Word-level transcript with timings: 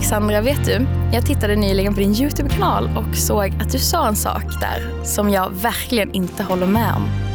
Alexandra, 0.00 0.40
vet 0.40 0.64
du? 0.64 0.86
Jag 1.12 1.26
tittade 1.26 1.56
nyligen 1.56 1.94
på 1.94 2.00
din 2.00 2.14
Youtube-kanal 2.14 2.90
och 2.96 3.16
såg 3.16 3.54
att 3.60 3.72
du 3.72 3.78
sa 3.78 4.08
en 4.08 4.16
sak 4.16 4.44
där 4.60 5.04
som 5.04 5.30
jag 5.30 5.50
verkligen 5.50 6.12
inte 6.12 6.42
håller 6.42 6.66
med 6.66 6.94
om. 6.94 7.29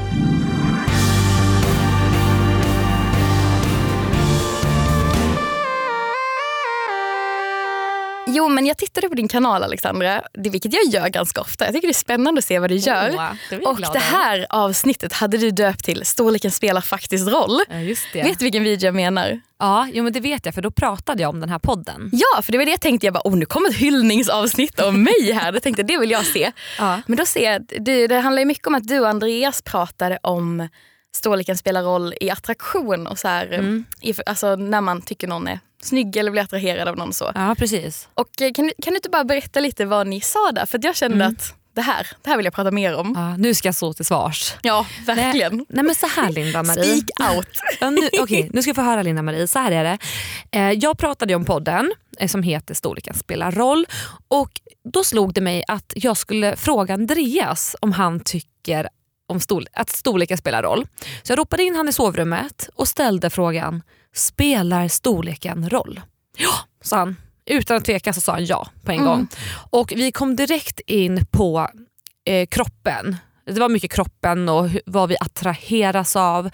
Jo, 8.46 8.50
men 8.50 8.66
jag 8.66 8.78
tittade 8.78 9.10
på 9.10 9.16
din 9.16 9.28
kanal 9.28 9.64
Alexandra, 9.64 10.22
det, 10.34 10.50
vilket 10.50 10.74
jag 10.74 10.84
gör 10.84 11.10
ganska 11.10 11.42
ofta. 11.42 11.66
Jag 11.66 11.74
tycker 11.74 11.88
det 11.88 11.92
är 11.92 11.94
spännande 11.94 12.40
att 12.40 12.46
se 12.46 12.60
vad 12.60 12.70
du 12.70 12.76
gör. 12.76 13.10
Oh, 13.10 13.32
det 13.50 13.58
och 13.58 13.80
det 13.94 14.00
här 14.00 14.46
avsnittet 14.50 15.14
hade 15.14 15.38
du 15.38 15.52
döpt 15.52 15.86
till 15.86 16.06
Storleken 16.06 16.52
spelar 16.52 16.82
faktiskt 16.82 17.28
roll. 17.28 17.62
Ja, 17.70 17.80
just 17.80 18.06
det. 18.14 18.24
Vet 18.24 18.40
du 18.40 18.46
vilken 18.46 18.64
video 18.64 18.88
jag 18.88 18.96
menar? 18.96 19.42
Ja, 19.60 19.88
jo, 19.94 20.04
men 20.04 20.14
det 20.14 20.20
vet 20.20 20.46
jag 20.46 20.56
för 20.56 20.62
då 20.62 20.72
pratade 20.72 21.22
jag 21.22 21.30
om 21.30 21.40
den 21.40 21.50
här 21.50 21.60
podden. 21.60 22.10
Ja, 22.14 22.42
för 22.42 22.52
det 22.52 22.58
var 22.58 22.66
det 22.66 22.72
jag 22.72 22.82
tänkte. 22.82 23.08
Jag 23.08 23.14
bara, 23.14 23.28
oh, 23.28 23.36
nu 23.36 23.46
kommer 23.46 23.70
ett 23.70 23.76
hyllningsavsnitt 23.76 24.80
om 24.80 25.04
mig 25.04 25.32
här. 25.32 25.52
Det 25.52 25.60
tänkte 25.60 25.84
det 25.84 25.98
vill 25.98 26.12
jag 26.12 26.26
se. 26.26 26.52
Ja. 26.80 27.02
Men 27.08 27.18
då 27.18 27.26
ser 27.26 27.52
jag, 27.52 27.66
det, 27.80 28.08
det 28.08 28.20
handlar 28.20 28.46
mycket 28.46 28.68
om 28.68 28.76
att 28.76 28.88
du 28.88 29.00
och 29.00 29.10
Andreas 29.10 29.62
pratade 29.62 30.20
om 30.24 30.68
storleken 31.16 31.58
spelar 31.58 31.84
roll 31.84 32.14
i 32.22 32.30
attraktion 32.30 33.08
och 33.08 33.20
så 33.20 33.28
här, 33.28 33.48
mm. 33.48 33.86
i, 34.02 34.14
alltså 34.26 34.56
när 34.56 34.82
man 34.82 35.02
tycker 35.02 35.28
någon 35.28 35.48
är 35.48 35.60
snygg 35.82 36.18
eller 36.18 36.32
blir 36.32 36.42
attraherad 36.42 36.88
av 36.88 36.98
någon. 36.98 37.14
så. 37.14 37.32
Ja, 37.36 37.56
precis. 37.58 38.08
Och 38.14 38.42
eh, 38.42 38.52
kan, 38.54 38.72
kan 38.82 38.94
du 38.94 38.96
inte 38.96 39.10
bara 39.10 39.24
berätta 39.24 39.60
lite 39.60 39.86
vad 39.86 40.08
ni 40.08 40.22
sa 40.22 40.52
där? 40.52 40.66
För 40.66 40.80
jag 40.84 40.96
kände 40.96 41.16
mm. 41.16 41.32
att 41.32 41.56
det 41.76 41.82
här, 41.82 42.08
det 42.22 42.30
här 42.30 42.38
vill 42.38 42.46
jag 42.46 42.54
prata 42.54 42.72
mer 42.72 42.96
om. 42.96 43.14
Ja, 43.16 43.38
nu 43.38 43.54
ska 43.54 43.68
jag 43.68 43.76
stå 43.76 43.94
till 43.94 44.06
svars. 44.06 44.56
Ja, 44.62 44.86
verkligen. 45.06 45.56
Nej, 45.58 45.66
nej 45.70 45.84
men 45.84 45.96
så 45.96 46.08
här 46.08 46.30
Linda-Marie. 46.32 46.84
Speak 46.84 47.36
out. 47.36 47.48
ja, 47.80 47.90
nu, 47.90 48.10
okay, 48.22 48.50
nu 48.54 48.62
ska 48.62 48.70
jag 48.70 48.76
få 48.76 48.82
höra 48.82 49.04
Linda-Marie. 49.04 49.48
Så 49.48 49.60
här 49.60 49.72
är 49.72 49.84
det. 49.84 49.98
Eh, 50.52 50.72
jag 50.72 50.98
pratade 50.98 51.36
om 51.36 51.46
podden 51.46 51.92
eh, 52.20 52.28
som 52.28 52.44
heter 52.44 52.74
Storleken 52.74 53.16
spelar 53.16 53.52
roll. 53.52 53.86
Och 54.28 54.52
Då 54.94 55.04
slog 55.04 55.34
det 55.34 55.42
mig 55.42 55.64
att 55.68 55.94
jag 55.96 56.18
skulle 56.18 56.56
fråga 56.56 56.94
Andreas 56.94 57.76
om 57.80 57.92
han 57.92 58.20
tycker 58.20 58.90
om 59.28 59.40
storle 59.40 59.68
att 59.74 59.90
storleken 59.90 60.38
spelar 60.38 60.64
roll. 60.64 60.88
Så 61.24 61.32
jag 61.32 61.40
ropade 61.40 61.64
in 61.64 61.76
han 61.76 61.90
i 61.90 61.94
sovrummet 61.94 62.70
och 62.76 62.88
ställde 62.88 63.30
frågan, 63.30 63.82
spelar 64.14 64.88
storleken 64.88 65.70
roll? 65.70 66.02
Ja, 66.38 66.54
sa 66.82 66.98
han. 66.98 67.16
Utan 67.46 67.78
att 67.78 67.86
tveka 67.86 68.14
så 68.14 68.22
sa 68.22 68.32
han 68.32 68.46
ja 68.46 68.68
på 68.84 68.92
en 68.92 68.98
mm. 68.98 69.08
gång. 69.10 69.28
Och 69.70 69.94
vi 69.96 70.12
kom 70.12 70.36
direkt 70.36 70.80
in 70.80 71.26
på 71.32 71.70
eh, 72.26 72.48
kroppen. 72.48 73.16
Det 73.46 73.60
var 73.60 73.70
mycket 73.70 73.92
kroppen 73.92 74.50
och 74.50 74.70
vad 74.86 75.10
vi 75.10 75.16
attraheras 75.20 76.16
av. 76.16 76.50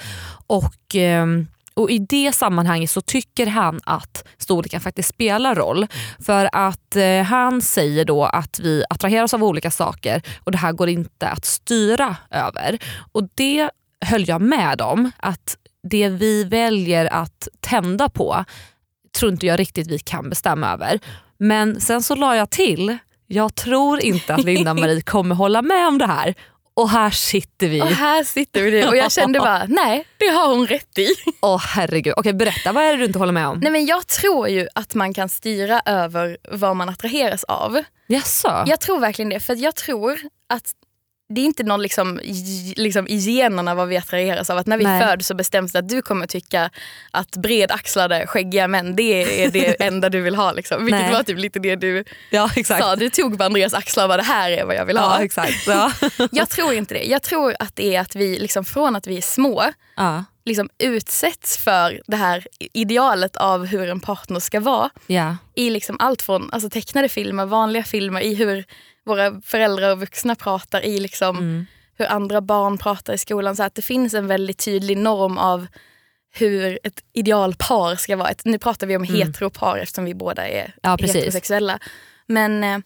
Och... 0.48 0.96
Eh, 0.96 1.28
och 1.74 1.92
I 1.92 2.00
det 2.00 2.36
sammanhanget 2.36 2.90
så 2.90 3.02
tycker 3.02 3.48
han 3.48 3.80
att 3.84 4.28
storleken 4.38 4.82
faktiskt 4.82 5.10
spelar 5.10 5.56
roll. 5.56 5.88
För 6.20 6.50
att 6.54 6.96
eh, 6.96 7.24
han 7.24 7.62
säger 7.62 8.06
då 8.06 8.26
att 8.26 8.60
vi 8.60 8.84
attraheras 8.90 9.34
av 9.34 9.44
olika 9.44 9.72
saker 9.72 10.22
och 10.44 10.52
det 10.52 10.58
här 10.58 10.72
går 10.72 10.90
inte 10.90 11.28
att 11.28 11.46
styra 11.46 12.16
över. 12.32 12.80
Och 13.12 13.30
det 13.36 13.70
höll 14.06 14.28
jag 14.30 14.42
med 14.42 14.82
om. 14.82 15.12
Att 15.18 15.58
det 15.84 16.10
vi 16.10 16.44
väljer 16.44 17.14
att 17.14 17.48
tända 17.60 18.10
på 18.10 18.46
tror 19.20 19.32
inte 19.32 19.46
jag 19.46 19.60
riktigt 19.60 19.88
vi 19.88 20.00
kan 20.00 20.30
bestämma 20.30 20.74
över. 20.74 21.00
Men 21.38 21.82
sen 21.82 22.04
så 22.04 22.16
la 22.16 22.36
jag 22.36 22.50
till, 22.50 22.98
jag 23.28 23.56
tror 23.56 24.00
inte 24.00 24.36
att 24.36 24.44
Linda-Marie 24.44 25.02
kommer 25.02 25.36
hålla 25.36 25.62
med 25.62 25.88
om 25.88 25.98
det 25.98 26.06
här 26.06 26.36
och 26.74 26.90
här 26.90 27.10
sitter 27.10 27.68
vi. 27.68 27.82
Och 27.82 27.88
här 27.88 28.24
sitter 28.24 28.64
vi 28.64 28.86
och 28.86 28.98
jag 28.98 29.12
kände 29.12 29.40
bara, 29.40 29.66
nej 29.70 30.08
det 30.18 30.28
har 30.28 30.56
hon 30.56 30.68
rätt 30.68 30.98
i. 30.98 31.08
Åh 31.42 31.56
oh, 31.56 31.60
herregud. 31.60 32.14
Okej 32.18 32.34
berätta, 32.34 32.72
vad 32.72 32.84
är 32.84 32.92
det 32.92 32.98
du 32.98 33.06
inte 33.06 33.20
håller 33.20 33.34
med 33.34 33.48
om? 33.48 33.60
Nej 33.60 33.72
men 33.72 33.86
Jag 33.86 34.08
tror 34.08 34.50
ju 34.50 34.68
att 34.76 34.96
man 34.96 35.14
kan 35.14 35.30
styra 35.30 35.82
över 35.86 36.38
vad 36.52 36.76
man 36.76 36.90
attraheras 36.90 37.44
av. 37.44 37.84
Jaså? 38.08 38.64
Jag 38.68 38.80
tror 38.80 39.00
verkligen 39.00 39.30
det. 39.30 39.40
För 39.40 39.56
jag 39.56 39.76
tror 39.76 40.20
att 40.50 40.72
det 41.32 41.42
är 41.42 41.46
inte 41.46 41.64
någon 41.64 41.82
liksom, 41.82 42.20
liksom 42.76 43.08
i 43.08 43.16
generna 43.16 43.76
vad 43.76 43.88
vi 43.88 43.98
attraheras 43.98 44.50
av. 44.50 44.58
Att 44.58 44.68
när 44.68 44.78
vi 44.78 44.84
Nej. 44.84 45.02
föds 45.02 45.28
så 45.28 45.34
bestäms 45.36 45.72
det 45.72 45.80
att 45.80 45.90
du 45.90 46.02
kommer 46.02 46.28
tycka 46.28 46.70
att 47.12 47.36
bredaxlade 47.36 48.28
skäggiga 48.28 48.68
män 48.68 48.96
det 48.96 49.44
är 49.44 49.52
det 49.52 49.76
enda 49.84 50.10
du 50.10 50.22
vill 50.22 50.36
ha. 50.36 50.52
Liksom. 50.52 50.86
Vilket 50.86 51.02
Nej. 51.02 51.14
var 51.14 51.24
typ 51.24 51.38
lite 51.38 51.60
det 51.60 51.76
du 51.76 52.04
ja, 52.30 52.50
exakt. 52.56 52.84
sa. 52.84 52.96
Du 52.96 53.10
tog 53.10 53.38
på 53.38 53.44
Andreas 53.44 53.74
axlar 53.74 54.04
och 54.04 54.10
bara 54.10 54.18
det 54.18 54.24
här 54.24 54.52
är 54.52 54.66
vad 54.66 54.76
jag 54.76 54.86
vill 54.86 54.98
ha. 54.98 55.18
Ja, 55.18 55.24
exakt. 55.24 55.68
Ja. 55.68 55.92
jag 56.32 56.50
tror 56.50 56.74
inte 56.74 56.94
det. 56.94 57.04
Jag 57.04 57.22
tror 57.22 57.56
att 57.60 57.76
det 57.76 57.96
är 57.96 58.02
att 58.02 58.16
vi 58.16 58.40
liksom, 58.40 58.66
från 58.66 58.96
att 58.96 59.08
vi 59.08 59.18
är 59.18 59.22
små 59.22 59.64
ja. 59.96 60.24
liksom, 60.46 60.70
utsätts 60.78 61.58
för 61.58 62.02
det 62.08 62.18
här 62.18 62.48
idealet 62.74 63.36
av 63.36 63.66
hur 63.66 63.90
en 63.90 64.00
partner 64.00 64.40
ska 64.40 64.60
vara. 64.60 64.90
Ja. 65.08 65.38
I 65.56 65.70
liksom 65.70 65.96
allt 66.00 66.22
från 66.22 66.50
alltså, 66.54 66.70
tecknade 66.70 67.10
filmer, 67.10 67.46
vanliga 67.46 67.84
filmer, 67.84 68.22
i 68.22 68.36
hur 68.36 68.66
våra 69.06 69.42
föräldrar 69.42 69.92
och 69.92 70.00
vuxna 70.00 70.36
pratar 70.36 70.86
i 70.86 71.00
liksom 71.00 71.38
mm. 71.38 71.66
hur 71.96 72.06
andra 72.06 72.42
barn 72.42 72.78
pratar 72.78 73.14
i 73.14 73.18
skolan. 73.18 73.56
Så 73.56 73.64
att 73.64 73.76
det 73.76 73.82
finns 73.82 74.14
en 74.14 74.28
väldigt 74.28 74.66
tydlig 74.66 74.98
norm 74.98 75.38
av 75.38 75.68
hur 76.34 76.80
ett 76.84 77.04
idealpar 77.14 77.96
ska 77.96 78.16
vara. 78.16 78.34
nu 78.44 78.60
pratar 78.60 78.88
vi 78.88 78.96
om 78.96 79.04
mm. 79.04 79.16
heteropar 79.16 79.78
eftersom 79.78 80.06
vi 80.06 80.14
båda 80.14 80.48
är 80.48 80.76
ja, 80.84 80.98
heterosexuella. 81.02 81.80
Men 82.28 82.64
eh, 82.64 82.80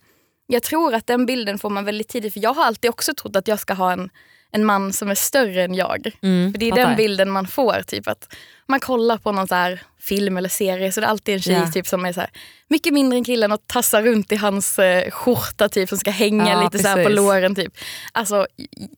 jag 0.47 0.63
tror 0.63 0.93
att 0.93 1.07
den 1.07 1.25
bilden 1.25 1.59
får 1.59 1.69
man 1.69 1.85
väldigt 1.85 2.07
tidigt. 2.07 2.33
För 2.33 2.39
jag 2.39 2.53
har 2.53 2.65
alltid 2.65 2.89
också 2.89 3.13
trott 3.13 3.35
att 3.35 3.47
jag 3.47 3.59
ska 3.59 3.73
ha 3.73 3.91
en 3.91 4.09
en 4.55 4.66
man 4.66 4.93
som 4.93 5.09
är 5.09 5.16
större 5.16 5.63
än 5.63 5.73
jag. 5.73 6.11
Mm, 6.21 6.51
För 6.51 6.59
Det 6.59 6.69
är 6.69 6.75
den 6.75 6.95
bilden 6.95 7.29
man 7.29 7.47
får. 7.47 7.81
Typ 7.88 8.07
att 8.07 8.35
Man 8.67 8.79
kollar 8.79 9.17
på 9.17 9.31
någon 9.31 9.47
så 9.47 9.77
film 9.99 10.38
eller 10.38 10.49
serie 10.49 10.91
så 10.91 10.99
det 10.99 11.05
är 11.05 11.09
alltid 11.09 11.35
en 11.35 11.41
tjej 11.41 11.53
yeah. 11.53 11.71
typ, 11.71 11.88
som 11.88 12.05
är 12.05 12.13
så 12.13 12.19
här, 12.19 12.29
mycket 12.67 12.94
mindre 12.94 13.17
än 13.17 13.23
killen 13.23 13.51
och 13.51 13.67
tassar 13.67 14.03
runt 14.03 14.31
i 14.31 14.35
hans 14.35 14.79
eh, 14.79 15.11
skjorta 15.11 15.69
typ, 15.69 15.89
som 15.89 15.97
ska 15.97 16.11
hänga 16.11 16.49
ja, 16.49 16.63
lite 16.63 16.79
så 16.79 17.03
på 17.03 17.09
låren. 17.09 17.55
Typ. 17.55 17.73
Alltså, 18.11 18.47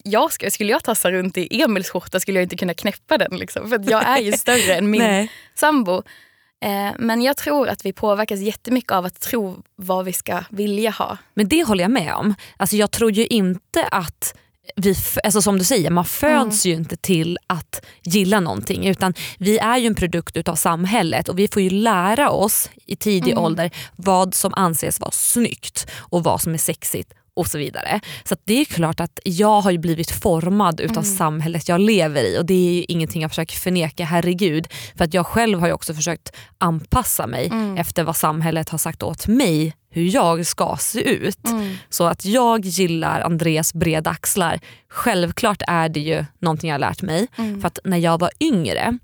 jag 0.03 0.34
ska, 0.34 0.51
skulle 0.51 0.72
jag 0.72 0.84
tassa 0.84 1.12
runt 1.12 1.38
i 1.38 1.62
Emils 1.62 1.90
skjorta 1.90 2.19
skulle 2.19 2.40
jag 2.40 2.44
inte 2.44 2.57
kunna 2.57 2.73
knäppa 2.73 3.17
den. 3.17 3.38
Liksom, 3.38 3.69
för 3.69 3.91
jag 3.91 4.07
är 4.07 4.17
ju 4.22 4.31
större 4.38 4.75
än 4.75 4.90
min 4.90 5.28
sambo. 5.56 6.03
Eh, 6.62 6.91
men 7.00 7.22
jag 7.22 7.38
tror 7.38 7.69
att 7.69 7.85
vi 7.85 7.94
påverkas 7.94 8.40
jättemycket 8.40 8.91
av 8.91 9.06
att 9.06 9.19
tro 9.19 9.63
vad 9.75 10.06
vi 10.06 10.13
ska 10.13 10.44
vilja 10.50 10.90
ha. 10.90 11.17
Men 11.34 11.47
det 11.47 11.63
håller 11.63 11.84
jag 11.84 11.91
med 11.91 12.13
om. 12.13 12.35
Alltså, 12.57 12.75
jag 12.75 12.91
tror 12.91 13.12
ju 13.12 13.25
inte 13.25 13.88
att 13.91 14.35
vi, 14.75 14.95
alltså 15.23 15.41
som 15.41 15.57
du 15.57 15.63
säger, 15.63 15.89
man 15.89 16.05
föds 16.05 16.66
mm. 16.66 16.75
ju 16.75 16.81
inte 16.81 16.97
till 16.97 17.38
att 17.47 17.85
gilla 18.03 18.39
någonting 18.39 18.88
utan 18.88 19.13
vi 19.38 19.57
är 19.57 19.78
ju 19.78 19.88
en 19.88 19.95
produkt 19.95 20.38
utav 20.38 20.55
samhället 20.55 21.29
och 21.29 21.39
vi 21.39 21.47
får 21.47 21.61
ju 21.61 21.69
lära 21.69 22.29
oss 22.29 22.69
i 22.85 22.95
tidig 22.95 23.31
mm. 23.31 23.44
ålder 23.44 23.72
vad 23.95 24.33
som 24.33 24.53
anses 24.53 25.00
vara 25.00 25.11
snyggt 25.11 25.88
och 25.97 26.23
vad 26.23 26.41
som 26.41 26.53
är 26.53 26.57
sexigt 26.57 27.13
och 27.38 27.48
så 27.48 27.58
vidare. 27.58 28.00
Så 28.24 28.36
det 28.44 28.62
är 28.62 28.66
klart 28.66 29.00
att 29.00 29.20
jag 29.24 29.62
har 29.62 29.78
blivit 29.78 30.12
formad 30.12 30.80
utav 30.80 31.03
mm. 31.03 31.18
samhället 31.18 31.70
jag 31.70 31.81
lever 31.81 32.24
i 32.24 32.40
och 32.40 32.46
det 32.46 32.53
är 32.53 32.92
ingenting 32.92 33.22
jag 33.22 33.31
försöker 33.31 33.56
förneka, 33.56 34.06
herregud. 34.06 34.68
För 34.96 35.06
att 35.06 35.14
jag 35.14 35.28
själv 35.28 35.59
har 35.59 35.72
också 35.72 35.94
försökt 35.94 36.36
anpassa 36.58 37.28
mig 37.28 37.47
mm. 37.47 37.78
efter 37.78 38.03
vad 38.03 38.16
samhället 38.16 38.70
har 38.70 38.78
sagt 38.78 39.03
åt 39.03 39.28
mig 39.28 39.74
hur 39.90 40.16
jag 40.16 40.46
ska 40.46 40.76
se 40.80 41.09
ut. 41.09 41.47
Mm. 41.47 41.76
Så 41.90 42.06
att 42.06 42.26
jag 42.26 42.66
gillar 42.66 43.22
Andreas 43.22 43.74
breda 43.74 44.09
axlar, 44.09 44.59
självklart 44.90 45.62
är 45.68 45.90
det 45.90 46.00
ju 46.00 46.26
någonting 46.40 46.70
jag 46.70 46.74
har 46.74 46.80
lärt 46.80 47.02
mig. 47.02 47.28
Mm. 47.38 47.62
För 47.62 47.68
att 47.68 47.80
när 47.84 47.97
jag 47.97 48.20
var 48.20 48.31
yngre 48.40 48.97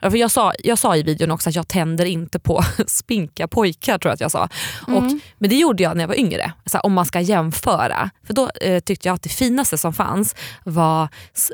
för 0.00 0.16
jag, 0.16 0.30
sa, 0.30 0.52
jag 0.58 0.78
sa 0.78 0.96
i 0.96 1.02
videon 1.02 1.30
också 1.30 1.48
att 1.48 1.54
jag 1.54 1.68
tänder 1.68 2.04
inte 2.04 2.38
på 2.38 2.62
spinka 2.86 3.48
pojkar. 3.48 3.98
tror 3.98 4.10
jag 4.10 4.14
att 4.14 4.20
jag 4.20 4.30
sa. 4.30 4.48
Mm. 4.88 4.98
Och, 4.98 5.20
men 5.38 5.50
det 5.50 5.56
gjorde 5.56 5.82
jag 5.82 5.96
när 5.96 6.02
jag 6.02 6.08
var 6.08 6.18
yngre. 6.18 6.52
Så 6.66 6.78
om 6.78 6.92
man 6.92 7.06
ska 7.06 7.20
jämföra. 7.20 8.10
För 8.26 8.34
Då 8.34 8.50
eh, 8.60 8.80
tyckte 8.80 9.08
jag 9.08 9.14
att 9.14 9.22
det 9.22 9.28
finaste 9.28 9.78
som 9.78 9.92
fanns 9.92 10.34
var 10.64 11.08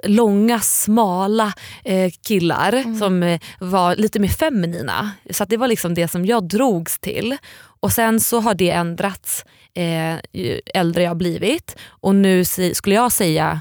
långa 0.05 0.61
smala 0.61 1.53
eh, 1.85 2.11
killar 2.27 2.73
mm. 2.73 2.99
som 2.99 3.23
eh, 3.23 3.41
var 3.59 3.97
lite 3.97 4.19
mer 4.19 4.29
feminina. 4.29 5.11
Så 5.31 5.45
det 5.45 5.57
var 5.57 5.69
liksom 5.69 5.95
det 5.95 6.09
som 6.09 6.27
jag 6.27 6.49
drogs 6.49 6.99
till. 6.99 7.37
Och 7.81 7.93
Sen 7.93 8.21
så 8.21 8.41
har 8.41 8.55
det 8.55 8.71
ändrats 8.71 9.45
eh, 9.75 10.17
ju 10.33 10.61
äldre 10.75 11.03
jag 11.03 11.17
blivit. 11.17 11.77
Och 11.89 12.15
nu 12.15 12.45
skulle 12.45 12.95
jag 12.95 13.13
säga 13.13 13.61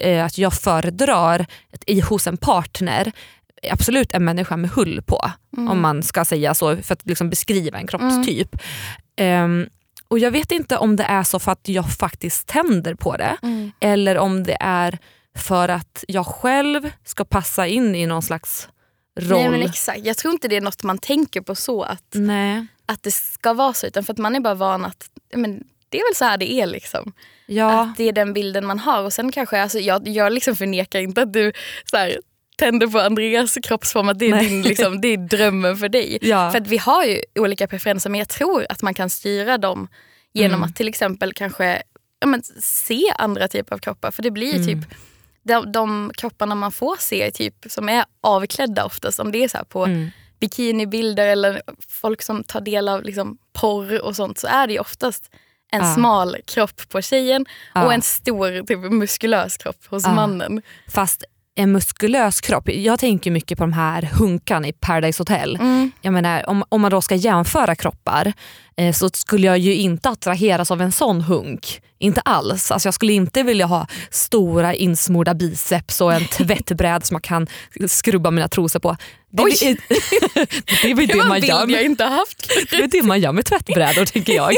eh, 0.00 0.24
att 0.24 0.38
jag 0.38 0.52
föredrar 0.52 1.46
i, 1.86 2.00
hos 2.00 2.26
en 2.26 2.36
partner 2.36 3.12
absolut 3.70 4.12
en 4.14 4.24
människa 4.24 4.56
med 4.56 4.70
hull 4.70 5.02
på. 5.02 5.30
Mm. 5.56 5.70
Om 5.70 5.80
man 5.80 6.02
ska 6.02 6.24
säga 6.24 6.54
så 6.54 6.76
för 6.76 6.92
att 6.92 7.06
liksom 7.06 7.30
beskriva 7.30 7.78
en 7.78 7.86
kroppstyp. 7.86 8.56
Mm. 9.16 9.60
Um, 9.60 9.68
och 10.08 10.18
Jag 10.18 10.30
vet 10.30 10.52
inte 10.52 10.76
om 10.76 10.96
det 10.96 11.04
är 11.04 11.22
så 11.22 11.38
för 11.38 11.52
att 11.52 11.68
jag 11.68 11.92
faktiskt 11.92 12.46
tänder 12.46 12.94
på 12.94 13.16
det 13.16 13.36
mm. 13.42 13.72
eller 13.80 14.18
om 14.18 14.42
det 14.42 14.56
är 14.60 14.98
för 15.36 15.68
att 15.68 16.04
jag 16.08 16.26
själv 16.26 16.90
ska 17.04 17.24
passa 17.24 17.66
in 17.66 17.94
i 17.94 18.06
någon 18.06 18.22
slags 18.22 18.68
roll. 19.20 19.40
Nej, 19.40 19.50
men 19.50 19.62
exakt. 19.62 20.04
Jag 20.04 20.16
tror 20.16 20.32
inte 20.32 20.48
det 20.48 20.56
är 20.56 20.60
något 20.60 20.82
man 20.82 20.98
tänker 20.98 21.40
på 21.40 21.54
så 21.54 21.82
att, 21.82 22.06
Nej. 22.12 22.66
att 22.86 23.02
det 23.02 23.10
ska 23.10 23.52
vara 23.52 23.72
så. 23.72 23.86
Utan 23.86 24.04
för 24.04 24.12
att 24.12 24.18
man 24.18 24.34
är 24.36 24.40
bara 24.40 24.54
van 24.54 24.84
att 24.84 25.10
men, 25.34 25.64
det 25.88 25.98
är 25.98 26.10
väl 26.10 26.16
så 26.16 26.24
här 26.24 26.38
det 26.38 26.52
är. 26.52 26.66
liksom. 26.66 27.12
Ja. 27.46 27.80
Att 27.80 27.96
det 27.96 28.08
är 28.08 28.12
den 28.12 28.32
bilden 28.32 28.66
man 28.66 28.78
har. 28.78 29.02
Och 29.02 29.12
sen 29.12 29.32
kanske, 29.32 29.62
alltså, 29.62 29.78
jag, 29.78 30.08
jag 30.08 30.32
liksom 30.32 30.56
förnekar 30.56 31.00
inte 31.00 31.22
att 31.22 31.32
du 31.32 31.52
så 31.90 31.96
här, 31.96 32.18
tänder 32.56 32.86
på 32.86 32.98
Andreas 33.00 33.58
kroppsform, 33.62 34.08
att 34.08 34.18
det 34.18 34.30
är, 34.30 34.40
din, 34.40 34.62
liksom, 34.62 35.00
det 35.00 35.08
är 35.08 35.16
drömmen 35.16 35.76
för 35.76 35.88
dig. 35.88 36.18
Ja. 36.22 36.50
För 36.50 36.58
att 36.58 36.66
vi 36.66 36.78
har 36.78 37.04
ju 37.04 37.22
olika 37.38 37.66
preferenser 37.66 38.10
men 38.10 38.18
jag 38.18 38.28
tror 38.28 38.66
att 38.68 38.82
man 38.82 38.94
kan 38.94 39.10
styra 39.10 39.58
dem 39.58 39.88
genom 40.32 40.54
Mm. 40.60 40.68
att 40.70 40.76
till 40.76 40.88
exempel 40.88 41.32
kanske 41.32 41.82
ja, 42.20 42.26
men, 42.26 42.42
se 42.62 43.02
andra 43.18 43.48
typer 43.48 43.74
av 43.74 43.78
kroppar. 43.78 44.10
För 44.10 44.22
det 44.22 44.30
blir 44.30 44.46
ju 44.54 44.62
Mm. 44.72 44.82
typ 44.82 44.90
de, 45.42 45.72
de 45.72 46.10
kropparna 46.16 46.54
man 46.54 46.72
får 46.72 46.96
se 47.00 47.30
typ, 47.30 47.54
som 47.68 47.88
är 47.88 48.04
avklädda 48.20 48.84
oftast, 48.84 49.20
om 49.20 49.32
det 49.32 49.44
är 49.44 49.48
så 49.48 49.58
på 49.68 49.84
Mm. 49.84 50.10
bikinibilder 50.40 51.26
eller 51.26 51.62
folk 51.88 52.22
som 52.22 52.44
tar 52.44 52.60
del 52.60 52.88
av 52.88 53.02
liksom, 53.02 53.38
porr 53.52 54.00
och 54.02 54.16
sånt 54.16 54.38
så 54.38 54.46
är 54.46 54.66
det 54.66 54.72
ju 54.72 54.78
oftast 54.78 55.30
en 55.72 55.80
Ja. 55.80 55.94
smal 55.94 56.36
kropp 56.46 56.88
på 56.88 57.02
tjejen 57.02 57.46
Ja. 57.74 57.84
och 57.84 57.92
en 57.92 58.02
stor 58.02 58.66
typ, 58.66 58.78
muskulös 58.92 59.56
kropp 59.56 59.86
hos 59.86 60.04
Ja. 60.04 60.14
mannen. 60.14 60.62
Fast 60.88 61.24
en 61.54 61.72
muskulös 61.72 62.40
kropp, 62.40 62.68
jag 62.68 62.98
tänker 62.98 63.30
mycket 63.30 63.58
på 63.58 63.64
de 63.64 63.72
här 63.72 64.02
hunkarna 64.02 64.68
i 64.68 64.72
Paradise 64.72 65.20
Hotel. 65.20 65.58
Jag 66.00 66.12
menar, 66.12 66.48
om, 66.48 66.64
om 66.68 66.80
man 66.80 66.90
då 66.90 67.00
ska 67.02 67.14
jämföra 67.14 67.74
kroppar 67.76 68.32
eh, 68.76 68.92
så 68.92 69.08
skulle 69.12 69.46
jag 69.46 69.58
ju 69.58 69.74
inte 69.74 70.08
attraheras 70.08 70.70
av 70.70 70.80
en 70.82 70.92
sån 70.92 71.20
hunk. 71.20 71.80
Inte 71.98 72.20
alls. 72.20 72.70
Alltså 72.70 72.86
jag 72.86 72.94
skulle 72.94 73.12
inte 73.12 73.42
vilja 73.42 73.66
ha 73.66 73.86
stora 74.10 74.74
insmorda 74.74 75.34
biceps 75.34 76.00
och 76.00 76.12
en 76.14 76.24
tvättbräda 76.30 77.00
som 77.00 77.14
jag 77.14 77.22
kan 77.24 77.46
skrubba 77.86 78.30
mina 78.30 78.48
trosor 78.48 78.80
på. 78.80 78.96
Det, 79.32 79.42
Oj! 79.42 79.52
är- 79.62 79.76
det 80.82 80.90
är 80.90 80.94
Det 80.96 81.06
det 81.06 81.12
en 81.20 81.28
man 81.28 81.40
gör 81.40 81.58
jag 81.60 81.70
med, 81.70 81.82
inte 81.84 82.04
haft. 82.04 82.48
det 82.70 82.76
är 82.76 82.86
det 82.86 83.02
man 83.02 83.20
gör 83.20 83.32
med 83.32 83.44
tvättbrädor 83.44 84.04
tänker 84.12 84.32
jag. 84.32 84.52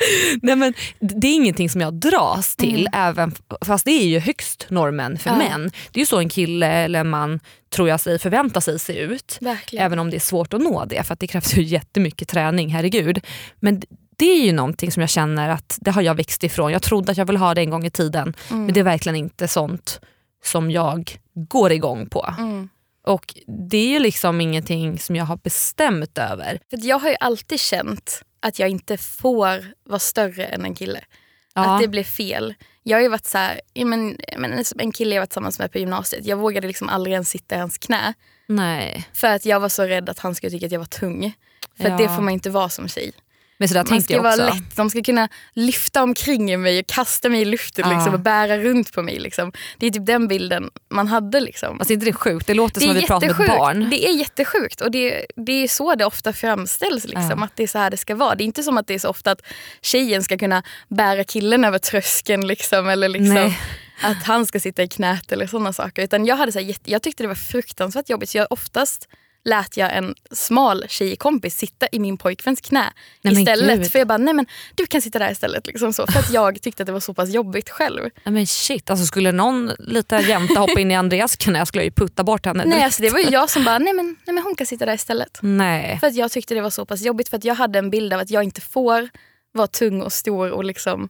Nej, 0.42 0.56
men 0.56 0.74
det 1.00 1.26
är 1.28 1.34
ingenting 1.34 1.70
som 1.70 1.80
jag 1.80 1.94
dras 1.94 2.56
till, 2.56 2.88
även, 2.92 3.34
fast 3.60 3.84
det 3.84 3.90
är 3.90 4.06
ju 4.06 4.18
högst 4.18 4.66
normen 4.70 5.18
för 5.18 5.30
Ja. 5.30 5.36
män. 5.36 5.70
Det 5.92 5.98
är 5.98 6.02
ju 6.02 6.06
så 6.06 6.18
en 6.18 6.28
kille 6.28 6.66
eller 6.66 7.00
en 7.00 7.10
man 7.10 7.40
tror 7.70 7.88
jag 7.88 8.00
sig 8.00 8.18
förväntar 8.18 8.60
sig 8.60 8.78
se 8.78 8.98
ut. 8.98 9.38
Verkligen. 9.40 9.84
Även 9.86 9.98
om 9.98 10.10
det 10.10 10.16
är 10.16 10.20
svårt 10.20 10.54
att 10.54 10.60
nå 10.60 10.84
det 10.84 11.02
för 11.06 11.12
att 11.14 11.20
det 11.20 11.26
krävs 11.26 11.54
ju 11.56 11.62
jättemycket 11.62 12.28
träning, 12.28 12.68
herregud. 12.68 13.20
Men 13.60 13.82
det 14.16 14.26
är 14.30 14.44
ju 14.44 14.52
någonting 14.52 14.92
som 14.92 15.00
jag 15.00 15.10
känner 15.10 15.48
att 15.48 15.78
det 15.80 15.90
har 15.90 16.02
jag 16.02 16.14
växt 16.14 16.44
ifrån. 16.44 16.72
Jag 16.72 16.82
trodde 16.82 17.12
att 17.12 17.18
jag 17.18 17.26
ville 17.26 17.38
ha 17.38 17.54
det 17.54 17.60
en 17.60 17.70
gång 17.70 17.84
i 17.86 17.90
tiden 17.90 18.34
Mm. 18.50 18.64
men 18.64 18.74
det 18.74 18.80
är 18.80 18.84
verkligen 18.84 19.16
inte 19.16 19.48
sånt 19.48 20.00
som 20.44 20.70
jag 20.70 21.16
går 21.34 21.72
igång 21.72 22.08
på. 22.08 22.34
Mm. 22.38 22.68
Och 23.06 23.34
det 23.68 23.76
är 23.78 23.88
ju 23.88 23.98
liksom 23.98 24.40
ingenting 24.40 24.98
som 24.98 25.16
jag 25.16 25.24
har 25.24 25.36
bestämt 25.36 26.18
över. 26.18 26.58
För 26.70 26.78
jag 26.86 26.98
har 26.98 27.08
ju 27.08 27.16
alltid 27.20 27.60
känt 27.60 28.22
att 28.40 28.58
jag 28.58 28.68
inte 28.68 28.96
får 28.96 29.64
vara 29.84 29.98
större 29.98 30.44
än 30.44 30.64
en 30.64 30.74
kille. 30.74 31.04
Ja. 31.54 31.74
Att 31.74 31.80
det 31.80 31.88
blir 31.88 32.04
fel. 32.04 32.54
Jag 32.82 32.96
har 32.96 33.02
ju 33.02 33.08
varit 33.08 33.26
så 33.26 33.38
här, 33.38 33.60
men, 33.84 34.16
men, 34.38 34.64
en 34.78 34.92
kille 34.92 35.14
jag 35.14 35.22
var 35.22 35.26
tillsammans 35.26 35.58
med 35.58 35.72
på 35.72 35.78
gymnasiet, 35.78 36.26
jag 36.26 36.36
vågade 36.36 36.66
liksom 36.66 36.88
aldrig 36.88 37.12
ens 37.12 37.30
sitta 37.30 37.56
i 37.56 37.58
hans 37.58 37.78
knä. 37.78 38.14
Nej. 38.46 39.08
För 39.12 39.28
att 39.28 39.44
jag 39.44 39.60
var 39.60 39.68
så 39.68 39.82
rädd 39.82 40.08
att 40.08 40.18
han 40.18 40.34
skulle 40.34 40.50
tycka 40.50 40.66
att 40.66 40.72
jag 40.72 40.78
var 40.78 40.86
tung. 40.86 41.32
För 41.76 41.88
Ja. 41.88 41.96
det 41.96 42.08
får 42.08 42.22
man 42.22 42.32
inte 42.32 42.50
vara 42.50 42.68
som 42.68 42.88
tjej. 42.88 43.12
Men 43.60 43.68
så 43.68 43.74
där 43.74 43.80
Man 43.80 43.86
tänkte 43.86 44.04
ska 44.04 44.14
jag 44.14 44.22
vara 44.22 44.32
också. 44.32 44.44
lätt, 44.44 44.76
de 44.76 44.90
ska 44.90 45.02
kunna 45.02 45.28
lyfta 45.52 46.02
omkring 46.02 46.62
mig 46.62 46.78
och 46.80 46.86
kasta 46.86 47.28
mig 47.28 47.40
i 47.40 47.44
luften 47.44 47.84
Ja. 47.88 47.94
liksom, 47.94 48.14
och 48.14 48.20
bära 48.20 48.58
runt 48.58 48.92
på 48.92 49.02
mig. 49.02 49.18
Liksom. 49.18 49.52
Det 49.78 49.86
är 49.86 49.90
typ 49.90 50.06
den 50.06 50.28
bilden 50.28 50.70
man 50.90 51.08
hade. 51.08 51.40
Liksom. 51.40 51.78
Alltså 51.78 51.92
inte 51.92 52.06
det 52.06 52.10
är 52.10 52.12
sjukt? 52.12 52.46
Det 52.46 52.54
låter 52.54 52.80
Det 52.80 52.86
som 52.86 52.90
är 52.90 52.96
att 52.96 53.02
vi 53.02 53.06
pratar 53.06 53.26
med 53.26 53.40
ett 53.40 53.56
barn. 53.58 53.90
Det 53.90 54.06
är 54.08 54.12
jättesjukt 54.12 54.80
och 54.80 54.90
det, 54.90 55.26
det 55.36 55.52
är 55.52 55.68
så 55.68 55.94
det 55.94 56.04
ofta 56.04 56.32
framställs. 56.32 57.04
Liksom, 57.04 57.34
Ja. 57.38 57.44
Att 57.44 57.56
det 57.56 57.62
är 57.62 57.66
så 57.66 57.78
här 57.78 57.90
det 57.90 57.96
ska 57.96 58.14
vara. 58.14 58.34
Det 58.34 58.44
är 58.44 58.46
inte 58.46 58.62
som 58.62 58.78
att 58.78 58.86
det 58.86 58.94
är 58.94 58.98
så 58.98 59.08
ofta 59.08 59.30
att 59.30 59.42
tjejen 59.82 60.22
ska 60.22 60.38
kunna 60.38 60.62
bära 60.88 61.24
killen 61.24 61.64
över 61.64 61.78
tröskeln. 61.78 62.46
Liksom, 62.46 62.88
eller 62.88 63.08
liksom, 63.08 63.34
Nej. 63.34 63.58
att 64.02 64.22
han 64.24 64.46
ska 64.46 64.60
sitta 64.60 64.82
i 64.82 64.88
knät 64.88 65.32
eller 65.32 65.46
sådana 65.46 65.72
saker. 65.72 66.02
Utan 66.02 66.26
jag, 66.26 66.36
hade 66.36 66.52
så 66.52 66.58
här, 66.58 66.74
jag 66.84 67.02
tyckte 67.02 67.22
det 67.22 67.28
var 67.28 67.34
fruktansvärt 67.34 68.10
jobbigt. 68.10 68.30
Så 68.30 68.38
jag 68.38 68.46
oftast 68.50 69.08
lät 69.44 69.76
jag 69.76 69.96
en 69.96 70.14
smal 70.30 70.84
tjejkompis 70.88 71.56
sitta 71.56 71.86
i 71.92 71.98
min 71.98 72.18
pojkväns 72.18 72.60
knä 72.60 72.92
Nej, 73.22 73.40
istället. 73.40 73.92
För 73.92 73.98
jag 73.98 74.08
bara, 74.08 74.18
nej 74.18 74.34
men 74.34 74.46
du 74.74 74.86
kan 74.86 75.02
sitta 75.02 75.18
där 75.18 75.30
istället. 75.30 75.66
Liksom 75.66 75.92
så, 75.92 76.06
för 76.06 76.18
att 76.18 76.32
jag 76.32 76.62
tyckte 76.62 76.82
att 76.82 76.86
det 76.86 76.92
var 76.92 77.00
så 77.00 77.14
pass 77.14 77.30
jobbigt 77.30 77.70
själv. 77.70 78.02
Nej, 78.02 78.32
men 78.32 78.46
shit, 78.46 78.90
alltså 78.90 79.06
skulle 79.06 79.32
någon 79.32 79.72
liten 79.78 80.22
jämta 80.22 80.60
hoppa 80.60 80.80
in 80.80 80.90
i 80.90 80.94
Andreas 80.94 81.36
knä 81.36 81.66
skulle 81.66 81.84
jag 81.84 81.86
ju 81.86 82.06
putta 82.06 82.24
bort 82.24 82.46
henne. 82.46 82.64
Nej, 82.64 82.82
alltså, 82.82 83.02
det 83.02 83.10
var 83.10 83.18
ju 83.18 83.28
jag 83.30 83.50
som 83.50 83.64
bara, 83.64 83.78
nej 83.78 83.92
men, 83.92 84.16
nej 84.26 84.34
men 84.34 84.44
hon 84.44 84.54
kan 84.54 84.66
sitta 84.66 84.86
där 84.86 84.94
istället. 84.94 85.38
Nej. 85.42 85.98
För 86.00 86.06
att 86.06 86.14
jag 86.14 86.30
tyckte 86.30 86.54
det 86.54 86.60
var 86.60 86.70
så 86.70 86.86
pass 86.86 87.02
jobbigt 87.02 87.28
för 87.28 87.36
att 87.36 87.44
jag 87.44 87.54
hade 87.54 87.78
en 87.78 87.90
bild 87.90 88.12
av 88.12 88.20
att 88.20 88.30
jag 88.30 88.44
inte 88.44 88.60
får 88.60 89.08
vara 89.52 89.66
tung 89.66 90.02
och 90.02 90.12
stor 90.12 90.50
och 90.50 90.64
liksom 90.64 91.08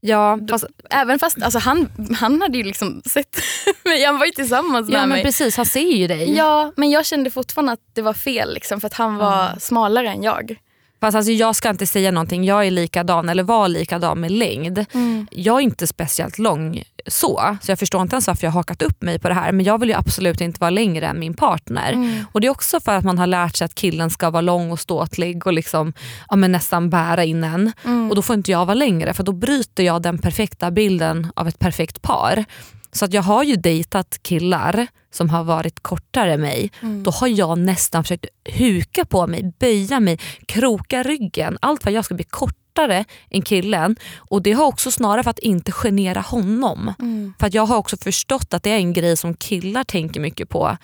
Ja, 0.00 0.38
fast, 0.50 0.64
Även 0.90 1.18
fast 1.18 1.42
alltså, 1.42 1.58
han, 1.58 1.88
han 2.20 2.42
hade 2.42 2.58
ju 2.58 2.64
liksom 2.64 3.02
sett 3.04 3.36
mig, 3.84 4.04
han 4.04 4.18
var 4.18 4.26
ju 4.26 4.32
tillsammans 4.32 4.88
med 4.88 4.94
ja 4.96 5.00
men 5.00 5.08
mig. 5.08 5.24
precis, 5.24 5.56
han 5.56 5.66
ser 5.66 5.80
ju 5.96 6.06
dig. 6.06 6.36
Ja, 6.36 6.72
men 6.76 6.90
jag 6.90 7.06
kände 7.06 7.30
fortfarande 7.30 7.72
att 7.72 7.80
det 7.94 8.02
var 8.02 8.12
fel 8.12 8.54
liksom, 8.54 8.80
för 8.80 8.86
att 8.86 8.94
han 8.94 9.16
var 9.16 9.58
smalare 9.58 10.08
än 10.10 10.22
jag. 10.22 10.56
Fast 11.00 11.16
alltså, 11.16 11.32
jag 11.32 11.56
ska 11.56 11.70
inte 11.70 11.86
säga 11.86 12.10
någonting, 12.10 12.44
jag 12.44 12.66
är 12.66 12.70
likadan 12.70 13.28
eller 13.28 13.42
var 13.42 13.68
likadan 13.68 14.20
med 14.20 14.30
längd. 14.30 14.84
Jag 15.30 15.56
är 15.56 15.60
inte 15.60 15.86
speciellt 15.86 16.38
lång 16.38 16.82
så, 17.06 17.56
så 17.62 17.70
jag 17.70 17.78
förstår 17.78 18.02
inte 18.02 18.14
ens 18.14 18.26
varför 18.26 18.46
jag 18.46 18.50
har 18.50 18.60
hakat 18.60 18.82
upp 18.82 19.02
mig 19.02 19.18
på 19.18 19.28
det 19.28 19.34
här. 19.34 19.52
Men 19.52 19.64
jag 19.64 19.80
vill 19.80 19.88
ju 19.88 19.94
absolut 19.94 20.40
inte 20.40 20.60
vara 20.60 20.70
längre 20.70 21.06
än 21.06 21.18
min 21.18 21.34
partner. 21.34 22.24
Och 22.32 22.40
Det 22.40 22.46
är 22.46 22.50
också 22.50 22.80
för 22.80 22.92
att 22.94 23.04
man 23.04 23.18
har 23.18 23.26
lärt 23.26 23.56
sig 23.56 23.64
att 23.64 23.74
killen 23.74 24.10
ska 24.10 24.30
vara 24.30 24.40
lång 24.40 24.72
och 24.72 24.80
ståtlig 24.80 25.46
och 25.46 25.52
liksom, 25.52 25.92
ja, 26.28 26.36
men 26.36 26.52
nästan 26.52 26.90
bära 26.90 27.24
in 27.24 27.44
en. 27.44 27.72
Och 28.10 28.16
då 28.16 28.22
får 28.22 28.36
inte 28.36 28.50
jag 28.50 28.66
vara 28.66 28.74
längre 28.74 29.14
för 29.14 29.22
då 29.24 29.32
bryter 29.32 29.82
jag 29.82 30.02
den 30.02 30.18
perfekta 30.18 30.70
bilden 30.70 31.32
av 31.36 31.48
ett 31.48 31.58
perfekt 31.58 32.02
par. 32.02 32.44
Så 32.92 33.04
att 33.04 33.12
jag 33.12 33.22
har 33.22 33.44
ju 33.44 33.56
dejtat 33.56 34.18
killar 34.22 34.86
som 35.12 35.30
har 35.30 35.44
varit 35.44 35.82
kortare 35.82 36.32
än 36.32 36.40
mig. 36.40 36.70
Då 37.02 37.10
har 37.10 37.28
jag 37.28 37.58
nästan 37.58 38.04
försökt 38.04 38.26
huka 38.44 39.04
på 39.04 39.26
mig, 39.26 39.52
böja 39.58 40.00
mig, 40.00 40.18
kroka 40.46 41.02
ryggen. 41.02 41.58
Allt 41.62 41.82
för 41.82 41.90
att 41.90 41.94
jag 41.94 42.04
ska 42.04 42.14
bli 42.14 42.24
kortare 42.24 43.04
än 43.30 43.42
killen. 43.42 43.96
Och 44.16 44.42
det 44.42 44.52
har 44.52 44.64
också 44.66 44.90
snarare 44.90 45.22
för 45.22 45.30
att 45.30 45.38
inte 45.38 45.72
genera 45.72 46.20
honom. 46.20 46.94
För 47.38 47.46
att 47.46 47.54
jag 47.54 47.66
har 47.66 47.76
också 47.76 47.96
förstått 47.96 48.54
att 48.54 48.62
det 48.62 48.70
är 48.70 48.76
en 48.76 48.92
grej 48.92 49.16
som 49.16 49.34
killar 49.34 49.84
tänker 49.84 50.20
mycket 50.20 50.48
på. 50.48 50.76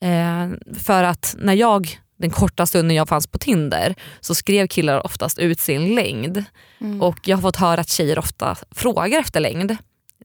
Eh, 0.00 0.74
för 0.78 1.02
att 1.04 1.36
när 1.38 1.54
jag 1.54 2.00
den 2.18 2.30
korta 2.30 2.66
stunden 2.66 2.96
jag 2.96 3.08
fanns 3.08 3.26
på 3.26 3.38
Tinder 3.38 3.94
så 4.20 4.34
skrev 4.34 4.66
killar 4.66 5.06
oftast 5.06 5.38
ut 5.38 5.60
sin 5.60 5.94
längd. 5.94 6.44
Och 7.00 7.18
jag 7.24 7.36
har 7.36 7.42
fått 7.42 7.56
höra 7.56 7.80
att 7.80 7.88
tjejer 7.88 8.18
ofta 8.18 8.56
frågar 8.70 9.20
efter 9.20 9.40
längd. 9.40 9.76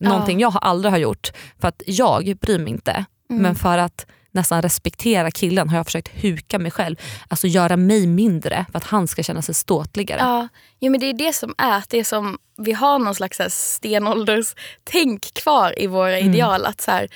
Någonting 0.10 0.40
jag 0.40 0.50
har 0.50 0.62
aldrig 0.62 0.92
har 0.92 1.00
gjort 1.00 1.32
för 1.60 1.68
att 1.68 1.82
jag 1.86 2.38
bryr 2.42 2.60
mig 2.60 2.70
inte. 2.70 3.06
Men 3.30 3.56
för 3.56 3.78
att 3.78 4.06
nästan 4.32 4.62
respektera 4.62 5.32
killen 5.32 5.70
har 5.70 5.78
jag 5.78 5.86
försökt 5.86 6.24
huka 6.24 6.60
mig 6.60 6.72
själv. 6.72 6.96
Alltså 7.28 7.48
göra 7.48 7.78
mig 7.78 8.08
mindre 8.08 8.66
för 8.72 8.78
att 8.78 8.84
han 8.84 9.08
ska 9.08 9.24
känna 9.24 9.42
sig 9.42 9.56
ståtligare. 9.56 10.20
Ja, 10.20 10.48
jo, 10.80 10.92
men 10.92 11.00
det 11.00 11.06
är 11.06 11.14
det 11.14 11.34
som 11.34 11.56
är 11.58 11.78
att 11.78 11.90
det 11.90 12.00
är 12.00 12.04
som, 12.04 12.38
vi 12.58 12.72
har 12.72 13.00
någon 13.00 13.16
slags 13.16 13.38
så 13.38 13.44
här 13.44 13.50
stenålders 13.50 14.56
tänk 14.84 15.34
kvar 15.34 15.80
i 15.80 15.88
våra 15.88 16.20
ideal. 16.20 16.66
Att 16.66 16.82
så 16.82 16.92
här, 16.92 17.08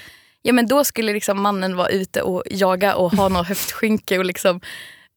ja, 0.42 0.54
men 0.54 0.68
då 0.68 0.84
skulle 0.84 1.14
liksom 1.14 1.42
mannen 1.42 1.76
vara 1.76 1.90
ute 1.90 2.22
och 2.22 2.44
jaga 2.52 2.96
och 2.96 3.12
ha 3.12 3.30
något 3.30 3.48
höftskynke 3.48 4.18
och 4.20 4.26
liksom, 4.26 4.62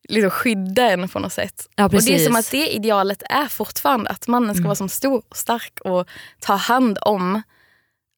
liksom 0.08 0.30
skydda 0.30 0.90
en 0.90 1.08
på 1.08 1.18
något 1.18 1.32
sätt. 1.32 1.68
Ja, 1.76 1.84
och 1.84 1.90
det 1.90 2.14
är 2.14 2.26
som 2.26 2.36
att 2.36 2.50
det 2.50 2.68
idealet 2.68 3.22
är 3.30 3.46
fortfarande 3.48 4.10
att 4.10 4.28
mannen 4.28 4.54
ska 4.54 4.64
vara 4.64 4.74
som 4.74 4.88
stor 4.88 5.22
och 5.28 5.36
stark 5.36 5.80
och 5.80 6.08
ta 6.40 6.54
hand 6.54 6.98
om. 7.02 7.42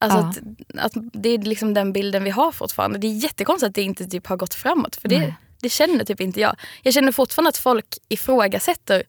Alltså 0.00 0.18
Ja. 0.18 0.28
att, 0.82 0.94
att 0.96 1.04
det 1.12 1.28
är 1.28 1.38
liksom 1.38 1.74
den 1.74 1.92
bilden 1.92 2.24
vi 2.24 2.30
har 2.30 2.52
fortfarande. 2.52 2.98
Det 2.98 3.06
är 3.06 3.12
jättekonstigt 3.12 3.68
att 3.68 3.74
det 3.74 3.82
inte 3.82 4.06
typ 4.06 4.26
har 4.26 4.36
gått 4.36 4.54
framåt. 4.54 4.96
För 4.96 5.08
det, 5.08 5.34
det 5.60 5.68
känner 5.68 6.04
typ 6.04 6.20
inte 6.20 6.40
jag. 6.40 6.56
Jag 6.82 6.94
känner 6.94 7.12
fortfarande 7.12 7.48
att 7.48 7.56
folk 7.56 7.86
ifrågasätter 8.08 9.02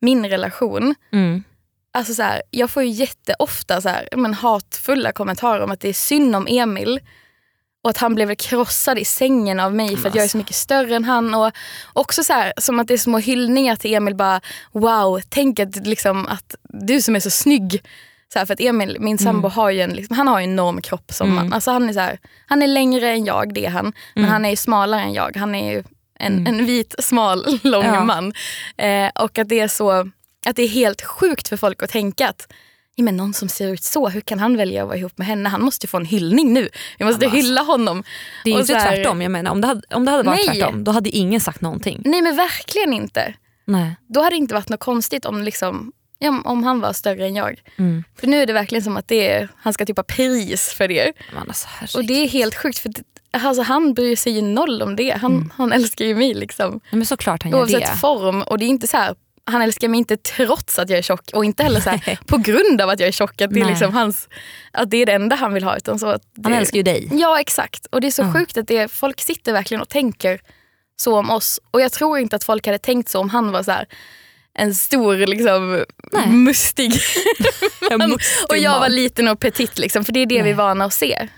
min 0.00 0.26
relation. 0.28 0.94
Mm. 1.12 1.44
Alltså 1.92 2.14
så 2.14 2.22
här, 2.22 2.42
jag 2.50 2.70
får 2.70 2.82
ju 2.82 2.88
jätteofta 2.88 3.80
så 3.80 3.88
här, 3.88 4.08
men, 4.16 4.34
hatfulla 4.34 5.12
kommentarer 5.12 5.60
om 5.60 5.70
att 5.70 5.80
det 5.80 5.88
är 5.88 5.92
synd 5.92 6.36
om 6.36 6.46
Emil. 6.50 7.00
Och 7.82 7.90
att 7.90 7.98
han 7.98 8.14
blev 8.14 8.34
krossad 8.34 8.98
i 8.98 9.04
sängen 9.04 9.60
av 9.60 9.74
mig 9.74 9.96
för 9.96 10.08
att 10.08 10.14
jag 10.14 10.24
är 10.24 10.28
så 10.28 10.36
mycket 10.38 10.56
större 10.56 10.96
än 10.96 11.04
han. 11.04 11.34
Och 11.34 11.52
också 11.92 12.24
så 12.24 12.32
här, 12.32 12.52
som 12.56 12.78
att 12.78 12.88
det 12.88 12.94
är 12.94 12.98
små 12.98 13.18
hyllningar 13.18 13.76
till 13.76 13.94
Emil. 13.94 14.14
bara 14.14 14.40
Wow, 14.72 15.20
tänk 15.28 15.58
att, 15.60 15.86
liksom, 15.86 16.26
att 16.26 16.54
du 16.62 17.02
som 17.02 17.16
är 17.16 17.20
så 17.20 17.30
snygg. 17.30 17.82
Så 18.32 18.38
här, 18.38 18.46
för 18.46 18.54
att 18.54 18.60
Emil, 18.60 18.96
min 19.00 19.18
sambo, 19.18 19.48
har 19.48 19.70
ju 19.70 19.80
en, 19.80 19.90
liksom, 19.90 20.16
han 20.16 20.28
har 20.28 20.38
ju 20.40 20.44
en 20.44 20.50
enorm 20.50 20.80
kropp 20.82 21.12
som 21.12 21.34
man. 21.34 21.52
Alltså 21.52 21.70
han, 21.70 21.88
är 21.88 21.92
så 21.92 22.00
här, 22.00 22.18
han 22.46 22.62
är 22.62 22.66
längre 22.66 23.10
än 23.10 23.24
jag, 23.24 23.54
det 23.54 23.66
är 23.66 23.70
han. 23.70 23.92
Men 24.14 24.24
han 24.24 24.44
är 24.44 24.50
ju 24.50 24.56
smalare 24.56 25.00
än 25.00 25.12
jag. 25.12 25.36
Han 25.36 25.54
är 25.54 25.72
ju 25.72 25.82
en, 26.18 26.46
en 26.46 26.66
vit, 26.66 26.94
smal, 26.98 27.58
lång 27.62 27.84
Ja. 27.84 28.04
man. 28.04 28.32
Eh, 28.76 29.10
och 29.14 29.38
att 29.38 29.48
det 29.48 29.60
är 29.60 29.68
så 29.68 29.90
att 30.46 30.56
det 30.56 30.62
är 30.62 30.68
helt 30.68 31.02
sjukt 31.02 31.48
för 31.48 31.56
folk 31.56 31.82
att 31.82 31.90
tänka 31.90 32.28
att 32.28 32.52
men 32.96 33.16
någon 33.16 33.34
som 33.34 33.48
ser 33.48 33.68
ut 33.68 33.82
så, 33.82 34.08
hur 34.08 34.20
kan 34.20 34.38
han 34.38 34.56
välja 34.56 34.82
att 34.82 34.88
vara 34.88 34.98
ihop 34.98 35.18
med 35.18 35.26
henne? 35.26 35.48
Han 35.48 35.62
måste 35.62 35.86
ju 35.86 35.88
få 35.88 35.96
en 35.96 36.04
hyllning 36.06 36.52
nu. 36.52 36.68
Vi 36.98 37.04
måste 37.04 37.28
hylla 37.28 37.60
honom. 37.62 38.04
Det 38.44 38.50
är 38.50 38.54
Och 38.54 38.60
inte 38.60 38.74
här- 38.74 38.96
tvärtom. 38.96 39.22
Jag 39.22 39.30
menar, 39.30 39.50
om, 39.50 39.60
det 39.60 39.66
hade, 39.66 39.82
om 39.94 40.04
det 40.04 40.10
hade 40.10 40.22
varit 40.22 40.46
Nej. 40.46 40.60
tvärtom 40.60 40.84
då 40.84 40.92
hade 40.92 41.10
ingen 41.10 41.40
sagt 41.40 41.60
någonting. 41.60 42.02
Nej 42.04 42.22
men 42.22 42.36
verkligen 42.36 42.92
inte. 42.92 43.34
Nej. 43.66 43.96
Då 44.08 44.20
hade 44.20 44.36
det 44.36 44.38
inte 44.38 44.54
varit 44.54 44.68
något 44.68 44.80
konstigt 44.80 45.24
om, 45.24 45.42
liksom, 45.42 45.92
ja, 46.24 46.42
om 46.44 46.64
han 46.64 46.80
var 46.80 46.92
större 46.92 47.26
än 47.26 47.36
jag. 47.36 47.62
Mm. 47.76 48.04
För 48.20 48.26
nu 48.26 48.42
är 48.42 48.46
det 48.46 48.52
verkligen 48.52 48.84
som 48.84 48.96
att 48.96 49.08
det 49.08 49.28
är, 49.30 49.48
han 49.56 49.72
ska 49.72 49.86
typ 49.86 49.96
ha 49.96 50.04
pris 50.04 50.68
för 50.72 50.88
det. 50.88 51.12
Alltså, 51.48 51.98
Och 51.98 52.04
det 52.04 52.14
är 52.14 52.28
helt 52.28 52.54
sjukt 52.54 52.78
för 52.78 52.88
det, 52.88 53.02
alltså, 53.32 53.62
han 53.62 53.94
bryr 53.94 54.16
sig 54.16 54.32
ju 54.32 54.42
noll 54.42 54.82
om 54.82 54.96
det. 54.96 55.10
Han, 55.10 55.32
Mm. 55.34 55.52
han 55.56 55.72
älskar 55.72 56.04
ju 56.04 56.14
mig 56.14 56.34
liksom. 56.34 56.80
Ja, 56.90 56.96
men 56.96 57.06
såklart 57.06 57.42
han 57.42 57.52
gör 57.52 57.58
Oavsett 57.58 57.80
det. 57.80 57.96
form. 57.98 58.42
Och 58.42 58.58
det 58.58 58.64
är 58.64 58.68
inte 58.68 58.86
så 58.86 58.96
här, 58.96 59.14
han 59.46 59.62
älskar 59.62 59.88
mig 59.88 59.98
inte 59.98 60.16
trots 60.16 60.78
att 60.78 60.90
jag 60.90 60.98
är 60.98 61.02
tjock 61.02 61.30
och 61.34 61.44
inte 61.44 61.62
heller 61.62 61.80
så 61.80 61.90
här, 61.90 62.18
på 62.26 62.36
grund 62.36 62.80
av 62.80 62.88
att 62.88 63.00
jag 63.00 63.06
är 63.08 63.12
tjock. 63.12 63.40
Att 63.40 63.50
det, 63.50 63.60
är 63.60 63.64
liksom 63.64 63.92
hans, 63.94 64.28
att 64.72 64.90
det 64.90 64.96
är 64.96 65.06
det 65.06 65.12
enda 65.12 65.36
han 65.36 65.54
vill 65.54 65.64
ha. 65.64 65.76
Utan 65.76 65.98
så 65.98 66.06
att 66.06 66.22
Han 66.42 66.52
det, 66.52 66.58
älskar 66.58 66.76
ju 66.76 66.82
dig. 66.82 67.08
Ja 67.12 67.40
exakt. 67.40 67.86
Och 67.86 68.00
det 68.00 68.06
är 68.06 68.10
så 68.10 68.22
Ja. 68.22 68.32
sjukt 68.32 68.56
att 68.56 68.68
det, 68.68 68.88
folk 68.88 69.20
sitter 69.20 69.52
verkligen 69.52 69.80
och 69.80 69.88
tänker 69.88 70.40
så 70.96 71.18
om 71.18 71.30
oss. 71.30 71.60
Och 71.70 71.80
jag 71.80 71.92
tror 71.92 72.18
inte 72.18 72.36
att 72.36 72.44
folk 72.44 72.66
hade 72.66 72.78
tänkt 72.78 73.08
så 73.08 73.18
om 73.20 73.28
han 73.30 73.52
var 73.52 73.62
så 73.62 73.70
här, 73.70 73.86
en 74.54 74.74
stor 74.74 75.16
liksom, 75.16 75.84
Nej. 76.12 76.28
mustig 76.28 76.92
En 77.90 78.12
och 78.48 78.56
jag 78.56 78.70
man. 78.70 78.80
var 78.80 78.88
liten 78.88 79.28
och 79.28 79.40
petit. 79.40 79.78
Liksom, 79.78 80.04
för 80.04 80.12
det 80.12 80.20
är 80.20 80.26
det 80.26 80.36
vi 80.36 80.42
Nej. 80.42 80.50
är 80.50 80.54
vana 80.54 80.84
att 80.84 80.92
se. 80.92 81.28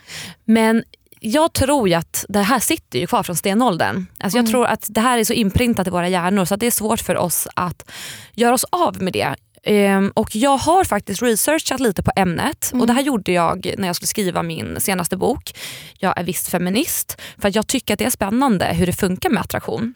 Men 0.45 0.85
jag 1.21 1.53
tror 1.53 1.89
ju 1.89 1.95
att 1.95 2.25
det 2.29 2.43
här 2.43 2.59
sitter 2.61 2.99
ju 2.99 3.07
kvar 3.07 3.23
från 3.23 3.37
stenåldern. 3.37 4.07
Alltså 4.21 4.39
jag 4.39 4.47
tror 4.47 4.67
att 4.67 4.87
det 4.89 5.01
här 5.01 5.19
är 5.19 5.25
så 5.25 5.33
inprintat 5.33 5.87
i 5.87 5.91
våra 5.91 6.09
hjärnor 6.09 6.45
så 6.45 6.55
att 6.55 6.61
det 6.61 6.67
är 6.67 6.71
svårt 6.71 7.01
för 7.01 7.17
oss 7.17 7.49
att 7.55 7.91
göra 8.35 8.55
oss 8.55 8.65
av 8.71 9.03
med 9.03 9.13
det. 9.13 9.35
Ehm, 9.63 10.13
och 10.15 10.37
Jag 10.37 10.57
har 10.57 10.85
faktiskt 10.85 11.23
researchat 11.23 11.81
lite 11.81 12.03
på 12.03 12.11
ämnet 12.17 12.71
och 12.75 12.87
det 12.87 12.93
här 12.93 13.03
gjorde 13.03 13.33
jag 13.33 13.75
när 13.79 13.87
jag 13.87 13.97
skulle 13.97 14.07
skriva 14.07 14.43
min 14.43 14.81
senaste 14.81 15.17
bok. 15.17 15.53
Jag 15.99 16.19
är 16.19 16.25
visst 16.25 16.49
feminist 16.49 17.21
för 17.39 17.49
att 17.49 17.55
jag 17.55 17.67
tycker 17.67 17.95
att 17.95 17.99
det 17.99 18.05
är 18.05 18.11
spännande 18.11 18.65
hur 18.65 18.87
det 18.87 18.93
funkar 18.93 19.31
med 19.31 19.41
attraktion. 19.43 19.95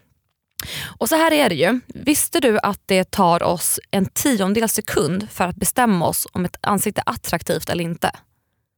Och 0.99 1.09
så 1.09 1.17
här 1.17 1.33
är 1.33 1.49
det 1.49 1.55
ju. 1.55 1.81
Visste 1.87 2.41
du 2.41 2.59
att 2.63 2.81
det 2.87 3.11
tar 3.11 3.43
oss 3.43 3.81
en 3.91 4.07
tiondel 4.07 4.69
sekund 4.69 5.29
för 5.31 5.45
att 5.45 5.57
bestämma 5.57 6.07
oss 6.07 6.27
om 6.33 6.45
ett 6.45 6.57
ansikte 6.61 7.03
är 7.07 7.13
attraktivt 7.13 7.69
eller 7.69 7.85
inte? 7.85 8.11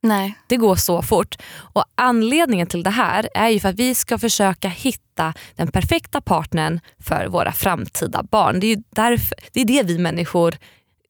Nej. 0.02 0.38
Det 0.48 0.56
går 0.56 0.76
så 0.76 1.02
fort. 1.02 1.36
Och 1.52 1.84
Anledningen 1.94 2.66
till 2.66 2.82
det 2.82 2.90
här 2.90 3.28
är 3.34 3.48
ju 3.48 3.60
för 3.60 3.68
att 3.68 3.78
vi 3.78 3.94
ska 3.94 4.18
försöka 4.18 4.68
hitta 4.68 5.34
den 5.56 5.68
perfekta 5.68 6.20
partnern 6.20 6.80
för 6.98 7.26
våra 7.26 7.52
framtida 7.52 8.22
barn. 8.22 8.60
Det 8.60 8.66
är, 8.66 8.82
därför, 8.90 9.36
det, 9.52 9.60
är 9.60 9.64
det 9.64 9.82
vi 9.82 9.98
människor 9.98 10.54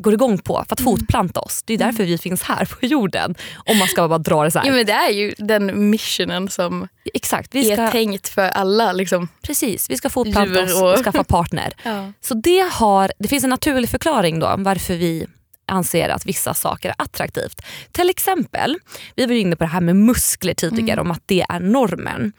går 0.02 0.12
igång 0.14 0.38
på 0.38 0.64
för 0.68 0.74
att 0.74 0.80
Mm. 0.80 0.92
fortplanta 0.96 1.40
oss. 1.40 1.62
Det 1.64 1.74
är 1.74 1.78
därför 1.78 2.04
vi 2.04 2.18
finns 2.18 2.42
här 2.42 2.64
på 2.64 2.86
jorden. 2.86 3.34
Om 3.66 3.78
man 3.78 3.88
ska 3.88 4.08
bara 4.08 4.18
dra 4.18 4.44
det 4.44 4.50
så 4.50 4.58
här. 4.58 4.66
Ja, 4.66 4.72
men 4.72 4.86
det 4.86 4.92
är 4.92 5.10
ju 5.10 5.34
den 5.38 5.90
missionen 5.90 6.48
som 6.48 6.88
Exakt, 7.14 7.54
vi 7.54 7.70
är 7.70 7.76
ska, 7.76 7.90
tänkt 7.90 8.28
för 8.28 8.48
alla. 8.48 8.92
Liksom. 8.92 9.28
precis, 9.42 9.90
vi 9.90 9.96
ska 9.96 10.10
fortplanta 10.10 10.60
Djur 10.60 10.64
oss 10.64 10.82
och- 10.82 10.92
och 10.92 11.04
skaffa 11.04 11.24
partner. 11.24 11.72
Ja. 11.82 12.12
Så 12.20 12.34
det, 12.34 12.68
har, 12.72 13.12
det 13.18 13.28
finns 13.28 13.44
en 13.44 13.50
naturlig 13.50 13.88
förklaring 13.90 14.38
då 14.38 14.54
varför 14.58 14.94
vi 14.94 15.26
anser 15.72 16.08
att 16.08 16.26
vissa 16.26 16.54
saker 16.54 16.88
är 16.88 16.94
attraktivt. 16.98 17.62
Till 17.92 18.10
exempel, 18.10 18.78
vi 19.16 19.26
var 19.26 19.34
inne 19.34 19.56
på 19.56 19.64
det 19.64 19.70
här 19.70 19.80
med 19.80 19.96
muskler 19.96 20.54
tidigare, 20.54 21.00
om 21.00 21.10
att 21.10 21.22
det 21.26 21.44
är 21.48 21.60
normen. 21.60 22.32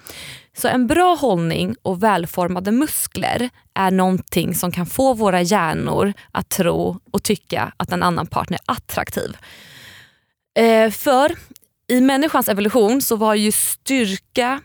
Så 0.57 0.67
en 0.67 0.87
bra 0.87 1.15
hållning 1.15 1.75
och 1.81 2.03
välformade 2.03 2.71
muskler 2.71 3.49
är 3.73 3.91
någonting 3.91 4.55
som 4.55 4.71
kan 4.71 4.85
få 4.85 5.13
våra 5.13 5.41
hjärnor 5.41 6.13
att 6.31 6.49
tro 6.49 6.99
och 7.11 7.23
tycka 7.23 7.73
att 7.77 7.91
en 7.91 8.03
annan 8.03 8.27
partner 8.27 8.59
är 8.67 8.71
attraktiv. 8.71 9.37
Eh, 10.59 10.91
för 10.91 11.35
i 11.87 12.01
människans 12.01 12.49
evolution 12.49 13.01
så 13.01 13.15
var 13.15 13.35
ju 13.35 13.51
styrka 13.51 14.61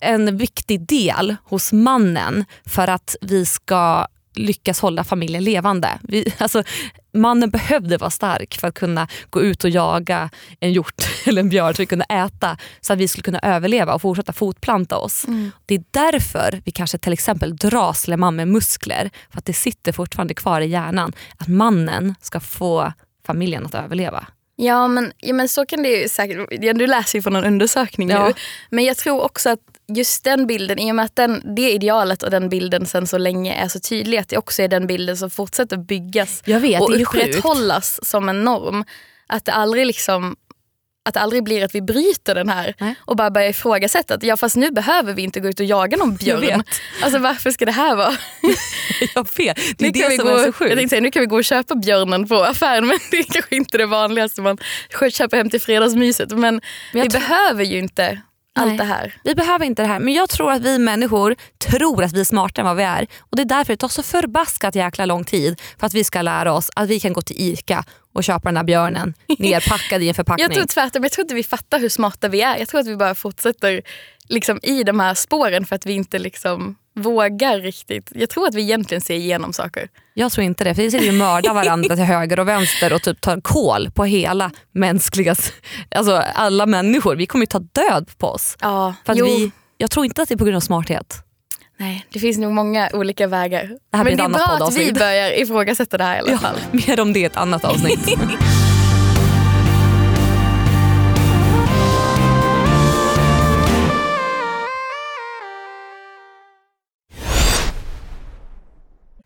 en 0.00 0.36
viktig 0.36 0.86
del 0.86 1.36
hos 1.44 1.72
mannen 1.72 2.44
för 2.66 2.88
att 2.88 3.16
vi 3.20 3.46
ska 3.46 4.06
lyckas 4.34 4.80
hålla 4.80 5.04
familjen 5.04 5.44
levande. 5.44 5.98
Vi, 6.02 6.32
alltså, 6.38 6.62
mannen 7.12 7.50
behövde 7.50 7.96
vara 7.96 8.10
stark 8.10 8.58
för 8.60 8.68
att 8.68 8.74
kunna 8.74 9.08
gå 9.30 9.42
ut 9.42 9.64
och 9.64 9.70
jaga 9.70 10.30
en 10.60 10.72
hjort 10.72 11.02
eller 11.26 11.42
en 11.42 11.48
björn 11.48 11.74
så 11.74 11.82
vi 11.82 11.86
kunde 11.86 12.04
äta 12.04 12.56
så 12.80 12.92
att 12.92 12.98
vi 12.98 13.08
skulle 13.08 13.22
kunna 13.22 13.40
överleva 13.42 13.94
och 13.94 14.02
fortsätta 14.02 14.32
fortplanta 14.32 14.98
oss. 14.98 15.26
Det 15.66 15.74
är 15.74 15.84
därför 15.90 16.62
vi 16.64 16.72
kanske 16.72 16.98
till 16.98 17.12
exempel 17.12 17.56
dras 17.56 18.08
man 18.08 18.36
med 18.36 18.48
muskler 18.48 19.10
för 19.30 19.38
att 19.38 19.44
det 19.44 19.52
sitter 19.52 19.92
fortfarande 19.92 20.34
kvar 20.34 20.60
i 20.60 20.66
hjärnan 20.66 21.12
att 21.36 21.48
mannen 21.48 22.14
ska 22.20 22.40
få 22.40 22.92
familjen 23.26 23.66
att 23.66 23.74
överleva. 23.74 24.26
Ja 24.64 24.88
men, 24.88 25.12
ja 25.18 25.34
men 25.34 25.48
så 25.48 25.66
kan 25.66 25.82
det 25.82 25.88
ju 25.88 26.08
säkert 26.08 26.48
ja, 26.50 26.72
Du 26.72 26.86
läser 26.86 27.18
ju 27.18 27.22
från 27.22 27.36
en 27.36 27.44
undersökning 27.44 28.10
Ja. 28.10 28.26
nu. 28.28 28.34
Men 28.70 28.84
jag 28.84 28.96
tror 28.96 29.20
också 29.22 29.50
att 29.50 29.58
just 29.88 30.24
den 30.24 30.46
bilden, 30.46 30.78
i 30.78 30.90
och 30.92 30.94
med 30.96 31.04
att 31.04 31.16
den, 31.16 31.54
det 31.56 31.70
idealet 31.72 32.22
och 32.22 32.30
den 32.30 32.48
bilden 32.48 32.86
sen 32.86 33.06
så 33.06 33.18
länge 33.18 33.54
är 33.54 33.68
så 33.68 33.80
tydlig 33.80 34.18
att 34.18 34.28
det 34.28 34.36
också 34.38 34.62
är 34.62 34.68
den 34.68 34.86
bilden 34.86 35.16
som 35.16 35.30
fortsätter 35.30 35.76
byggas 35.76 36.42
Jag 36.44 36.60
vet, 36.60 36.80
och 36.80 36.88
sjukt. 36.90 37.08
upprätthållas 37.08 38.00
som 38.08 38.28
en 38.28 38.44
norm. 38.44 38.84
Att 39.26 39.44
det 39.44 39.52
aldrig 39.52 39.86
liksom 39.86 40.36
att 41.04 41.14
det 41.14 41.20
aldrig 41.20 41.44
blir 41.44 41.64
att 41.64 41.74
vi 41.74 41.82
bryter 41.82 42.34
den 42.34 42.48
här 42.48 42.74
Nej. 42.78 42.94
och 43.00 43.16
bara 43.16 43.30
börjar 43.30 43.48
ifrågasätta 43.48 44.14
att 44.14 44.22
ja 44.22 44.36
fast 44.36 44.56
nu 44.56 44.70
behöver 44.70 45.12
vi 45.14 45.22
inte 45.22 45.40
gå 45.40 45.48
ut 45.48 45.60
och 45.60 45.66
jaga 45.66 45.96
någon 45.96 46.08
Jag 46.20 46.40
björn. 46.40 46.58
vet. 46.58 46.66
Alltså 47.02 47.18
varför 47.18 47.50
ska 47.50 47.64
det 47.64 47.72
här 47.72 47.96
vara? 47.96 48.12
Jag 49.14 49.26
vet, 49.36 49.56
det 49.78 49.86
är 49.86 49.92
Nu 49.92 50.00
kan 50.00 50.10
vi 50.10 50.16
det 50.16 50.22
som 50.22 50.28
gå, 50.28 50.34
är 50.34 50.38
så 50.38 50.46
jag 50.48 50.54
sjukt. 50.54 50.74
tänkte 50.74 50.88
säga, 50.88 51.00
nu 51.00 51.10
kan 51.10 51.20
vi 51.20 51.26
gå 51.26 51.36
och 51.36 51.44
köpa 51.44 51.74
björnen 51.74 52.28
på 52.28 52.44
affären 52.44 52.86
men 52.88 52.98
det 53.10 53.16
är 53.18 53.22
kanske 53.22 53.56
inte 53.56 53.78
det 53.78 53.86
vanligaste 53.86 54.40
man 54.40 54.58
köper 55.12 55.36
hem 55.36 55.50
till 55.50 55.60
fredagsmyset. 55.60 56.30
Men, 56.30 56.38
Men 56.40 56.60
jag 56.92 57.02
vi 57.02 57.08
behöver 57.08 57.64
ju 57.64 57.78
inte 57.78 58.20
allt 58.54 58.78
det 58.78 58.84
här. 58.84 59.14
Vi 59.24 59.34
behöver 59.34 59.66
inte 59.66 59.82
det 59.82 59.88
här 59.88 59.98
men 59.98 60.14
jag 60.14 60.28
tror 60.28 60.52
att 60.52 60.62
vi 60.62 60.78
människor 60.78 61.36
tror 61.58 62.02
att 62.02 62.12
vi 62.12 62.20
är 62.20 62.24
smartare 62.24 62.62
än 62.62 62.66
vad 62.66 62.76
vi 62.76 62.82
är. 62.82 63.06
Och 63.20 63.36
Det 63.36 63.42
är 63.42 63.46
därför 63.46 63.72
det 63.72 63.76
tar 63.76 63.88
så 63.88 64.02
förbaskat 64.02 64.74
jäkla 64.74 65.06
lång 65.06 65.24
tid 65.24 65.60
för 65.78 65.86
att 65.86 65.94
vi 65.94 66.04
ska 66.04 66.22
lära 66.22 66.52
oss 66.52 66.70
att 66.76 66.88
vi 66.88 67.00
kan 67.00 67.12
gå 67.12 67.22
till 67.22 67.36
ICA 67.38 67.84
och 68.14 68.24
köpa 68.24 68.48
den 68.48 68.56
här 68.56 68.64
björnen 68.64 69.14
nerpackad 69.38 70.02
i 70.02 70.08
en 70.08 70.14
förpackning. 70.14 70.44
Jag 70.44 70.52
tror 70.54 70.66
tvärtom, 70.66 71.02
jag 71.02 71.12
tror 71.12 71.24
inte 71.24 71.34
vi 71.34 71.42
fattar 71.42 71.80
hur 71.80 71.88
smarta 71.88 72.28
vi 72.28 72.42
är. 72.42 72.56
Jag 72.58 72.68
tror 72.68 72.80
att 72.80 72.86
vi 72.86 72.96
bara 72.96 73.14
fortsätter 73.14 73.82
liksom 74.32 74.60
i 74.62 74.84
de 74.84 75.00
här 75.00 75.14
spåren 75.14 75.66
för 75.66 75.76
att 75.76 75.86
vi 75.86 75.92
inte 75.92 76.18
liksom 76.18 76.76
vågar 76.94 77.58
riktigt. 77.58 78.10
Jag 78.14 78.30
tror 78.30 78.48
att 78.48 78.54
vi 78.54 78.62
egentligen 78.62 79.00
ser 79.00 79.14
igenom 79.14 79.52
saker. 79.52 79.88
Jag 80.14 80.32
tror 80.32 80.44
inte 80.44 80.64
det, 80.64 80.74
för 80.74 80.82
vi 80.82 80.90
sitter 80.90 81.04
ju 81.04 81.10
och 81.10 81.16
mördar 81.16 81.54
varandra 81.54 81.96
till 81.96 82.04
höger 82.04 82.40
och 82.40 82.48
vänster 82.48 82.92
och 82.92 83.02
typ 83.02 83.20
tar 83.20 83.40
koll 83.40 83.90
på 83.90 84.04
hela 84.04 84.50
mänskliga, 84.72 85.34
alltså 85.96 86.22
alla 86.34 86.66
människor. 86.66 87.16
Vi 87.16 87.26
kommer 87.26 87.42
ju 87.42 87.46
ta 87.46 87.58
död 87.58 88.10
på 88.18 88.26
oss. 88.26 88.56
Ja, 88.60 88.94
För 89.06 89.14
vi, 89.14 89.50
jag 89.78 89.90
tror 89.90 90.04
inte 90.04 90.22
att 90.22 90.28
det 90.28 90.34
är 90.34 90.38
på 90.38 90.44
grund 90.44 90.56
av 90.56 90.60
smarthet. 90.60 91.14
nej, 91.76 92.06
det 92.12 92.18
finns 92.18 92.38
nog 92.38 92.52
många 92.52 92.90
olika 92.92 93.26
vägar. 93.26 93.62
Det 93.62 93.78
Men 93.92 94.04
det 94.04 94.22
är 94.22 94.28
bra 94.28 94.66
att 94.66 94.76
vi 94.76 94.92
börjar 94.92 95.40
ifrågasätta 95.40 95.98
det 95.98 96.04
här 96.04 96.16
i 96.16 96.18
alla 96.18 96.38
fall. 96.38 96.56
Mer 96.72 97.00
om 97.00 97.12
det 97.12 97.20
i 97.20 97.24
ett 97.24 97.36
annat 97.36 97.64
avsnitt. 97.64 98.00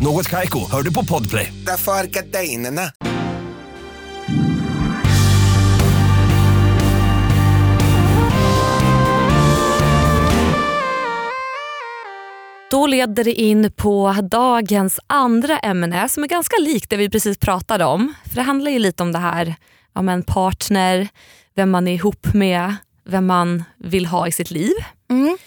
Något 0.00 0.28
Kaiko, 0.28 0.70
hör 0.70 0.82
du 0.82 0.94
på 0.94 1.04
Podplay. 1.04 1.52
Därför 1.66 1.92
är 1.92 2.04
gardinerna. 2.04 2.90
Då 12.70 12.86
leder 12.86 13.24
det 13.24 13.32
in 13.32 13.72
på 13.76 14.14
dagens 14.30 15.00
andra 15.06 15.58
ämne 15.58 16.08
som 16.08 16.24
är 16.24 16.28
ganska 16.28 16.56
likt 16.60 16.90
det 16.90 16.96
vi 16.96 17.10
precis 17.10 17.38
pratade 17.38 17.84
om. 17.84 18.14
För 18.28 18.34
Det 18.36 18.42
handlar 18.42 18.70
ju 18.70 18.78
lite 18.78 19.02
om 19.02 19.12
det 19.12 19.18
här 19.18 19.54
om 19.92 20.08
en 20.08 20.22
partner, 20.22 21.08
vem 21.54 21.70
man 21.70 21.88
är 21.88 21.94
ihop 21.94 22.34
med, 22.34 22.76
vem 23.04 23.26
man 23.26 23.64
vill 23.78 24.06
ha 24.06 24.28
i 24.28 24.32
sitt 24.32 24.50
liv. 24.50 24.72
Mm. 25.10 25.38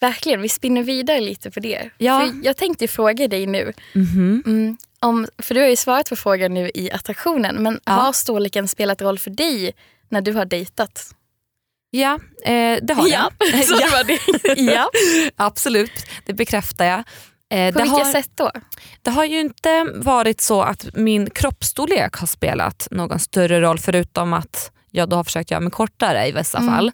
Verkligen, 0.00 0.42
vi 0.42 0.48
spinner 0.48 0.82
vidare 0.82 1.20
lite 1.20 1.50
på 1.50 1.60
det. 1.60 1.90
Ja. 1.98 2.20
För 2.20 2.46
jag 2.46 2.56
tänkte 2.56 2.88
fråga 2.88 3.28
dig 3.28 3.46
nu, 3.46 3.72
mm, 3.94 4.76
om, 5.00 5.26
för 5.38 5.54
du 5.54 5.60
har 5.60 5.68
ju 5.68 5.76
svarat 5.76 6.08
på 6.08 6.16
frågan 6.16 6.54
nu 6.54 6.70
i 6.74 6.90
attraktionen, 6.90 7.62
men 7.62 7.80
Ja. 7.84 7.92
har 7.92 8.12
storleken 8.12 8.68
spelat 8.68 9.02
roll 9.02 9.18
för 9.18 9.30
dig 9.30 9.72
när 10.08 10.20
du 10.20 10.32
har 10.32 10.44
dejtat? 10.44 11.10
Ja, 11.90 12.18
eh, 12.44 12.78
det 12.82 12.94
har 12.94 13.08
Ja, 13.08 13.30
den. 13.52 13.62
så 13.66 13.74
det 13.76 13.86
var 13.92 14.04
det. 14.04 14.60
ja. 14.72 14.90
Absolut, 15.36 15.92
det 16.26 16.32
bekräftar 16.32 16.84
jag. 16.84 16.98
Eh, 17.52 17.72
På 17.72 17.78
det, 17.78 17.84
vilka 17.84 18.04
har, 18.04 18.12
sätt 18.12 18.30
då? 18.34 18.50
det 19.02 19.10
har 19.10 19.24
ju 19.24 19.40
inte 19.40 19.84
varit 19.94 20.40
så 20.40 20.62
att 20.62 20.86
min 20.94 21.30
kroppsstorlek 21.30 22.14
har 22.14 22.26
spelat 22.26 22.88
någon 22.90 23.18
större 23.18 23.60
roll 23.60 23.78
förutom 23.78 24.32
att 24.32 24.72
jag 24.90 25.08
då 25.08 25.16
har 25.16 25.24
försökt 25.24 25.50
göra 25.50 25.60
mig 25.60 25.70
kortare 25.70 26.26
i 26.28 26.32
vissa 26.32 26.58
Mm. 26.58 26.74
fall. 26.74 26.92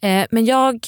Eh, 0.00 0.26
men 0.30 0.44
jag 0.44 0.86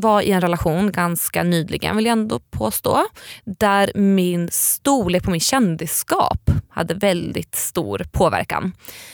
var 0.00 0.20
i 0.22 0.30
en 0.30 0.40
relation 0.40 0.92
ganska 0.92 1.42
nyligen 1.42 1.96
vill 1.96 2.04
jag 2.06 2.12
ändå 2.12 2.38
påstå. 2.38 3.04
Där 3.44 3.90
min 3.94 4.48
storlek 4.52 5.22
på 5.22 5.30
min 5.30 5.40
kändisskap 5.40 6.50
hade 6.68 6.94
väldigt 6.94 7.54
stor 7.54 8.02
påverkan. 8.12 8.72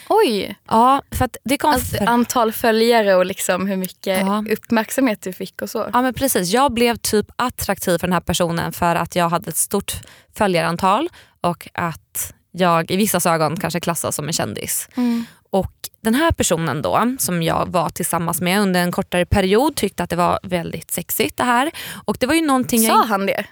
Oj! 0.08 0.56
Ja, 0.68 1.02
för 1.10 1.28
det 1.44 1.58
kom 1.58 1.70
Alltså, 1.70 1.96
för... 1.96 2.06
antal 2.06 2.52
följare 2.52 3.14
och 3.14 3.26
liksom 3.26 3.66
hur 3.66 3.76
mycket 3.76 4.20
Ja. 4.20 4.44
uppmärksamhet 4.50 5.22
du 5.22 5.32
fick 5.32 5.62
och 5.62 5.70
så. 5.70 5.90
Ja 5.92 6.02
men 6.02 6.14
precis, 6.14 6.52
jag 6.52 6.72
blev 6.72 6.96
typ 6.96 7.26
attraktiv 7.36 7.98
för 7.98 8.06
den 8.06 8.12
här 8.12 8.20
personen 8.20 8.72
för 8.72 8.96
att 8.96 9.16
jag 9.16 9.28
hade 9.28 9.48
ett 9.50 9.56
stort 9.56 9.92
följarantal 10.36 11.08
och 11.40 11.68
att 11.74 12.34
jag 12.52 12.90
i 12.90 12.96
vissas 12.96 13.26
ögon 13.26 13.56
kanske 13.56 13.80
klassas 13.80 14.16
som 14.16 14.26
en 14.26 14.32
kändis. 14.32 14.88
Mm. 14.96 15.24
Och 15.52 15.72
den 16.00 16.14
här 16.14 16.30
personen 16.30 16.82
då 16.82 17.16
som 17.18 17.42
jag 17.42 17.68
var 17.68 17.88
tillsammans 17.88 18.40
med 18.40 18.60
under 18.60 18.80
en 18.82 18.92
kortare 18.92 19.26
period 19.26 19.74
tyckte 19.74 20.02
att 20.02 20.10
det 20.10 20.16
var 20.16 20.38
väldigt 20.42 20.90
sexigt 20.90 21.36
det 21.36 21.44
här. 21.44 21.70
Och 22.04 22.16
det 22.20 22.26
var 22.26 22.34
ju 22.34 22.42
någonting 22.42 22.80
Sa 22.80 22.86
jag... 22.86 23.02
han 23.02 23.26
det? 23.26 23.44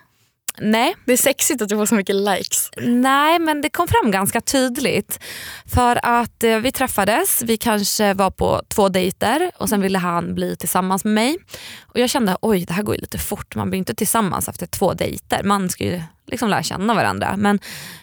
Nej, 0.63 0.95
Det 1.05 1.13
är 1.13 1.17
sexigt 1.17 1.63
att 1.63 1.69
du 1.69 1.77
får 1.77 1.87
så 1.87 1.95
mycket 1.95 2.17
likes. 2.17 2.71
Nej 2.83 3.39
men 3.39 3.61
det 3.61 3.71
kom 3.71 3.89
fram 3.89 4.11
ganska 4.11 4.41
tydligt. 4.41 5.21
För 5.67 6.01
att 6.03 6.45
eh, 6.45 6.57
vi 6.57 6.73
träffades, 6.73 7.43
vi 7.43 7.57
kanske 7.57 8.15
var 8.15 8.31
på 8.31 8.63
två 8.69 8.89
dejter 8.89 9.51
och 9.57 9.69
sen 9.69 9.81
ville 9.81 9.99
han 9.99 10.35
bli 10.35 10.57
tillsammans 10.57 11.05
med 11.05 11.15
mig. 11.15 11.37
Och 11.83 12.01
jag 12.01 12.11
kände 12.11 12.37
oj 12.43 12.65
det 12.65 12.73
här 12.73 12.83
går 12.83 12.95
ju 12.95 13.01
lite 13.01 13.19
fort, 13.19 13.55
man 13.55 13.71
blir 13.71 13.79
inte 13.79 13.95
tillsammans 13.95 14.49
efter 14.49 14.67
två 14.67 14.95
dejter. 14.95 15.43
Man 15.43 15.69
ska 15.69 15.85
ju 15.85 16.03
liksom 16.27 16.49
lära 16.49 16.63
känna 16.63 16.95
varandra. 16.95 17.35
Men 17.37 17.61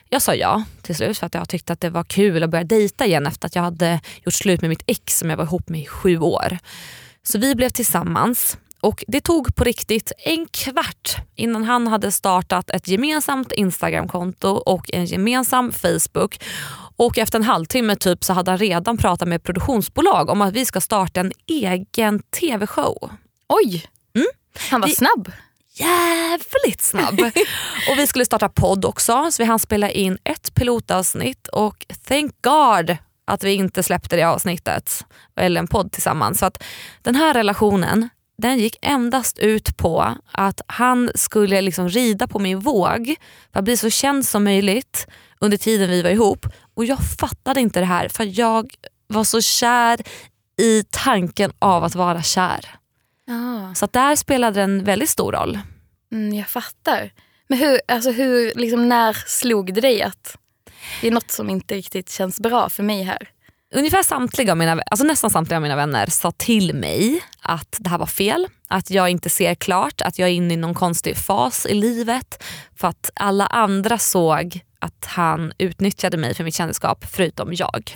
jag 0.09 0.21
sa 0.21 0.35
ja 0.35 0.63
till 0.81 0.95
slut 0.95 1.17
för 1.17 1.25
att 1.25 1.33
jag 1.33 1.49
tyckte 1.49 1.73
att 1.73 1.81
det 1.81 1.89
var 1.89 2.03
kul 2.03 2.43
att 2.43 2.49
börja 2.49 2.63
dejta 2.63 3.05
igen 3.05 3.27
efter 3.27 3.47
att 3.47 3.55
jag 3.55 3.63
hade 3.63 3.99
gjort 4.25 4.33
slut 4.33 4.61
med 4.61 4.69
mitt 4.69 4.83
ex 4.85 5.17
som 5.19 5.29
jag 5.29 5.37
var 5.37 5.43
ihop 5.43 5.69
med 5.69 5.81
i 5.81 5.85
sju 5.85 6.19
år. 6.19 6.57
Så 7.23 7.39
vi 7.39 7.55
blev 7.55 7.69
tillsammans 7.69 8.57
och 8.87 9.03
det 9.07 9.21
tog 9.21 9.55
på 9.55 9.63
riktigt 9.63 10.11
en 10.17 10.45
kvart 10.47 11.15
innan 11.35 11.63
han 11.63 11.87
hade 11.87 12.11
startat 12.11 12.69
ett 12.69 12.87
gemensamt 12.87 13.51
Instagramkonto 13.51 14.49
och 14.49 14.89
en 14.93 15.05
gemensam 15.05 15.71
Facebook. 15.71 16.43
Och 16.97 17.17
efter 17.17 17.39
en 17.39 17.43
halvtimme 17.43 17.95
typ 17.95 18.23
så 18.23 18.33
hade 18.33 18.51
han 18.51 18.57
redan 18.57 18.97
pratat 18.97 19.27
med 19.27 19.43
produktionsbolag 19.43 20.29
om 20.29 20.41
att 20.41 20.53
vi 20.53 20.65
ska 20.65 20.81
starta 20.81 21.19
en 21.19 21.31
egen 21.47 22.19
tv-show. 22.39 23.09
Oj! 23.49 23.85
Han 24.71 24.81
var 24.81 24.87
Vi- 24.87 24.95
snabb. 24.95 25.31
Jävligt 25.73 26.81
snabb. 26.81 27.19
och 27.91 27.97
vi 27.97 28.07
skulle 28.07 28.25
starta 28.25 28.49
podd 28.49 28.85
också 28.85 29.31
så 29.31 29.43
vi 29.43 29.47
hann 29.47 29.59
spela 29.59 29.89
in 29.89 30.17
ett 30.23 30.53
pilotavsnitt 30.53 31.47
och 31.47 31.85
thank 32.07 32.31
God 32.41 32.97
att 33.25 33.43
vi 33.43 33.53
inte 33.53 33.83
släppte 33.83 34.15
det 34.15 34.23
avsnittet 34.23 35.05
eller 35.35 35.59
en 35.59 35.67
podd 35.67 35.91
tillsammans. 35.91 36.39
Så 36.39 36.45
att 36.45 36.63
den 37.01 37.15
här 37.15 37.33
relationen 37.33 38.09
den 38.37 38.57
gick 38.57 38.77
endast 38.81 39.39
ut 39.39 39.77
på 39.77 40.15
att 40.31 40.61
han 40.67 41.11
skulle 41.15 41.61
liksom 41.61 41.89
rida 41.89 42.27
på 42.27 42.39
min 42.39 42.59
våg 42.59 43.15
för 43.53 43.59
att 43.59 43.65
bli 43.65 43.77
så 43.77 43.89
känd 43.89 44.25
som 44.25 44.43
möjligt 44.43 45.07
under 45.39 45.57
tiden 45.57 45.89
vi 45.89 46.01
var 46.01 46.09
ihop. 46.09 46.45
Och 46.73 46.85
jag 46.85 46.99
fattade 47.19 47.61
inte 47.61 47.79
det 47.79 47.85
här 47.85 48.09
för 48.09 48.39
jag 48.39 48.73
var 49.07 49.23
så 49.23 49.41
kär 49.41 50.01
i 50.57 50.83
tanken 50.89 51.51
av 51.59 51.83
att 51.83 51.95
vara 51.95 52.21
kär. 52.21 52.65
Ja. 53.25 53.75
Så 53.75 53.87
där 53.91 54.15
spelade 54.15 54.59
den 54.59 54.83
väldigt 54.83 55.09
stor 55.09 55.31
roll. 55.31 55.59
Mm, 56.11 56.33
jag 56.33 56.47
fattar. 56.47 57.11
Men 57.47 57.59
hur, 57.59 57.81
alltså 57.87 58.11
hur, 58.11 58.51
liksom, 58.55 58.89
när 58.89 59.13
slog 59.13 59.73
det 59.73 59.81
dig 59.81 60.01
att 60.01 60.37
det 61.01 61.07
är 61.07 61.11
något 61.11 61.31
som 61.31 61.49
inte 61.49 61.75
riktigt 61.75 62.09
känns 62.09 62.39
bra 62.39 62.69
för 62.69 62.83
mig 62.83 63.03
här? 63.03 63.29
Ungefär 63.75 64.03
samtliga 64.03 64.51
av 64.51 64.57
mina, 64.57 64.81
alltså 64.91 65.05
nästan 65.05 65.29
samtliga 65.29 65.57
av 65.57 65.61
mina 65.61 65.75
vänner 65.75 66.05
sa 66.05 66.31
till 66.31 66.73
mig 66.73 67.21
att 67.41 67.75
det 67.79 67.89
här 67.89 67.97
var 67.97 68.05
fel, 68.05 68.47
att 68.67 68.89
jag 68.89 69.09
inte 69.09 69.29
ser 69.29 69.55
klart, 69.55 70.01
att 70.01 70.19
jag 70.19 70.29
är 70.29 70.33
inne 70.33 70.53
i 70.53 70.57
någon 70.57 70.73
konstig 70.73 71.17
fas 71.17 71.65
i 71.65 71.73
livet. 71.73 72.43
För 72.75 72.87
att 72.87 73.11
alla 73.13 73.45
andra 73.45 73.97
såg 73.97 74.59
att 74.79 75.05
han 75.05 75.53
utnyttjade 75.57 76.17
mig 76.17 76.33
för 76.35 76.43
mitt 76.43 76.55
kändisskap 76.55 77.05
förutom 77.11 77.53
jag. 77.53 77.95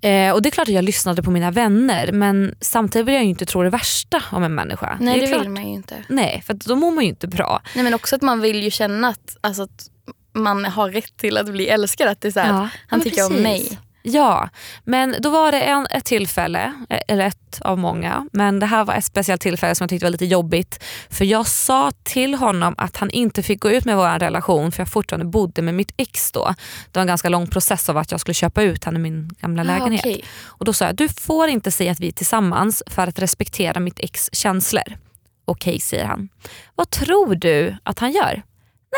Eh, 0.00 0.32
och 0.32 0.42
Det 0.42 0.48
är 0.48 0.50
klart 0.50 0.68
att 0.68 0.74
jag 0.74 0.84
lyssnade 0.84 1.22
på 1.22 1.30
mina 1.30 1.50
vänner 1.50 2.12
men 2.12 2.54
samtidigt 2.60 3.08
vill 3.08 3.14
jag 3.14 3.24
inte 3.24 3.46
tro 3.46 3.62
det 3.62 3.70
värsta 3.70 4.22
om 4.32 4.42
en 4.44 4.54
människa. 4.54 4.96
Nej 5.00 5.20
det 5.20 5.26
klart, 5.26 5.42
vill 5.42 5.48
man 5.50 5.62
ju 5.68 5.74
inte. 5.74 6.04
Nej, 6.08 6.42
för 6.46 6.54
då 6.54 6.76
mår 6.76 6.90
man 6.90 7.04
ju 7.04 7.10
inte 7.10 7.26
bra. 7.28 7.62
Nej 7.74 7.84
men 7.84 7.94
också 7.94 8.16
att 8.16 8.22
man 8.22 8.40
vill 8.40 8.62
ju 8.62 8.70
känna 8.70 9.08
att, 9.08 9.36
alltså, 9.40 9.62
att 9.62 9.88
man 10.32 10.64
har 10.64 10.90
rätt 10.90 11.16
till 11.16 11.36
att 11.36 11.46
bli 11.46 11.68
älskad. 11.68 12.08
Att 12.08 12.20
det 12.20 12.28
är 12.28 12.32
så 12.32 12.40
här, 12.40 12.48
Ja, 12.62 12.68
han 12.88 13.00
tycker 13.00 13.22
om 13.24 13.28
precis. 13.28 13.42
mig. 13.42 13.78
Ja, 14.02 14.48
men 14.84 15.16
då 15.18 15.30
var 15.30 15.52
det 15.52 15.60
en, 15.60 15.86
ett 15.90 16.04
tillfälle, 16.04 16.72
eh, 16.90 17.00
eller 17.08 17.26
ett 17.26 17.60
av 17.60 17.78
många, 17.78 18.28
men 18.32 18.60
det 18.60 18.66
här 18.66 18.84
var 18.84 18.94
ett 18.94 19.04
speciellt 19.04 19.42
tillfälle 19.42 19.74
som 19.74 19.84
jag 19.84 19.90
tyckte 19.90 20.06
var 20.06 20.10
lite 20.10 20.24
jobbigt. 20.26 20.84
För 21.10 21.24
jag 21.24 21.46
sa 21.46 21.90
till 22.02 22.34
honom 22.34 22.74
att 22.78 22.96
han 22.96 23.10
inte 23.10 23.42
fick 23.42 23.60
gå 23.60 23.70
ut 23.70 23.84
med 23.84 23.96
vår 23.96 24.18
relation 24.18 24.72
för 24.72 24.80
jag 24.80 24.88
fortfarande 24.88 25.26
bodde 25.26 25.62
med 25.62 25.74
mitt 25.74 25.92
ex 25.96 26.32
då. 26.32 26.54
Det 26.92 26.98
var 26.98 27.00
en 27.00 27.06
ganska 27.06 27.28
lång 27.28 27.46
process 27.46 27.88
av 27.88 27.98
att 27.98 28.10
jag 28.10 28.20
skulle 28.20 28.34
köpa 28.34 28.62
ut 28.62 28.84
henne 28.84 28.98
i 28.98 29.02
min 29.02 29.30
gamla 29.40 29.62
lägenhet. 29.62 30.06
Ah, 30.06 30.08
okej. 30.08 30.24
Och 30.44 30.64
Då 30.64 30.72
sa 30.72 30.84
jag, 30.84 30.96
du 30.96 31.08
får 31.08 31.48
inte 31.48 31.70
säga 31.70 31.92
att 31.92 32.00
vi 32.00 32.08
är 32.08 32.12
tillsammans 32.12 32.82
för 32.86 33.06
att 33.06 33.18
respektera 33.18 33.80
mitt 33.80 34.00
ex 34.00 34.28
känslor. 34.32 34.96
Okej, 35.44 35.80
säger 35.80 36.04
han. 36.04 36.28
Vad 36.74 36.90
tror 36.90 37.34
du 37.34 37.76
att 37.82 37.98
han 37.98 38.12
gör? 38.12 38.42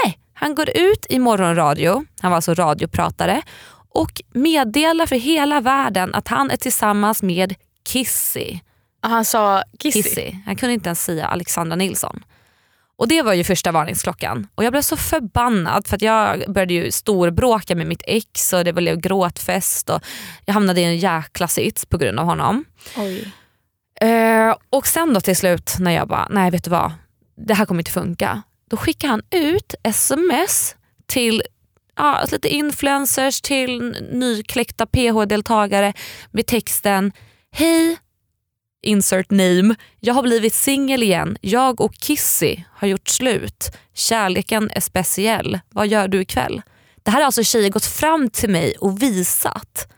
Nej, 0.05 0.19
han 0.35 0.55
går 0.55 0.71
ut 0.75 1.07
i 1.09 1.19
morgonradio, 1.19 2.05
han 2.21 2.31
var 2.31 2.37
alltså 2.37 2.55
radiopratare, 2.55 3.43
och 3.95 4.23
meddelar 4.33 5.07
för 5.07 5.17
hela 5.17 5.61
världen 5.61 6.15
att 6.15 6.29
han 6.29 6.51
är 6.51 6.57
tillsammans 6.57 7.23
med 7.23 7.55
Kissy. 7.89 8.59
Han 9.01 9.25
sa 9.25 9.63
Kissy. 9.79 10.03
Kissy. 10.03 10.33
Han 10.47 10.57
kunde 10.57 10.73
inte 10.75 10.89
ens 10.89 11.05
säga 11.05 11.27
Alexandra 11.27 11.77
Nilsson. 11.77 12.25
Och 12.97 13.09
Det 13.09 13.23
var 13.23 13.33
ju 13.33 13.45
första 13.45 13.73
varningsklockan. 13.73 14.47
Och 14.55 14.65
Jag 14.65 14.73
blev 14.73 14.83
så 14.83 14.97
förbannad 14.97 15.87
för 15.87 15.97
att 15.97 16.03
jag 16.03 16.53
började 16.53 16.75
ju 16.75 16.91
storbråka 16.91 17.75
med 17.75 17.87
mitt 17.87 18.03
ex 18.07 18.53
och 18.53 18.65
det 18.65 18.73
blev 18.73 19.01
gråtfest 19.01 19.91
och 19.91 20.01
jag 20.45 20.55
hamnade 20.55 20.81
i 20.81 20.85
en 20.85 20.97
jäkla 20.97 21.49
sits 21.49 21.87
på 21.87 21.99
grund 21.99 22.19
av 22.21 22.27
honom. 22.27 22.65
Oj. 22.97 23.33
Eh, 24.01 24.55
och 24.71 24.87
sen 24.87 25.15
då 25.15 25.21
till 25.21 25.37
slut 25.37 25.77
när 25.79 25.91
jag 25.91 26.09
bara, 26.09 26.29
nej 26.31 26.51
vet 26.51 26.65
du 26.65 26.71
vad, 26.71 26.93
det 27.37 27.55
här 27.55 27.67
kommer 27.67 27.81
inte 27.81 27.91
funka. 27.91 28.43
Då 28.71 28.77
skickar 28.77 29.09
han 29.09 29.23
ut 29.31 29.75
sms 29.83 30.77
till 31.07 31.43
ja, 31.97 32.03
alltså 32.17 32.37
lite 32.37 32.49
influencers, 32.49 33.41
till 33.41 33.97
nykläckta 34.13 34.87
PH-deltagare 34.87 35.93
med 36.31 36.47
texten 36.47 37.13
Hej, 37.53 37.97
insert 38.83 39.31
name, 39.31 39.75
jag 40.01 40.15
har 40.15 40.23
blivit 40.23 40.55
singel 40.55 41.03
igen. 41.03 41.37
Jag 41.41 41.81
och 41.81 41.95
Kissy 41.95 42.57
har 42.77 42.89
gjort 42.89 43.09
slut. 43.09 43.71
Kärleken 43.95 44.71
är 44.71 44.81
speciell. 44.81 45.61
Vad 45.71 45.87
gör 45.87 46.09
du 46.09 46.21
ikväll? 46.21 46.63
Det 47.03 47.11
här 47.11 47.19
har 47.19 47.27
alltså 47.27 47.43
tjejer 47.43 47.71
gått 47.71 47.85
fram 47.85 48.31
till 48.31 48.51
mig 48.51 48.75
och 48.81 49.03
visat. 49.03 49.89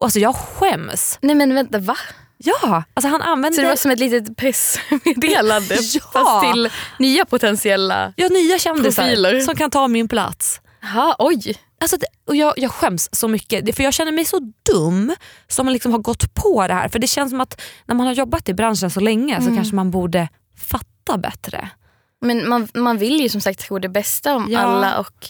Och 0.00 0.06
alltså 0.06 0.18
jag 0.18 0.34
skäms. 0.36 1.18
Nej 1.22 1.34
men 1.34 1.54
vänta, 1.54 1.78
va? 1.78 1.96
Ja, 2.38 2.84
alltså 2.94 3.08
han 3.08 3.22
använder... 3.22 3.56
Så 3.56 3.62
det 3.62 3.68
var 3.68 3.76
som 3.76 3.90
ett 3.90 3.98
litet 3.98 4.36
pressmeddelande 4.36 5.74
Ja. 5.94 6.00
fast 6.12 6.52
till 6.52 6.70
nya 6.98 7.24
potentiella... 7.24 8.12
Har 8.16 8.30
nya 8.30 8.58
kändisar 8.58 9.02
Profiler. 9.02 9.40
som 9.40 9.56
kan 9.56 9.70
ta 9.70 9.88
min 9.88 10.08
plats. 10.08 10.60
Jaha, 10.84 11.16
oj. 11.18 11.54
Alltså 11.80 11.96
det, 11.96 12.06
och 12.28 12.36
jag, 12.36 12.54
jag 12.56 12.70
skäms 12.70 13.08
så 13.12 13.28
mycket, 13.28 13.66
Det- 13.66 13.72
för 13.72 13.82
jag 13.82 13.94
känner 13.94 14.12
mig 14.12 14.24
så 14.24 14.52
dum 14.72 15.14
som 15.48 15.68
liksom 15.68 15.92
har 15.92 15.98
gått 15.98 16.34
på 16.34 16.66
det 16.66 16.74
här. 16.74 16.88
För 16.88 16.98
det 16.98 17.06
känns 17.06 17.30
som 17.30 17.40
att 17.40 17.60
när 17.86 17.94
man 17.94 18.06
har 18.06 18.14
jobbat 18.14 18.48
i 18.48 18.54
branschen 18.54 18.90
så 18.90 19.00
länge 19.00 19.40
så 19.42 19.54
kanske 19.56 19.74
man 19.74 19.90
borde 19.90 20.28
fatta 20.56 21.18
bättre. 21.18 21.68
Men 22.20 22.48
man, 22.48 22.68
man 22.74 22.98
vill 22.98 23.20
ju 23.20 23.28
som 23.28 23.40
sagt 23.40 23.60
tro 23.60 23.78
det 23.78 23.88
bästa 23.88 24.34
om 24.34 24.46
Ja. 24.50 24.58
alla. 24.58 24.98
och 24.98 25.28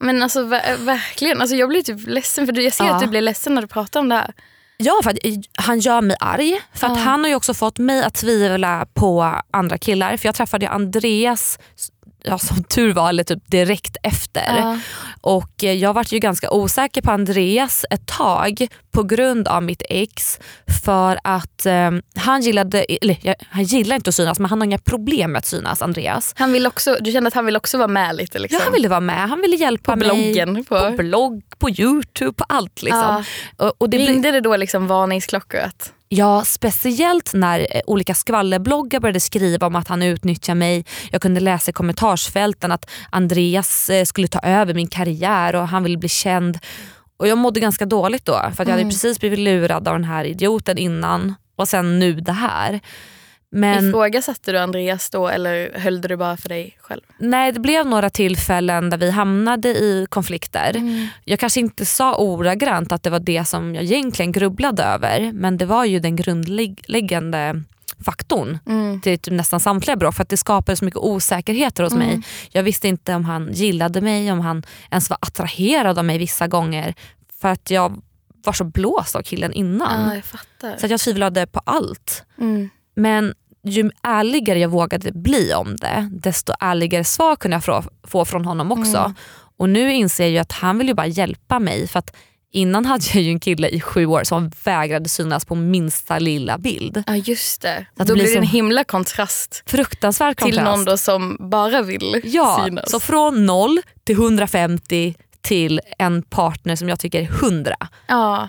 Men 0.00 0.22
alltså 0.22 0.40
ver- 0.44 0.76
verkligen, 0.84 1.40
alltså, 1.40 1.56
jag 1.56 1.68
blir 1.68 1.82
typ 1.82 2.06
ledsen 2.08 2.46
för 2.46 2.60
jag 2.60 2.72
ser 2.72 2.84
Ja. 2.84 2.94
att 2.94 3.00
du 3.02 3.06
blir 3.06 3.20
ledsen 3.20 3.54
när 3.54 3.62
du 3.62 3.68
pratar 3.68 4.00
om 4.00 4.08
det 4.08 4.14
här. 4.14 4.32
Ja, 4.80 5.00
för 5.04 5.10
att 5.10 5.16
han 5.58 5.78
gör 5.80 6.00
mig 6.00 6.16
arg. 6.20 6.60
För 6.74 6.86
att 6.86 6.96
Ja. 6.96 7.02
han 7.02 7.20
har 7.20 7.28
ju 7.28 7.34
också 7.34 7.54
fått 7.54 7.78
mig 7.78 8.02
att 8.04 8.14
tvivla 8.14 8.86
på 8.94 9.34
andra 9.50 9.78
killar. 9.78 10.16
För 10.16 10.28
jag 10.28 10.34
träffade 10.34 10.68
Andreas 10.68 11.58
ja, 12.24 12.38
som 12.38 12.64
tur 12.64 12.92
var, 12.92 13.08
eller 13.08 13.24
typ 13.24 13.42
direkt 13.46 13.96
efter. 14.02 14.56
Ja. 14.58 14.78
Och 15.20 15.64
eh, 15.64 15.72
jag 15.72 15.92
var 15.94 16.04
ju 16.14 16.18
ganska 16.18 16.50
osäker 16.50 17.02
på 17.02 17.10
Andreas 17.10 17.84
ett 17.90 18.06
tag 18.06 18.66
på 18.90 19.02
grund 19.02 19.48
av 19.48 19.62
mitt 19.62 19.82
ex. 19.88 20.38
För 20.84 21.18
att 21.24 21.66
eh, 21.66 21.90
han 22.16 22.40
gillade, 22.40 22.82
eller 22.82 23.16
ja, 23.22 23.34
han 23.50 23.64
gillar 23.64 23.96
inte 23.96 24.08
att 24.08 24.14
synas 24.14 24.38
men 24.38 24.50
han 24.50 24.60
har 24.60 24.64
inga 24.66 24.78
problem 24.78 25.32
med 25.32 25.38
att 25.38 25.46
synas 25.46 25.82
Andreas. 25.82 26.32
Han 26.36 26.52
vill 26.52 26.66
också, 26.66 26.96
du 27.00 27.12
kände 27.12 27.28
att 27.28 27.34
han 27.34 27.46
vill 27.46 27.56
också 27.56 27.78
vara 27.78 27.88
med 27.88 28.16
lite? 28.16 28.38
Liksom. 28.38 28.58
Ja, 28.58 28.64
han 28.64 28.72
ville 28.72 28.88
vara 28.88 29.00
med, 29.00 29.28
han 29.28 29.40
ville 29.40 29.56
hjälpa 29.56 29.92
På 29.92 29.98
mig. 29.98 30.08
bloggen, 30.08 30.64
på- 30.64 30.78
på 30.90 30.96
blogg, 30.96 31.42
på 31.58 31.70
youtube, 31.70 32.32
på 32.32 32.44
allt. 32.48 32.82
Liksom. 32.82 33.24
Och, 33.56 33.72
och 33.78 33.90
det 33.90 33.98
Ringde 33.98 34.30
det 34.30 34.40
då 34.40 34.56
liksom 34.56 34.86
varningsklockor? 34.86 35.60
Att, 35.60 35.92
Ja, 36.08 36.44
speciellt 36.44 37.34
när 37.34 37.60
eh, 37.60 37.80
olika 37.86 38.14
skvallerbloggar 38.14 39.00
började 39.00 39.20
skriva 39.20 39.66
om 39.66 39.76
att 39.76 39.88
han 39.88 40.02
utnyttjar 40.02 40.54
mig. 40.54 40.84
Jag 41.10 41.22
kunde 41.22 41.40
läsa 41.40 41.70
i 41.70 41.72
kommentarsfälten 41.72 42.72
att 42.72 42.90
Andreas 43.10 43.90
eh, 43.90 44.04
skulle 44.04 44.28
ta 44.28 44.38
över 44.38 44.74
min 44.74 44.88
karriär 44.88 45.54
och 45.54 45.68
han 45.68 45.82
ville 45.82 45.98
bli 45.98 46.08
känd. 46.08 46.58
Och 47.16 47.28
Jag 47.28 47.38
mådde 47.38 47.60
ganska 47.60 47.86
dåligt 47.86 48.24
då 48.24 48.32
för 48.32 48.62
att 48.62 48.68
jag 48.68 48.76
hade 48.76 48.84
precis 48.90 49.20
blivit 49.20 49.38
lurad 49.38 49.88
av 49.88 49.94
den 49.94 50.04
här 50.04 50.24
idioten 50.24 50.78
innan 50.78 51.34
och 51.56 51.68
sen 51.68 51.98
nu 51.98 52.20
det 52.20 52.32
här. 52.32 52.80
Men 53.50 53.88
Ifrågasatte 53.88 54.52
du 54.52 54.58
Andreas 54.58 55.10
då 55.10 55.28
eller 55.28 55.78
höll 55.78 56.00
du 56.00 56.08
det 56.08 56.16
bara 56.16 56.36
för 56.36 56.48
dig 56.48 56.78
själv? 56.80 57.00
nej, 57.18 57.52
det 57.52 57.60
blev 57.60 57.86
några 57.86 58.10
tillfällen 58.10 58.90
där 58.90 58.98
vi 58.98 59.10
hamnade 59.10 59.68
i 59.68 60.06
konflikter. 60.10 60.76
Mm. 60.76 61.06
Jag 61.24 61.38
kanske 61.38 61.60
inte 61.60 61.86
sa 61.86 62.16
ordagrant 62.16 62.92
att 62.92 63.02
det 63.02 63.10
var 63.10 63.18
det 63.20 63.44
som 63.44 63.74
jag 63.74 63.84
egentligen 63.84 64.32
grubblade 64.32 64.82
över 64.82 65.32
men 65.32 65.56
det 65.56 65.66
var 65.66 65.84
ju 65.84 66.00
den 66.00 66.16
grundläggande 66.16 67.62
faktorn 68.04 68.58
Mm. 68.66 69.00
till 69.00 69.18
typ 69.18 69.34
nästan 69.34 69.60
samtliga 69.60 69.96
bråk 69.96 70.14
för 70.14 70.22
att 70.22 70.28
det 70.28 70.36
skapade 70.36 70.76
så 70.76 70.84
mycket 70.84 71.00
osäkerheter 71.00 71.82
hos 71.84 71.94
mig. 71.94 72.22
Jag 72.50 72.62
visste 72.62 72.88
inte 72.88 73.14
om 73.14 73.24
han 73.24 73.52
gillade 73.52 74.00
mig, 74.00 74.32
om 74.32 74.40
han 74.40 74.62
ens 74.90 75.10
var 75.10 75.18
attraherad 75.20 75.98
av 75.98 76.04
mig 76.04 76.18
vissa 76.18 76.46
gånger 76.46 76.94
för 77.40 77.48
att 77.48 77.70
jag 77.70 78.02
var 78.44 78.52
så 78.52 78.64
blåst 78.64 79.16
av 79.16 79.22
killen 79.22 79.52
innan. 79.52 80.08
Ja, 80.08 80.14
jag 80.14 80.24
fattar. 80.24 80.76
Så 80.78 80.86
att 80.86 80.90
jag 80.90 81.00
tvivlade 81.00 81.46
på 81.46 81.60
allt. 81.64 82.24
Mm. 82.40 82.70
Men 82.98 83.34
ju 83.64 83.90
ärligare 84.02 84.58
jag 84.58 84.68
vågade 84.68 85.12
bli 85.12 85.52
om 85.54 85.76
det 85.76 86.08
desto 86.12 86.52
ärligare 86.60 87.04
svar 87.04 87.36
kunde 87.36 87.60
jag 87.66 87.84
få, 88.04 88.24
från 88.24 88.44
honom 88.44 88.72
också. 88.72 88.98
Mm. 88.98 89.14
Och 89.58 89.68
nu 89.68 89.92
inser 89.92 90.28
jag 90.28 90.42
att 90.42 90.52
han 90.52 90.78
vill 90.78 90.88
ju 90.88 90.94
bara 90.94 91.06
hjälpa 91.06 91.58
mig 91.58 91.88
för 91.88 91.98
att 91.98 92.16
innan 92.52 92.86
hade 92.86 93.04
jag 93.14 93.22
ju 93.22 93.30
en 93.30 93.40
kille 93.40 93.68
i 93.68 93.80
sju 93.80 94.06
år 94.06 94.24
som 94.24 94.50
vägrade 94.64 95.08
synas 95.08 95.44
på 95.44 95.54
minsta 95.54 96.18
lilla 96.18 96.58
bild. 96.58 97.02
Ja 97.06 97.16
just 97.16 97.62
det. 97.62 97.86
Att 97.96 97.96
då 97.96 98.04
det 98.04 98.12
blir 98.14 98.24
det 98.32 98.38
en 98.38 98.44
så- 98.46 98.50
himla 98.50 98.84
kontrast 98.84 99.62
Fruktansvärd 99.66 100.36
till 100.36 100.44
kontrast. 100.44 100.64
någon 100.64 100.84
då 100.84 100.96
som 100.96 101.36
bara 101.50 101.82
vill 101.82 102.20
Ja, 102.24 102.62
synas. 102.66 102.90
så 102.90 103.00
från 103.00 103.46
noll 103.46 103.80
till 104.04 104.16
150 104.16 105.14
till 105.40 105.80
en 105.98 106.22
partner 106.22 106.76
som 106.76 106.88
jag 106.88 107.00
tycker 107.00 107.20
är 107.20 107.26
100. 107.26 107.74
ja. 108.08 108.48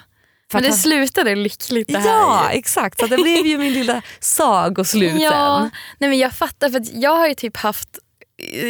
För 0.52 0.58
Men 0.58 0.64
det 0.64 0.70
han- 0.70 0.78
slutade 0.78 1.36
lyckligt 1.36 1.88
det 1.88 2.00
här. 2.00 2.08
Ja 2.10 2.50
exakt, 2.52 3.00
så 3.00 3.08
det 3.08 3.18
blev 3.18 3.46
ju 3.46 3.58
min 3.58 3.74
lilla 3.74 4.02
sagoslut 4.20 5.14
Ja, 5.22 5.60
sen. 5.62 5.72
nej 6.00 6.10
men 6.10 6.20
jag 6.20 6.34
fattar 6.34 6.70
för 6.70 6.82
jag 6.94 7.16
har 7.16 7.28
ju 7.28 7.34
typ 7.34 7.58
haft, 7.58 7.90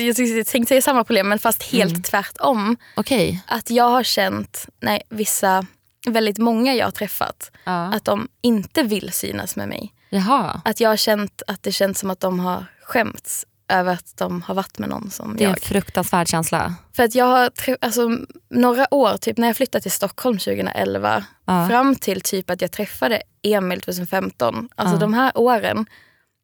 jag 0.05 0.15
tänkte 0.47 0.65
säga 0.65 0.81
samma 0.81 1.03
problem 1.03 1.29
men 1.29 1.39
fast 1.39 1.63
helt 1.63 1.91
Mm. 1.91 2.03
tvärtom. 2.03 2.77
Okej. 2.95 3.43
Att 3.47 3.69
jag 3.69 3.89
har 3.89 4.03
känt, 4.03 4.65
nej 4.81 5.01
vissa, 5.09 5.65
väldigt 6.07 6.37
många 6.37 6.73
jag 6.75 6.85
har 6.87 6.91
träffat, 6.91 7.51
Ja. 7.63 7.71
att 7.93 8.05
de 8.05 8.27
inte 8.41 8.83
vill 8.83 9.11
synas 9.13 9.55
med 9.55 9.67
mig. 9.67 9.93
Jaha. 10.09 10.61
Att 10.65 10.79
jag 10.79 10.89
har 10.89 10.97
känt 10.97 11.41
att 11.47 11.63
det 11.63 11.71
känns 11.71 11.99
som 11.99 12.09
att 12.09 12.19
de 12.19 12.39
har 12.39 12.65
skämts 12.83 13.45
över 13.69 13.93
att 13.93 14.13
de 14.17 14.41
har 14.41 14.55
varit 14.55 14.77
med 14.79 14.89
någon 14.89 15.09
som 15.11 15.35
Det 15.37 15.43
är 15.43 15.47
en 15.47 15.51
jag. 15.53 15.61
fruktansvärd 15.63 16.27
känsla. 16.27 16.73
För 16.95 17.03
att 17.03 17.15
jag 17.15 17.25
har 17.25 17.49
alltså, 17.81 18.09
några 18.49 18.93
år, 18.93 19.17
typ 19.17 19.37
när 19.37 19.47
jag 19.47 19.57
flyttade 19.57 19.81
till 19.81 19.91
Stockholm 19.91 20.37
2011 20.37 21.23
Ja. 21.45 21.67
fram 21.69 21.95
till 21.95 22.21
typ 22.21 22.49
att 22.49 22.61
jag 22.61 22.71
träffade 22.71 23.21
Emil 23.43 23.81
2015. 23.81 24.69
Alltså 24.75 24.95
Ja. 24.95 24.99
de 24.99 25.13
här 25.13 25.31
åren, 25.35 25.85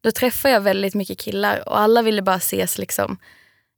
då 0.04 0.10
träffade 0.12 0.54
jag 0.54 0.60
väldigt 0.60 0.94
mycket 0.94 1.18
killar 1.18 1.68
och 1.68 1.78
alla 1.80 2.02
ville 2.02 2.22
bara 2.22 2.36
ses 2.36 2.78
liksom 2.78 3.18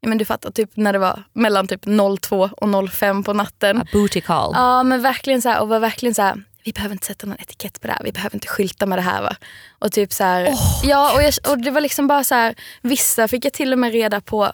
Ja, 0.01 0.09
men 0.09 0.19
du 0.19 0.25
fattar, 0.25 0.51
typ 0.51 0.71
när 0.77 0.93
det 0.93 0.99
var 0.99 1.23
mellan 1.33 1.67
typ 1.69 1.85
02 2.21 2.51
och 2.57 2.91
05 2.91 3.23
på 3.25 3.33
natten. 3.33 3.79
A 3.83 3.87
booty 3.93 4.21
call. 4.21 4.53
Ja 4.55 4.83
men 4.83 5.03
verkligen 5.03 5.43
så 5.43 5.49
här, 5.49 5.61
och 5.61 5.69
var 5.69 5.81
verkligen 5.81 6.15
så 6.15 6.23
här, 6.23 6.43
vi 6.69 6.73
behöver 6.73 6.93
inte 6.93 7.07
sätta 7.07 7.27
någon 7.27 7.37
etikett 7.41 7.81
på 7.81 7.87
det 7.87 7.93
här, 7.93 8.01
vi 8.05 8.13
behöver 8.13 8.37
inte 8.37 8.49
skylta 8.49 8.87
med 8.87 8.99
det 8.99 9.03
här 9.03 9.23
va. 9.23 9.37
Och 9.79 9.93
typ 9.93 10.13
så 10.13 10.25
här, 10.25 10.51
ja 10.83 11.15
och, 11.15 11.23
jag, 11.23 11.35
och 11.49 11.59
det 11.59 11.71
var 11.71 11.81
liksom 11.81 12.07
bara 12.07 12.25
så 12.25 12.35
här, 12.35 12.55
vissa 12.83 13.29
fick 13.29 13.45
jag 13.45 13.53
till 13.53 13.73
och 13.73 13.79
med 13.79 13.93
reda 13.93 14.21
på 14.21 14.53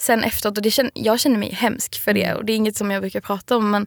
sen 0.00 0.24
efteråt 0.24 0.56
och 0.56 0.62
det 0.62 0.70
känn, 0.70 0.90
jag 0.94 1.20
känner 1.20 1.38
mig 1.38 1.52
hemsk 1.52 2.00
för 2.00 2.12
det 2.12 2.34
och 2.34 2.44
det 2.44 2.52
är 2.52 2.56
inget 2.56 2.76
som 2.76 2.90
jag 2.90 3.02
brukar 3.02 3.20
prata 3.20 3.56
om 3.56 3.70
men 3.70 3.86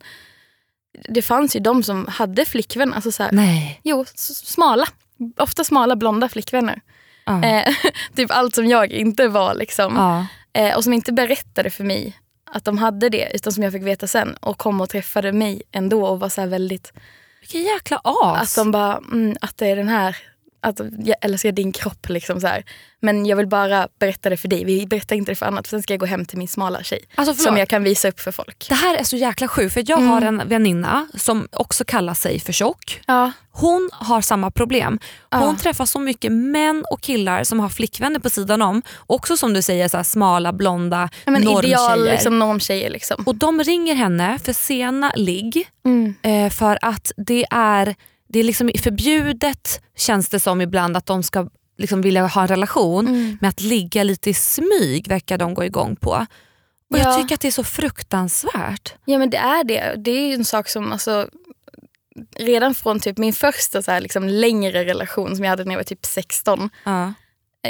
det 1.10 1.22
fanns 1.22 1.56
ju 1.56 1.60
de 1.60 1.84
som 1.84 2.08
hade 2.08 2.46
flickvän, 2.46 2.94
alltså 2.94 3.12
så 3.12 3.24
här, 3.24 3.32
Nej. 3.32 3.82
jo 3.84 4.06
smala, 4.44 4.88
ofta 5.38 5.64
smala 5.64 5.96
blonda 5.96 6.30
flickvänner. 6.30 6.82
Ja. 7.26 7.44
Eh, 7.44 7.76
typ 8.16 8.32
allt 8.32 8.56
som 8.56 8.66
jag 8.66 8.92
inte 8.92 9.28
var 9.28 9.56
liksom. 9.56 9.96
Ja. 9.96 10.26
Eh, 10.62 10.78
och 10.78 10.84
som 10.84 10.94
inte 10.94 11.14
berättade 11.14 11.70
för 11.70 11.84
mig 11.84 12.20
att 12.52 12.66
de 12.66 12.78
hade 12.78 13.10
det 13.10 13.32
utan 13.34 13.54
som 13.54 13.64
jag 13.64 13.74
fick 13.74 13.84
veta 13.84 14.08
sen 14.08 14.36
och 14.40 14.58
kom 14.58 14.82
och 14.82 14.90
träffade 14.90 15.32
mig 15.32 15.62
ändå 15.72 16.06
och 16.08 16.20
var 16.20 16.30
så 16.30 16.46
väldigt 16.46 16.94
vilken 17.52 17.74
jäkla 17.74 18.02
as. 18.04 18.58
att 18.58 18.64
de 18.64 18.72
bara, 18.72 18.98
mm, 18.98 19.38
att 19.42 19.58
det 19.58 19.68
är 19.68 19.76
den 19.76 19.88
här, 19.90 20.18
att 20.62 20.80
jag 21.00 21.16
älskar 21.22 21.52
din 21.52 21.72
kropp 21.72 22.10
liksom 22.10 22.42
så 22.42 22.48
här. 22.48 22.64
Men 23.02 23.26
jag 23.26 23.38
vill 23.38 23.48
bara 23.48 23.88
berätta 24.00 24.30
det 24.30 24.38
för 24.38 24.48
dig, 24.48 24.66
vi 24.66 24.88
berättar 24.88 25.16
inte 25.16 25.32
det 25.32 25.36
för 25.36 25.46
annat 25.46 25.68
för 25.68 25.70
sen 25.78 25.84
ska 25.84 25.94
jag 25.94 26.00
gå 26.00 26.06
hem 26.06 26.26
till 26.26 26.38
min 26.38 26.48
smala 26.48 26.84
tjej. 26.84 27.00
Alltså, 27.16 27.44
som 27.44 27.58
jag 27.58 27.68
kan 27.70 27.84
visa 27.84 28.08
upp 28.08 28.20
för 28.20 28.32
folk. 28.32 28.66
Det 28.70 28.76
här 28.76 28.96
är 28.96 29.04
så 29.04 29.16
jäkla 29.18 29.48
sjukt 29.48 29.74
för 29.74 29.84
jag 29.88 30.00
Mm. 30.00 30.10
har 30.12 30.22
en 30.22 30.42
väninna 30.46 31.08
som 31.14 31.48
också 31.52 31.84
kallar 31.86 32.14
sig 32.14 32.40
för 32.40 32.54
tjock. 32.54 33.02
Ja, 33.08 33.32
Hon 33.52 33.90
har 33.94 34.22
samma 34.22 34.52
problem. 34.52 35.00
Hon 35.32 35.42
Ja. 35.42 35.56
träffar 35.62 35.86
så 35.86 36.00
mycket 36.00 36.32
män 36.32 36.86
och 36.92 37.02
killar 37.02 37.44
som 37.44 37.60
har 37.60 37.70
flickvänner 37.70 38.20
på 38.20 38.30
sidan 38.30 38.62
om. 38.62 38.82
Också 39.08 39.38
som 39.38 39.54
du 39.54 39.62
säger 39.62 39.88
så 39.88 39.98
här, 39.98 40.04
smala, 40.04 40.54
blonda, 40.54 41.10
Ja, 41.26 41.32
men 41.32 41.42
normtjejer. 41.42 41.76
ideal 41.76 42.06
liksom, 42.06 42.40
normtjejer. 42.40 42.90
Liksom. 42.90 43.24
Och 43.26 43.36
de 43.36 43.64
ringer 43.64 43.96
henne 43.96 44.40
för 44.44 44.54
sena 44.54 45.12
ligg 45.16 45.68
Mm. 45.86 46.16
eh, 46.22 46.50
för 46.52 46.80
att 46.82 47.12
det 47.18 47.46
är, 47.52 47.96
det 48.30 48.40
är 48.40 48.44
liksom 48.44 48.72
förbjudet 48.84 49.82
känns 49.96 50.30
det 50.30 50.40
som 50.40 50.62
ibland 50.62 50.98
att 50.98 51.06
de 51.06 51.24
ska 51.24 51.50
liksom 51.78 52.02
vilja 52.02 52.28
ha 52.28 52.42
en 52.42 52.48
relation 52.48 53.08
Mm. 53.08 53.38
med 53.42 53.48
att 53.50 53.62
ligga 53.62 54.04
lite 54.04 54.30
i 54.30 54.34
smyg 54.34 55.08
verkar 55.08 55.38
de 55.38 55.54
gå 55.54 55.64
igång 55.66 55.96
på. 55.96 56.26
Och 56.92 56.98
Jag 57.00 57.08
Ja. 57.08 57.18
tycker 57.22 57.36
att 57.36 57.42
det 57.42 57.48
är 57.48 57.52
så 57.52 57.64
fruktansvärt. 57.64 58.94
Ja 59.06 59.18
men 59.18 59.30
det 59.30 59.38
är 59.38 59.64
det. 59.64 59.94
Det 59.98 60.12
är 60.12 60.28
ju 60.28 60.34
en 60.34 60.46
sak 60.46 60.70
som 60.70 60.92
alltså, 60.92 61.30
redan 62.36 62.76
från 62.76 63.00
typ 63.00 63.18
min 63.18 63.34
första 63.34 63.82
så 63.82 63.92
här, 63.92 64.02
liksom, 64.02 64.28
längre 64.28 64.86
relation 64.86 65.36
som 65.36 65.46
jag 65.46 65.50
hade 65.50 65.64
när 65.64 65.72
jag 65.72 65.80
var 65.80 65.84
typ 65.84 66.06
16. 66.06 66.70
Ja. 66.84 67.14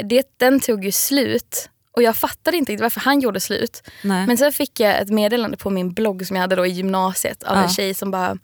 Det, 0.04 0.26
den 0.36 0.60
tog 0.60 0.84
ju 0.84 0.92
slut 0.92 1.70
och 1.96 2.02
jag 2.02 2.16
fattade 2.16 2.56
inte 2.56 2.72
riktigt 2.72 2.82
varför 2.82 3.00
han 3.00 3.20
gjorde 3.20 3.40
slut. 3.40 3.82
Nej. 4.04 4.26
Men 4.26 4.36
sen 4.36 4.52
fick 4.52 4.80
jag 4.80 5.00
ett 5.00 5.08
meddelande 5.10 5.56
på 5.56 5.70
min 5.70 5.92
blogg 5.92 6.26
som 6.26 6.36
jag 6.36 6.40
hade 6.40 6.56
då 6.56 6.66
i 6.66 6.70
gymnasiet 6.70 7.42
av 7.42 7.56
Ja. 7.56 7.62
en 7.62 7.68
tjej 7.70 7.94
som 7.94 8.10
bara 8.10 8.36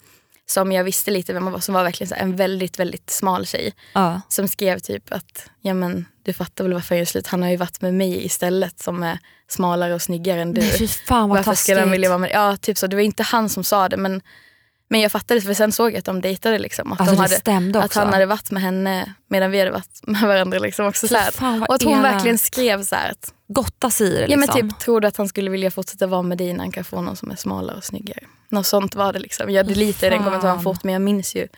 som 0.47 0.73
jag 0.73 0.85
visste 0.85 1.11
lite 1.11 1.33
vem 1.33 1.45
man 1.45 1.53
var, 1.53 1.61
som 1.61 1.75
var 1.75 1.83
verkligen 1.85 2.09
så 2.09 2.15
en 2.15 2.37
väldigt 2.37 2.79
väldigt 2.79 3.11
smal 3.11 3.47
tjej. 3.47 3.75
ja. 3.93 4.21
Som 4.29 4.49
skrev 4.49 4.79
typ 4.79 5.13
att 5.13 5.51
ja 5.61 5.75
men 5.75 6.07
du 6.23 6.33
fattar 6.33 6.65
väl 6.65 6.73
varför 6.73 6.89
han 6.89 6.99
gör 6.99 7.05
slut. 7.05 7.27
Han 7.27 7.43
har 7.43 7.51
ju 7.51 7.57
varit 7.57 7.81
med 7.81 7.95
mig 7.95 8.27
istället 8.27 8.81
som 8.81 9.03
är 9.03 9.19
smalare 9.49 9.95
och 9.95 10.03
snyggare 10.03 10.41
än 10.43 10.55
du. 10.55 10.61
Nej, 10.61 10.89
fan 10.89 11.29
vad 11.29 11.39
Varför 11.39 11.55
skulle 11.55 11.77
han 11.79 11.85
taskigt. 11.89 11.95
vilja 11.95 12.09
vara 12.09 12.19
med 12.19 12.31
Ja, 12.35 12.57
typ 12.57 12.79
så. 12.79 12.87
Det 12.87 12.97
var 12.97 13.03
inte 13.03 13.23
han 13.23 13.49
som 13.49 13.65
sa 13.65 13.89
det 13.89 13.97
men, 13.97 14.23
men 14.89 15.01
jag 15.01 15.13
fattade 15.13 15.41
för 15.41 15.55
sen 15.55 15.73
såg 15.73 15.93
jag 15.93 15.99
att 15.99 16.05
de 16.05 16.21
dejtade. 16.21 16.59
Liksom, 16.59 16.93
att, 16.93 17.01
Alltså, 17.01 17.15
de 17.45 17.53
hade, 17.53 17.81
att 17.85 17.95
han 17.95 18.13
hade 18.13 18.27
varit 18.27 18.51
med 18.51 18.63
henne 18.63 19.13
medan 19.29 19.51
vi 19.51 19.59
hade 19.59 19.71
varit 19.71 20.01
med 20.03 20.23
varandra. 20.23 20.59
Liksom, 20.59 20.87
också, 20.87 21.09
så 21.09 21.17
Och 21.69 21.75
att 21.75 21.83
hon 21.83 22.03
verkligen 22.03 22.39
skrev 22.39 22.85
så 22.85 22.95
här 22.95 23.11
att 23.11 23.33
Gotta 23.49 23.91
sig 23.91 24.07
i 24.07 24.11
det 24.11 24.21
ja, 24.21 24.27
liksom. 24.27 24.61
men 24.61 24.71
typ, 24.71 24.79
tror 24.79 25.01
du 25.01 25.09
att 25.09 25.17
han 25.17 25.29
skulle 25.29 25.51
vilja 25.51 25.71
fortsätta 25.71 26.07
vara 26.07 26.23
med 26.23 26.39
dig 26.39 26.53
när 26.53 26.61
han 26.61 26.73
kan 26.73 26.85
få 26.85 27.01
någon 27.01 27.17
som 27.17 27.31
är 27.31 27.37
smalare 27.37 27.77
och 27.77 27.85
snyggare? 27.85 28.23
Något 28.49 28.67
sånt 28.67 28.95
var 28.95 29.13
det. 29.13 29.19
liksom. 29.19 29.51
Jag 29.51 29.67
deletade 29.67 30.11
den 30.17 30.25
kommentaren 30.25 30.63
fort 30.63 30.85
men 30.85 30.93
jag 30.93 31.03
minns 31.03 31.35
ju 31.37 31.49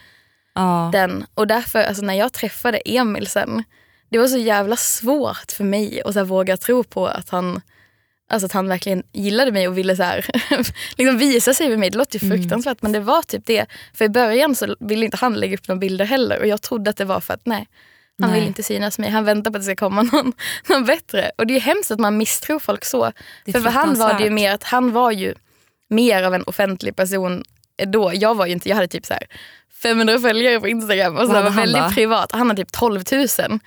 ja. 0.55 0.91
den. 0.93 1.27
Och 1.35 1.47
därför, 1.47 1.83
alltså, 1.83 2.03
när 2.05 2.15
jag 2.15 2.33
träffade 2.33 2.79
Emil 2.85 3.27
sen, 3.27 3.65
det 4.11 4.19
var 4.19 4.29
så 4.29 4.39
jävla 4.39 4.77
svårt 4.77 5.53
för 5.53 5.65
mig 5.65 6.03
att 6.05 6.13
så 6.13 6.19
här, 6.19 6.25
våga 6.27 6.57
tro 6.57 6.85
på 6.85 7.07
att 7.07 7.31
han 7.31 7.61
Alltså 8.31 8.47
att 8.47 8.53
han 8.53 8.69
verkligen 8.69 9.03
gillade 9.13 9.53
mig 9.53 9.69
och 9.69 9.79
ville 9.79 9.97
så 9.97 10.03
här, 10.03 10.27
liksom 10.97 11.19
visa 11.19 11.55
sig 11.55 11.69
med 11.69 11.79
mig. 11.79 11.91
Det 11.91 11.99
låter 11.99 12.19
ju 12.19 12.27
Mm. 12.27 12.39
fruktansvärt 12.39 12.83
men 12.83 12.93
det 12.93 13.01
var 13.01 13.23
typ 13.23 13.47
det. 13.47 13.67
För 13.95 14.05
i 14.05 14.09
början 14.09 14.55
så 14.55 14.77
ville 14.81 15.05
inte 15.05 15.17
han 15.17 15.35
lägga 15.35 15.55
upp 15.57 15.69
några 15.69 15.79
bilder 15.79 16.05
heller 16.05 16.41
och 16.41 16.47
jag 16.47 16.63
trodde 16.63 16.91
att 16.91 16.97
det 16.97 17.05
var 17.05 17.21
för 17.21 17.35
att 17.35 17.47
nej, 17.47 17.69
han 18.21 18.31
Nej. 18.31 18.41
vill 18.41 18.49
inte 18.49 18.63
synas 18.63 18.99
mig. 18.99 19.11
Han 19.11 19.25
väntar 19.25 19.51
på 19.51 19.57
att 19.57 19.61
det 19.63 19.65
ska 19.65 19.77
komma 19.77 20.03
någon, 20.03 20.33
någon 20.69 20.85
bättre. 20.85 21.31
Och 21.39 21.47
det 21.47 21.53
är 21.53 21.55
ju 21.55 21.61
hemskt 21.61 21.91
att 21.91 22.01
man 22.01 22.17
misstror 22.17 22.59
folk 22.59 22.85
så. 22.85 23.13
För 23.53 23.61
för 23.61 23.71
han 23.71 23.99
var 23.99 24.15
det 24.15 24.25
ju 24.25 24.31
mer 24.31 24.53
att 24.53 24.63
han 24.65 24.93
var 24.93 25.11
ju 25.11 25.35
mer 25.89 26.23
av 26.23 26.35
en 26.35 26.43
offentlig 26.43 26.97
person 26.97 27.45
då. 27.87 28.11
Jag 28.15 28.35
var 28.35 28.47
ju 28.47 28.53
inte, 28.53 28.69
jag 28.69 28.77
hade 28.77 28.89
typ 28.89 29.07
så 29.07 29.15
här 29.15 29.23
500 29.83 30.19
följare 30.19 30.61
på 30.61 30.69
Instagram 30.69 31.17
och 31.17 31.27
så 31.27 31.33
var 31.33 31.43
han 31.43 31.57
väldigt 31.57 31.83
då? 31.83 31.91
privat. 31.91 32.33
Han 32.33 32.49
hade 32.49 32.63
typ 32.65 32.73
12 32.73 33.03
000. 33.13 33.27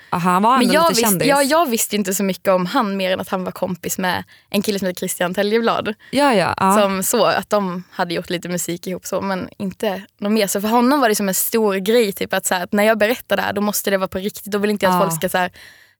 Aha, 0.10 0.30
han 0.30 0.44
var 0.44 0.58
Men 0.58 0.62
ändå 0.62 0.74
jag 0.74 0.82
lite 0.84 0.90
visste, 0.94 1.06
kändis. 1.10 1.28
ja, 1.28 1.44
jag 1.44 1.70
visste 1.70 1.96
inte 1.96 2.14
så 2.14 2.24
mycket 2.24 2.48
om 2.48 2.66
han 2.66 2.98
mer 2.98 3.12
än 3.12 3.20
att 3.20 3.30
han 3.30 3.44
var 3.44 3.52
kompis 3.52 3.98
med 3.98 4.24
en 4.50 4.62
kille 4.62 4.80
som 4.80 4.88
heter 4.88 5.00
Christian 5.00 5.34
Täljeblad. 5.34 5.94
ja, 6.12 6.34
ja, 6.34 6.54
ja. 6.58 6.78
Som 6.82 7.04
så 7.04 7.26
att 7.26 7.50
de 7.50 7.84
hade 7.92 8.14
gjort 8.14 8.30
lite 8.30 8.50
musik 8.50 8.88
ihop 8.88 9.06
så 9.06 9.22
men 9.22 9.50
inte 9.58 10.02
något 10.18 10.32
mer. 10.32 10.48
Så 10.48 10.62
för 10.62 10.68
honom 10.68 11.00
var 11.02 11.10
det 11.10 11.16
som 11.16 11.28
en 11.28 11.36
stor 11.36 11.76
grej 11.76 12.12
typ 12.14 12.34
att, 12.34 12.46
så 12.46 12.56
här, 12.56 12.64
att 12.64 12.72
när 12.74 12.84
jag 12.84 12.98
berättar 12.98 13.36
det 13.36 13.42
här 13.42 13.54
då 13.54 13.62
måste 13.62 13.90
det 13.90 13.98
vara 13.98 14.08
på 14.08 14.18
riktigt. 14.18 14.52
Då 14.52 14.58
vill 14.58 14.72
inte 14.72 14.86
jag 14.86 14.94
att 14.96 15.02
folk 15.02 15.16
ska 15.16 15.30
så 15.30 15.38
här, 15.38 15.52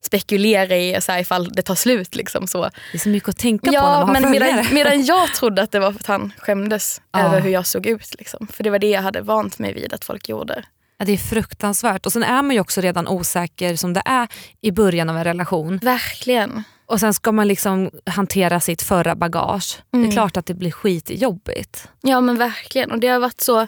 spekulera 0.06 0.76
i 0.76 1.00
så 1.00 1.12
här, 1.12 1.20
ifall 1.20 1.48
det 1.52 1.62
tar 1.62 1.74
slut. 1.74 2.14
Liksom, 2.14 2.46
så. 2.46 2.62
Det 2.62 2.70
är 2.94 2.98
så 2.98 3.08
mycket 3.08 3.28
att 3.28 3.38
tänka 3.38 3.66
på 3.66 3.70
när 3.72 3.78
Ja, 3.78 3.90
man 4.06 4.06
har 4.06 4.12
men 4.12 4.22
följare. 4.22 4.50
medan, 4.52 4.66
medan 4.74 5.04
jag 5.04 5.34
trodde 5.34 5.62
att 5.62 5.70
det 5.72 5.78
var 5.80 5.92
för 5.92 5.98
att 6.00 6.06
han 6.06 6.32
skämdes 6.38 7.00
Ja. 7.12 7.20
över 7.20 7.40
hur 7.40 7.50
jag 7.50 7.66
såg 7.66 7.86
ut. 7.86 8.14
Liksom. 8.18 8.46
För 8.52 8.64
det 8.64 8.70
var 8.70 8.78
det 8.78 8.90
jag 8.90 9.02
hade 9.02 9.20
vant 9.20 9.58
mig 9.58 9.74
vid 9.74 9.92
att 9.92 10.04
folk 10.04 10.28
gjorde. 10.28 10.64
Ja, 10.98 11.04
det 11.04 11.12
är 11.12 11.16
fruktansvärt. 11.16 12.06
Och 12.06 12.12
sen 12.12 12.22
är 12.22 12.42
man 12.42 12.54
ju 12.54 12.60
också 12.60 12.80
redan 12.80 13.08
osäker 13.08 13.76
som 13.76 13.92
det 13.92 14.02
är 14.04 14.28
i 14.60 14.70
början 14.70 15.10
av 15.10 15.16
en 15.16 15.24
relation. 15.24 15.78
Verkligen. 15.82 16.62
Och 16.86 17.00
sen 17.00 17.14
ska 17.14 17.32
man 17.32 17.48
liksom 17.48 17.90
hantera 18.06 18.60
sitt 18.60 18.82
förra 18.82 19.14
bagage. 19.14 19.78
Det 19.90 19.96
Mm. 19.96 20.08
är 20.08 20.12
klart 20.12 20.36
att 20.36 20.46
det 20.46 20.54
blir 20.54 20.70
skitjobbigt. 20.70 21.88
Ja 22.00 22.20
men 22.20 22.36
verkligen. 22.38 22.90
Och 22.90 22.98
det 23.00 23.08
har 23.08 23.18
varit 23.20 23.40
så 23.40 23.66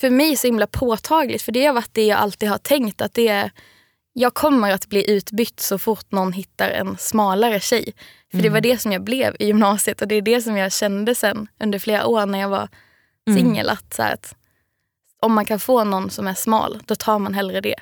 för 0.00 0.10
mig 0.10 0.36
så 0.36 0.46
himla 0.46 0.66
påtagligt. 0.66 1.42
För 1.42 1.52
det 1.52 1.66
har 1.66 1.74
varit 1.74 1.90
det 1.94 2.06
jag 2.06 2.18
alltid 2.18 2.48
har 2.48 2.58
tänkt. 2.58 3.00
Att 3.00 3.14
det 3.14 3.28
är 3.28 3.50
jag 4.12 4.34
kommer 4.34 4.70
att 4.72 4.88
bli 4.88 5.10
utbytt 5.10 5.60
så 5.60 5.78
fort 5.78 6.12
någon 6.12 6.32
hittar 6.32 6.68
en 6.70 6.96
smalare 6.98 7.60
tjej. 7.60 7.92
För 8.30 8.38
det 8.38 8.48
var 8.48 8.58
Mm. 8.58 8.62
det 8.70 8.78
som 8.78 8.92
jag 8.92 9.02
blev 9.04 9.36
i 9.38 9.46
gymnasiet 9.46 10.02
och 10.02 10.08
det 10.08 10.14
är 10.14 10.22
det 10.22 10.40
som 10.42 10.56
jag 10.56 10.72
kände 10.72 11.14
sen 11.14 11.46
under 11.60 11.78
flera 11.78 12.06
år 12.06 12.26
när 12.26 12.38
jag 12.40 12.48
var 12.48 12.68
Mm. 13.26 13.38
singel. 13.38 13.68
Att, 13.68 13.94
så 13.94 14.02
här, 14.02 14.14
att 14.14 14.34
om 15.20 15.32
man 15.34 15.44
kan 15.44 15.58
få 15.60 15.84
någon 15.84 16.10
som 16.10 16.26
är 16.26 16.34
smal, 16.34 16.82
då 16.86 16.94
tar 16.94 17.18
man 17.18 17.34
hellre 17.34 17.60
det. 17.60 17.74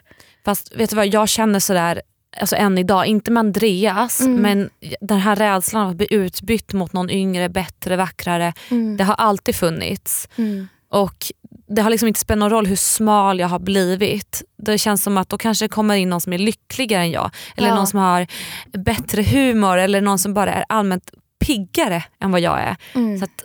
Fast 0.45 0.77
vet 0.77 0.91
du 0.91 0.97
vad, 0.97 1.07
jag 1.09 1.29
känner 1.29 1.59
sådär 1.61 2.03
alltså 2.37 2.57
än 2.57 2.79
idag, 2.79 3.07
inte 3.07 3.31
med 3.31 3.41
Andreas 3.41 4.21
Mm. 4.21 4.35
men 4.43 4.71
den 5.01 5.19
här 5.19 5.37
rädslan 5.37 5.91
att 5.91 5.97
bli 5.97 6.07
utbytt 6.11 6.73
mot 6.73 6.93
någon 6.93 7.11
yngre, 7.11 7.49
bättre, 7.49 7.97
vackrare. 7.97 8.53
Det 8.99 9.05
har 9.05 9.15
alltid 9.15 9.55
funnits. 9.57 10.29
Mm. 10.37 10.69
Och 10.89 11.33
det 11.75 11.83
har 11.83 11.91
liksom 11.91 12.09
inte 12.09 12.21
spelat 12.21 12.39
någon 12.39 12.51
roll 12.51 12.67
hur 12.67 12.77
smal 12.77 13.39
jag 13.41 13.49
har 13.49 13.59
blivit. 13.59 14.43
Det 14.59 14.79
känns 14.79 15.03
som 15.03 15.19
att 15.19 15.29
då 15.29 15.39
kanske 15.39 15.65
det 15.65 15.69
kommer 15.69 15.95
in 15.95 16.11
någon 16.11 16.21
som 16.21 16.33
är 16.33 16.39
lyckligare 16.39 17.03
än 17.03 17.11
jag. 17.11 17.31
Eller 17.57 17.69
Ja. 17.69 17.75
någon 17.75 17.87
som 17.87 17.99
har 17.99 18.27
bättre 18.79 19.23
humor 19.23 19.79
eller 19.79 20.01
någon 20.01 20.19
som 20.19 20.35
bara 20.35 20.53
är 20.55 20.65
allmänt 20.69 21.11
piggare 21.47 22.05
än 22.23 22.31
vad 22.31 22.41
jag 22.41 22.61
är. 22.61 22.77
Mm. 22.95 23.19
Så 23.19 23.25
att 23.25 23.43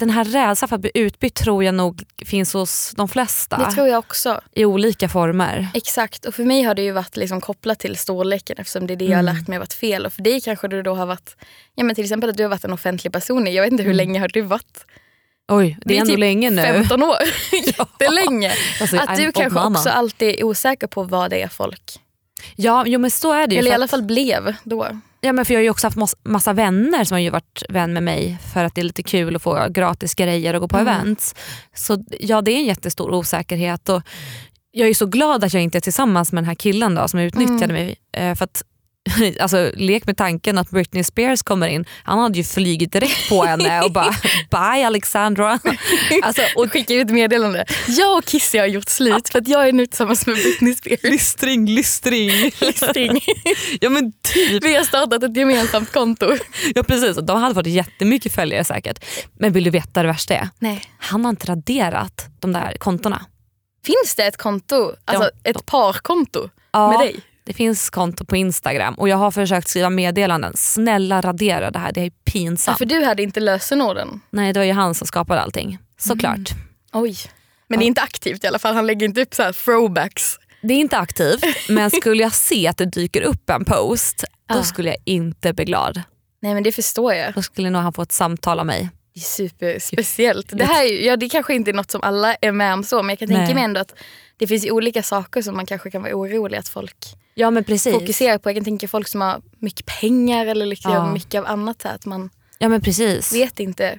den 0.00 0.10
här 0.10 0.24
rädslan 0.24 0.68
för 0.68 0.74
att 0.76 0.80
bli 0.80 0.90
utbytt 0.94 1.34
tror 1.34 1.64
jag 1.64 1.74
nog 1.74 2.04
finns 2.26 2.52
hos 2.54 2.92
de 2.96 3.08
flesta 3.08 3.56
Det 3.58 3.72
tror 3.72 3.88
jag 3.88 3.98
också. 3.98 4.40
i 4.54 4.64
olika 4.64 5.08
former. 5.08 5.68
Exakt. 5.74 6.24
Och 6.24 6.34
för 6.34 6.44
mig 6.44 6.62
har 6.62 6.74
det 6.74 6.82
ju 6.82 6.92
varit 6.92 7.16
liksom 7.16 7.40
kopplat 7.40 7.78
till 7.78 7.96
storleken 7.96 8.56
eftersom 8.58 8.86
det 8.86 8.94
är 8.94 8.96
det 8.96 9.04
jag 9.04 9.16
har 9.16 9.22
Mm. 9.22 9.34
lärt 9.36 9.48
mig 9.48 9.56
har 9.56 9.60
varit 9.60 9.72
fel. 9.72 10.06
Och 10.06 10.12
för 10.12 10.22
dig 10.22 10.40
kanske 10.40 10.68
det 10.68 10.82
då 10.82 10.94
har 10.94 11.06
varit, 11.06 11.36
ja 11.74 11.84
men 11.84 11.94
till 11.94 12.04
exempel 12.04 12.30
att 12.30 12.36
du 12.36 12.42
har 12.42 12.50
varit 12.50 12.64
en 12.64 12.72
offentlig 12.72 13.12
person 13.12 13.52
jag 13.52 13.62
vet 13.62 13.72
inte 13.72 13.82
hur 13.84 13.90
Mm. 13.90 13.96
länge 13.96 14.20
har 14.20 14.28
du 14.28 14.40
varit? 14.42 14.84
Oj, 15.48 15.78
det 15.84 15.96
är 15.96 16.00
ändå 16.00 16.10
typ 16.10 16.18
länge 16.18 16.50
nu. 16.50 16.62
15 16.62 17.02
år. 17.02 17.16
Jättelänge. 17.66 18.52
Alltså, 18.80 18.96
att 18.96 19.08
I'm 19.08 19.16
du 19.16 19.32
kanske 19.32 19.54
mama. 19.60 19.78
också 19.78 19.88
alltid 19.90 20.28
är 20.28 20.44
osäker 20.44 20.86
på 20.86 21.02
vad 21.02 21.30
det 21.30 21.42
är 21.42 21.48
folk. 21.48 22.00
Ja, 22.56 22.84
jo, 22.86 23.00
men 23.00 23.10
så 23.10 23.32
är 23.32 23.46
det 23.46 23.54
ju. 23.54 23.58
Eller 23.58 23.70
i 23.70 23.74
alla 23.74 23.88
fall 23.88 24.02
blev 24.02 24.54
då. 24.64 24.88
Ja, 25.20 25.32
men 25.32 25.44
för 25.44 25.54
jag 25.54 25.58
har 25.58 25.62
ju 25.64 25.70
också 25.70 25.86
haft 25.86 25.96
mas- 25.96 26.16
massa 26.24 26.52
vänner 26.52 27.04
som 27.04 27.14
har 27.14 27.20
ju 27.20 27.30
varit 27.30 27.62
vän 27.68 27.92
med 27.92 28.02
mig 28.02 28.38
för 28.54 28.64
att 28.64 28.74
det 28.74 28.80
är 28.80 28.82
lite 28.82 29.02
kul 29.02 29.36
att 29.36 29.42
få 29.42 29.66
gratis 29.70 30.14
grejer 30.14 30.54
och 30.54 30.60
gå 30.60 30.68
på 30.68 30.76
Mm. 30.76 30.88
events. 30.88 31.34
Så 31.74 32.04
ja, 32.20 32.40
det 32.42 32.50
är 32.52 32.56
en 32.56 32.64
jättestor 32.64 33.10
osäkerhet. 33.14 33.88
Och 33.88 34.02
jag 34.70 34.88
är 34.88 34.94
så 34.94 35.06
glad 35.06 35.44
att 35.44 35.54
jag 35.54 35.62
inte 35.62 35.78
är 35.78 35.80
tillsammans 35.80 36.32
med 36.32 36.42
den 36.42 36.48
här 36.48 36.54
killen 36.54 36.94
då, 36.94 37.08
som 37.08 37.20
utnyttjade 37.20 37.64
Mm. 37.64 37.74
mig. 37.74 37.96
Eh, 38.12 38.34
För 38.34 38.44
att, 38.44 38.62
alltså, 39.40 39.70
lek 39.74 40.06
med 40.06 40.16
tanken 40.16 40.58
att 40.58 40.70
Britney 40.70 41.04
Spears 41.04 41.42
kommer 41.42 41.68
in. 41.68 41.84
Han 42.04 42.18
hade 42.18 42.38
ju 42.38 42.44
flugit 42.44 42.92
direkt 42.92 43.28
på 43.28 43.44
henne 43.44 43.82
och 43.82 43.92
bara 43.92 44.14
bye 44.50 44.86
Alexandra. 44.86 45.58
Alltså, 46.22 46.42
och 46.56 46.72
skickade 46.72 47.00
ut 47.00 47.10
meddelande. 47.10 47.64
Jag 47.88 48.18
och 48.18 48.24
Kissy 48.24 48.58
har 48.58 48.66
gjort 48.66 48.88
slut 48.88 49.28
för 49.28 49.38
att 49.38 49.48
jag 49.48 49.68
är 49.68 49.72
nu 49.72 49.86
tillsammans 49.86 50.26
med 50.26 50.36
Britney 50.36 50.74
Spears. 50.74 51.02
lystring, 51.02 51.66
lystring. 51.66 52.30
Listing. 52.60 53.20
ja 53.80 53.90
men 53.90 54.12
typ. 54.22 54.64
Vi 54.64 54.74
har 54.76 54.84
startat 54.84 55.22
ett 55.22 55.36
gemensamt 55.36 55.92
konto. 55.92 56.36
Ja 56.74 56.82
precis, 56.82 57.16
de 57.16 57.42
hade 57.42 57.54
fått 57.54 57.66
jättemycket 57.66 58.34
följare 58.34 58.64
säkert. 58.64 59.04
Men 59.38 59.52
vill 59.52 59.64
du 59.64 59.70
veta 59.70 60.02
det 60.02 60.08
värsta 60.08 60.34
är? 60.34 60.48
Nej. 60.58 60.82
Han 60.98 61.24
har 61.24 61.30
inte 61.30 61.46
raderat 61.46 62.26
de 62.40 62.52
där 62.52 62.76
kontona. 62.78 63.24
Finns 63.86 64.14
det 64.14 64.24
ett 64.26 64.36
konto, 64.36 64.92
alltså 65.04 65.30
Ja. 65.42 65.50
ett 65.50 65.66
parkonto 65.66 66.48
Ja, 66.72 66.90
med 66.90 67.00
dig? 67.00 67.20
Det 67.48 67.54
finns 67.54 67.90
konto 67.90 68.24
på 68.24 68.36
Instagram 68.36 68.94
och 68.94 69.08
jag 69.08 69.16
har 69.16 69.30
försökt 69.30 69.68
skriva 69.68 69.90
meddelanden. 69.90 70.52
Snälla 70.56 71.20
radera 71.20 71.70
det 71.70 71.78
här, 71.78 71.92
det 71.92 72.00
är 72.00 72.04
Ja, 72.04 72.10
pinsamt. 72.24 72.78
för 72.78 72.84
du 72.84 73.04
hade 73.04 73.22
inte 73.22 73.40
lösenorden. 73.40 74.20
Nej 74.30 74.52
det 74.52 74.60
var 74.60 74.64
ju 74.64 74.72
han 74.72 74.94
som 74.94 75.06
skapade 75.06 75.40
allting. 75.40 75.78
Såklart. 75.98 76.50
Oj. 76.92 77.16
Men 77.68 77.78
det 77.78 77.84
är 77.84 77.86
inte 77.86 78.02
aktivt 78.02 78.44
i 78.44 78.46
alla 78.46 78.58
fall. 78.58 78.74
Han 78.74 78.86
lägger 78.86 79.06
inte 79.06 79.20
upp 79.22 79.34
så 79.34 79.42
här 79.42 79.52
throwbacks. 79.52 80.38
Det 80.62 80.74
är 80.74 80.78
inte 80.78 80.98
aktivt 80.98 81.44
men 81.68 81.90
skulle 82.00 82.22
jag 82.22 82.32
se 82.34 82.68
att 82.68 82.76
det 82.76 82.84
dyker 82.86 83.22
upp 83.22 83.50
en 83.50 83.64
post 83.64 84.24
då 84.48 84.58
Ah. 84.58 84.62
skulle 84.62 84.88
jag 84.88 84.98
inte 85.04 85.52
bli 85.52 85.64
glad. 85.64 86.02
Nej 86.42 86.54
men 86.54 86.62
det 86.62 86.72
förstår 86.72 87.14
jag. 87.14 87.34
Då 87.34 87.42
skulle 87.42 87.70
nog 87.70 87.82
han 87.82 87.92
få 87.92 88.02
ett 88.02 88.12
samtal 88.12 88.60
av 88.60 88.66
mig. 88.66 88.88
Superspeciellt. 89.18 90.46
Det 90.58 90.64
här 90.64 90.84
ja, 91.04 91.16
det 91.16 91.28
kanske 91.28 91.54
inte 91.54 91.70
är 91.70 91.72
något 91.72 91.90
som 91.90 92.00
alla 92.02 92.34
är 92.34 92.52
med 92.52 92.72
om 92.74 92.84
så 92.84 93.02
men 93.02 93.08
jag 93.08 93.18
kan 93.18 93.28
tänka 93.28 93.42
Nej. 93.44 93.54
mig 93.54 93.64
ändå 93.64 93.80
att 93.80 93.94
det 94.36 94.46
finns 94.46 94.66
olika 94.70 95.02
saker 95.02 95.42
som 95.42 95.56
man 95.56 95.66
kanske 95.66 95.90
kan 95.90 96.02
vara 96.02 96.14
orolig 96.14 96.58
att 96.58 96.68
folk 96.68 96.96
Ja 97.34 97.50
men 97.50 97.64
precis. 97.64 97.92
fokuserar 97.94 98.38
på. 98.38 98.48
Jag 98.48 98.56
kan 98.56 98.64
tänka 98.64 98.88
folk 98.88 99.08
som 99.08 99.20
har 99.20 99.42
mycket 99.58 99.86
pengar 100.00 100.46
eller 100.46 100.66
liksom 100.66 100.92
Ja. 100.92 101.12
mycket 101.12 101.38
av 101.40 101.46
annat. 101.46 101.82
Här, 101.82 101.94
att 101.94 102.06
man 102.06 102.30
Ja 102.58 102.68
men 102.68 102.80
precis. 102.80 103.32
vet 103.32 103.60
inte. 103.60 103.98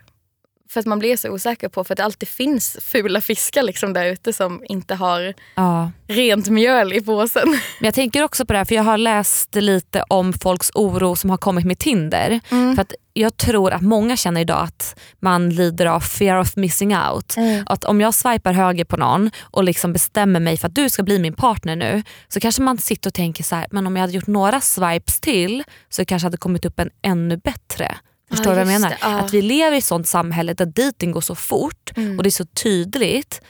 För 0.71 0.79
att 0.79 0.85
man 0.85 0.99
blir 0.99 1.17
så 1.17 1.29
osäker 1.29 1.69
på 1.69 1.83
för 1.83 1.93
att 1.93 1.97
det 1.97 2.03
alltid 2.03 2.29
finns 2.29 2.77
fula 2.81 3.21
fiskar 3.21 3.63
liksom 3.63 3.93
där 3.93 4.05
ute 4.05 4.33
som 4.33 4.63
inte 4.65 4.95
har 4.95 5.33
Ja. 5.55 5.91
rent 6.07 6.49
mjöl 6.49 6.93
i 6.93 7.01
påsen. 7.01 7.49
Men 7.49 7.85
jag 7.87 7.93
tänker 7.93 8.23
också 8.23 8.45
på 8.45 8.53
det 8.53 8.59
här 8.59 8.65
för 8.65 8.75
jag 8.75 8.83
har 8.83 8.97
läst 8.97 9.55
lite 9.55 10.03
om 10.07 10.33
folks 10.33 10.71
oro 10.73 11.15
som 11.15 11.29
har 11.29 11.37
kommit 11.37 11.65
med 11.65 11.79
Tinder. 11.79 12.39
Mm. 12.51 12.75
För 12.75 12.81
att 12.81 12.93
jag 13.13 13.37
tror 13.37 13.71
att 13.71 13.81
många 13.81 14.17
känner 14.17 14.41
idag 14.41 14.63
att 14.63 14.99
man 15.19 15.49
lider 15.49 15.85
av 15.85 15.99
fear 15.99 16.39
of 16.39 16.55
missing 16.55 16.97
out. 16.97 17.35
Att 17.65 17.83
om 17.83 18.01
jag 18.01 18.13
swipar 18.13 18.53
höger 18.53 18.85
på 18.85 18.97
någon 18.97 19.31
och 19.41 19.63
liksom 19.63 19.93
bestämmer 19.93 20.39
mig 20.39 20.57
för 20.57 20.67
att 20.67 20.75
du 20.75 20.89
ska 20.89 21.03
bli 21.03 21.19
min 21.19 21.33
partner 21.33 21.75
nu 21.75 22.03
så 22.27 22.39
kanske 22.39 22.61
man 22.61 22.77
sitter 22.77 23.09
och 23.09 23.13
tänker 23.13 23.43
så 23.43 23.55
här, 23.55 23.67
men 23.71 23.87
om 23.87 23.95
jag 23.95 24.01
hade 24.01 24.13
gjort 24.13 24.27
några 24.27 24.61
swipes 24.61 25.19
till 25.19 25.63
så 25.89 26.05
kanske 26.05 26.25
hade 26.25 26.37
kommit 26.37 26.65
upp 26.65 26.79
en 26.79 26.89
ännu 27.01 27.37
bättre. 27.37 27.97
Förstår 28.29 28.49
du 28.51 28.55
vad 28.55 28.59
jag 28.59 28.67
menar? 28.81 28.97
ja. 29.01 29.19
Att 29.19 29.33
vi 29.33 29.41
lever 29.41 29.75
i 29.75 29.77
ett 29.77 29.85
sånt 29.85 30.07
samhälle 30.07 30.53
där 30.53 30.65
dating 30.65 31.11
går 31.11 31.21
så 31.21 31.35
fort 31.35 31.91
Mm. 31.95 32.17
och 32.17 32.23
det 32.23 32.29
är 32.29 32.31
så 32.31 32.45
tydligt 32.45 33.41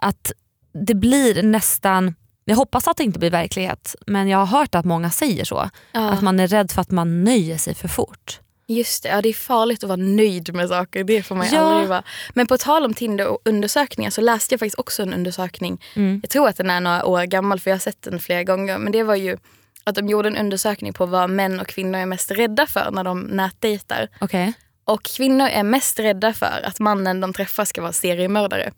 att 0.00 0.32
det 0.86 0.94
blir 0.94 1.42
nästan 1.42 2.14
jag 2.44 2.56
hoppas 2.56 2.88
att 2.88 2.96
det 2.96 3.04
inte 3.04 3.18
blir 3.18 3.30
verklighet 3.30 3.94
men 4.06 4.28
jag 4.28 4.38
har 4.38 4.58
hört 4.58 4.74
att 4.74 4.84
många 4.84 5.10
säger 5.10 5.44
så. 5.44 5.70
Ja. 5.92 6.10
Att 6.10 6.22
man 6.22 6.40
är 6.40 6.46
rädd 6.48 6.70
för 6.70 6.80
att 6.80 6.90
man 6.90 7.24
nöjer 7.24 7.58
sig 7.58 7.74
för 7.74 7.88
fort. 7.88 8.40
Just 8.66 9.02
det, 9.02 9.08
ja, 9.08 9.22
det 9.22 9.28
är 9.28 9.32
farligt 9.32 9.82
att 9.84 9.88
vara 9.88 9.96
nöjd 9.96 10.54
med 10.54 10.68
saker. 10.68 11.04
Det 11.04 11.22
får 11.22 11.34
man 11.34 11.46
Ja. 11.52 11.60
aldrig 11.60 11.88
vara. 11.88 12.02
Men 12.34 12.46
på 12.46 12.58
tal 12.58 12.84
om 12.84 12.94
Tinder 12.94 13.26
och 13.26 13.38
undersökningar 13.44 14.10
så 14.10 14.20
läste 14.20 14.52
jag 14.54 14.60
faktiskt 14.60 14.78
också 14.78 15.02
en 15.02 15.14
undersökning. 15.14 15.80
Mm. 15.96 16.20
Jag 16.22 16.30
tror 16.30 16.48
att 16.48 16.56
den 16.56 16.70
är 16.70 16.80
några 16.80 17.04
år 17.06 17.24
gammal 17.24 17.60
för 17.60 17.70
jag 17.70 17.74
har 17.74 17.80
sett 17.80 18.02
den 18.02 18.20
flera 18.20 18.44
gånger. 18.44 18.78
Men 18.78 18.92
det 18.92 19.02
var 19.02 19.14
ju 19.14 19.36
att 19.84 19.94
de 19.94 20.08
gjorde 20.08 20.28
en 20.28 20.36
undersökning 20.36 20.92
på 20.92 21.06
vad 21.06 21.30
män 21.30 21.60
och 21.60 21.66
kvinnor 21.66 21.98
är 21.98 22.06
mest 22.06 22.30
rädda 22.30 22.66
för 22.66 22.90
när 22.90 23.04
de 23.04 23.20
nätdejtar. 23.20 24.08
Okej. 24.20 24.52
Och 24.84 25.02
kvinnor 25.02 25.46
är 25.46 25.62
mest 25.62 25.98
rädda 25.98 26.32
för 26.32 26.60
att 26.64 26.78
mannen 26.80 27.20
de 27.20 27.32
träffar 27.32 27.64
ska 27.64 27.82
vara 27.82 27.92
seriemördare. 27.92 28.72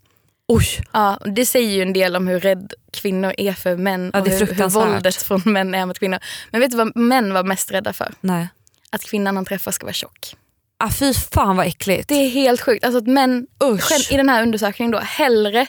Oj, 0.49 0.67
Ja, 0.93 1.19
det 1.25 1.47
säger 1.47 1.71
ju 1.71 1.83
en 1.83 1.93
del 1.93 2.17
om 2.17 2.27
hur 2.29 2.41
rädd 2.41 2.73
kvinnor 2.93 3.35
är 3.39 3.53
för 3.53 3.77
män 3.77 4.11
Ja, 4.15 4.21
och 4.21 4.29
hur, 4.29 4.47
hur 4.47 4.69
våldet 4.69 5.17
från 5.17 5.43
män 5.45 5.75
är 5.75 5.87
mot 5.87 5.99
kvinnor. 5.99 6.19
Men 6.51 6.61
vet 6.61 6.71
du 6.71 6.77
vad 6.77 6.97
män 6.97 7.33
var 7.35 7.45
mest 7.45 7.73
rädda 7.73 7.93
för? 7.93 8.15
nej. 8.21 8.49
Att 8.91 9.05
kvinnan 9.05 9.37
han 9.37 9.45
träffar 9.45 9.71
ska 9.73 9.87
vara 9.87 9.93
tjock. 9.93 10.37
Ah, 10.79 10.91
fy 10.91 11.15
fan 11.15 11.57
vad 11.57 11.67
äckligt. 11.67 12.09
Det 12.09 12.15
är 12.15 12.29
helt 12.29 12.61
sjukt. 12.61 12.85
Alltså 12.85 12.99
att 12.99 13.07
män 13.07 13.47
Usch. 13.65 14.13
i 14.13 14.17
den 14.17 14.29
här 14.29 14.43
undersökningen 14.43 14.91
då 14.91 14.99
hellre 14.99 15.67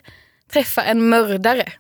träffar 0.54 0.84
en 0.84 1.10
mördare. 1.10 1.72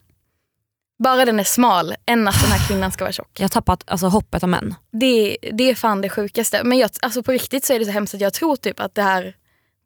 Bara 1.03 1.25
den 1.25 1.39
är 1.39 1.43
smal 1.43 1.95
än 2.05 2.27
att 2.27 2.41
den 2.41 2.51
här 2.51 2.67
kvinnan 2.67 2.91
ska 2.91 3.03
vara 3.03 3.11
tjock. 3.11 3.29
Jag 3.33 3.43
har 3.43 3.49
tappat 3.49 3.83
alltså, 3.87 4.07
hoppet 4.07 4.43
om 4.43 4.51
män. 4.51 4.75
Det, 4.91 5.37
det 5.53 5.69
är 5.69 5.75
fan 5.75 6.01
det 6.01 6.09
sjukaste. 6.09 6.61
Men 6.63 6.77
jag, 6.77 6.89
alltså 7.01 7.23
på 7.23 7.31
riktigt 7.31 7.65
så 7.65 7.73
är 7.73 7.79
det 7.79 7.85
så 7.85 7.91
hemskt 7.91 8.13
att 8.13 8.21
jag 8.21 8.33
tror 8.33 8.55
typ 8.55 8.79
att 8.79 8.95
det 8.95 9.01
här 9.01 9.35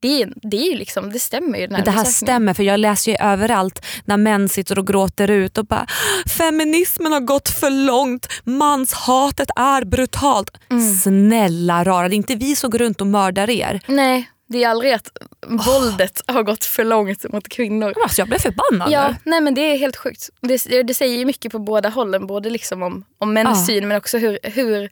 det, 0.02 0.28
det, 0.36 0.72
är 0.72 0.78
liksom, 0.78 1.12
det 1.12 1.20
stämmer 1.20 1.60
ju. 1.60 1.68
Den 1.68 1.76
här 1.76 1.86
det 1.86 1.92
här 1.92 2.04
stämmer 2.04 2.54
för 2.54 2.64
jag 2.64 2.80
läser 2.80 3.12
ju 3.12 3.18
överallt 3.18 3.86
när 4.06 4.18
män 4.18 4.50
sitter 4.50 4.80
och 4.80 4.88
gråter 4.88 5.30
ut 5.30 5.58
och 5.58 5.66
bara 5.66 5.88
feminismen 6.38 7.12
har 7.12 7.20
gått 7.20 7.50
för 7.50 7.70
långt, 7.70 8.28
manshatet 8.44 9.50
är 9.56 9.86
brutalt. 9.86 10.58
Mm. 10.72 10.94
Snälla 10.94 11.84
rara, 11.84 12.10
det 12.10 12.16
är 12.16 12.18
inte 12.18 12.36
vi 12.36 12.56
som 12.56 12.70
går 12.70 12.80
runt 12.80 13.02
och 13.02 13.08
mördar 13.08 13.50
er. 13.50 13.82
Nej, 13.88 14.30
det 14.50 14.64
är 14.64 14.70
aldrig 14.70 14.92
att 14.94 15.12
våldet 15.48 16.22
har 16.28 16.44
gått 16.44 16.66
för 16.66 16.84
långt 16.84 17.34
mot 17.34 17.50
kvinnor. 17.50 17.94
Alltså, 18.04 18.22
jag 18.22 18.28
blev 18.28 18.40
förbannad 18.40 18.92
Ja, 18.92 19.16
nej 19.24 19.42
men 19.42 19.54
det 19.54 19.62
är 19.62 19.78
helt 19.78 19.96
sjukt. 19.98 20.30
Det, 20.42 20.84
det 20.84 20.94
säger 20.94 21.18
ju 21.18 21.26
mycket 21.26 21.52
på 21.52 21.60
båda 21.60 21.90
hållen. 21.90 22.28
Både 22.28 22.50
liksom 22.50 22.84
om, 22.84 23.06
om 23.18 23.34
mäns 23.34 23.60
Ja. 23.60 23.66
syn 23.66 23.88
men 23.88 23.98
också 23.98 24.18
hur, 24.18 24.40
hur 24.44 24.90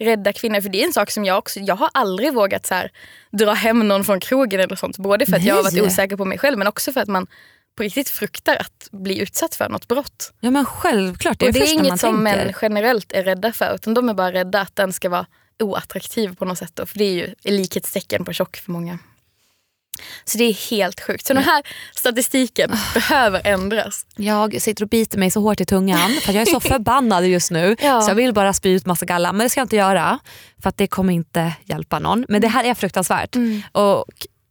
rädda 0.00 0.32
kvinnor 0.32 0.60
För 0.60 0.68
det 0.68 0.82
är 0.82 0.86
en 0.86 0.92
sak 0.92 1.10
som 1.10 1.24
jag 1.24 1.38
också, 1.38 1.60
jag 1.60 1.76
har 1.76 1.90
aldrig 1.94 2.34
vågat 2.34 2.66
så 2.66 2.74
här, 2.74 2.90
dra 3.32 3.52
hem 3.52 3.88
någon 3.88 4.04
från 4.04 4.20
krogen 4.20 4.60
eller 4.60 4.76
sånt. 4.76 4.98
Både 4.98 5.26
för 5.26 5.36
att 5.36 5.44
jag 5.44 5.54
har 5.54 5.62
varit 5.62 5.74
Nej. 5.74 5.82
osäker 5.82 6.16
på 6.16 6.24
mig 6.24 6.38
själv 6.38 6.58
men 6.58 6.66
också 6.66 6.92
för 6.92 7.00
att 7.00 7.08
man 7.08 7.26
på 7.76 7.82
riktigt 7.82 8.08
fruktar 8.08 8.56
att 8.56 8.88
bli 8.90 9.18
utsatt 9.18 9.54
för 9.54 9.68
något 9.68 9.88
brott. 9.88 10.32
Ja 10.40 10.50
men 10.50 10.64
självklart, 10.66 11.38
det 11.38 11.44
är 11.46 11.48
och 11.48 11.52
det 11.52 11.60
är 11.60 11.72
inget 11.72 12.00
som 12.00 12.24
tänker. 12.26 12.44
män 12.44 12.54
generellt 12.62 13.12
är 13.12 13.22
rädda 13.24 13.52
för 13.52 13.74
utan 13.74 13.94
de 13.94 14.08
är 14.08 14.14
bara 14.14 14.32
rädda 14.32 14.60
att 14.60 14.76
den 14.76 14.92
ska 14.92 15.08
vara 15.08 15.26
oattraktiv 15.62 16.34
på 16.36 16.44
något 16.44 16.58
sätt. 16.58 16.72
Då, 16.74 16.86
för 16.86 16.98
det 16.98 17.04
är 17.04 17.12
ju 17.12 17.34
likhetstecken 17.44 18.24
på 18.24 18.32
tjock 18.32 18.56
för 18.56 18.72
många. 18.72 18.98
Så 20.24 20.38
det 20.38 20.44
är 20.44 20.70
helt 20.70 21.00
sjukt. 21.00 21.26
Så 21.26 21.34
den 21.34 21.42
här 21.42 21.62
statistiken 21.96 22.70
Ah. 22.72 22.94
behöver 22.94 23.46
ändras. 23.46 24.06
Jag 24.16 24.62
sitter 24.62 24.82
och 24.82 24.88
biter 24.88 25.18
mig 25.18 25.30
så 25.30 25.40
hårt 25.40 25.60
i 25.60 25.64
tungan 25.66 26.10
för 26.22 26.32
jag 26.32 26.42
är 26.42 26.46
så 26.46 26.60
förbannad 26.68 27.26
just 27.26 27.50
nu. 27.50 27.76
Ja. 27.80 28.02
Så 28.02 28.10
jag 28.10 28.14
vill 28.14 28.32
bara 28.34 28.52
spy 28.52 28.70
ut 28.70 28.86
massa 28.86 29.06
galla 29.06 29.32
men 29.32 29.44
det 29.44 29.50
ska 29.50 29.60
jag 29.60 29.64
inte 29.64 29.76
göra 29.76 30.18
för 30.62 30.72
det 30.76 30.86
kommer 30.86 31.12
inte 31.12 31.52
hjälpa 31.64 31.98
någon. 31.98 32.24
Men 32.28 32.40
det 32.40 32.48
här 32.48 32.64
är 32.64 32.74
fruktansvärt. 32.74 33.36
Mm. 33.36 33.62
Och 33.72 34.04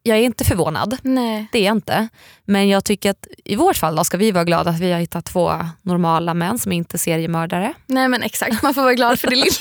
jag 0.08 0.18
är 0.18 0.22
inte 0.22 0.44
förvånad. 0.46 0.98
Nej. 1.02 1.48
Det 1.52 1.60
är 1.60 1.64
jag 1.66 1.76
inte. 1.76 2.08
Men 2.46 2.70
jag 2.70 2.86
tycker 2.86 3.10
att 3.10 3.28
i 3.46 3.56
vårt 3.56 3.78
fall 3.78 3.96
då 3.96 4.04
ska 4.04 4.18
vi 4.18 4.32
vara 4.32 4.44
glada 4.44 4.72
att 4.72 4.80
vi 4.80 4.92
har 4.92 5.00
hittat 5.00 5.26
två 5.26 5.52
normala 5.82 6.34
män 6.34 6.60
som 6.60 6.72
inte 6.72 6.96
är 6.96 7.00
seriemördare. 7.00 7.74
Nej 7.86 8.08
men 8.08 8.24
exakt, 8.24 8.64
man 8.64 8.74
får 8.74 8.82
vara 8.82 8.94
glad 8.94 9.20
för 9.20 9.28
det 9.30 9.36
lilla. 9.36 9.52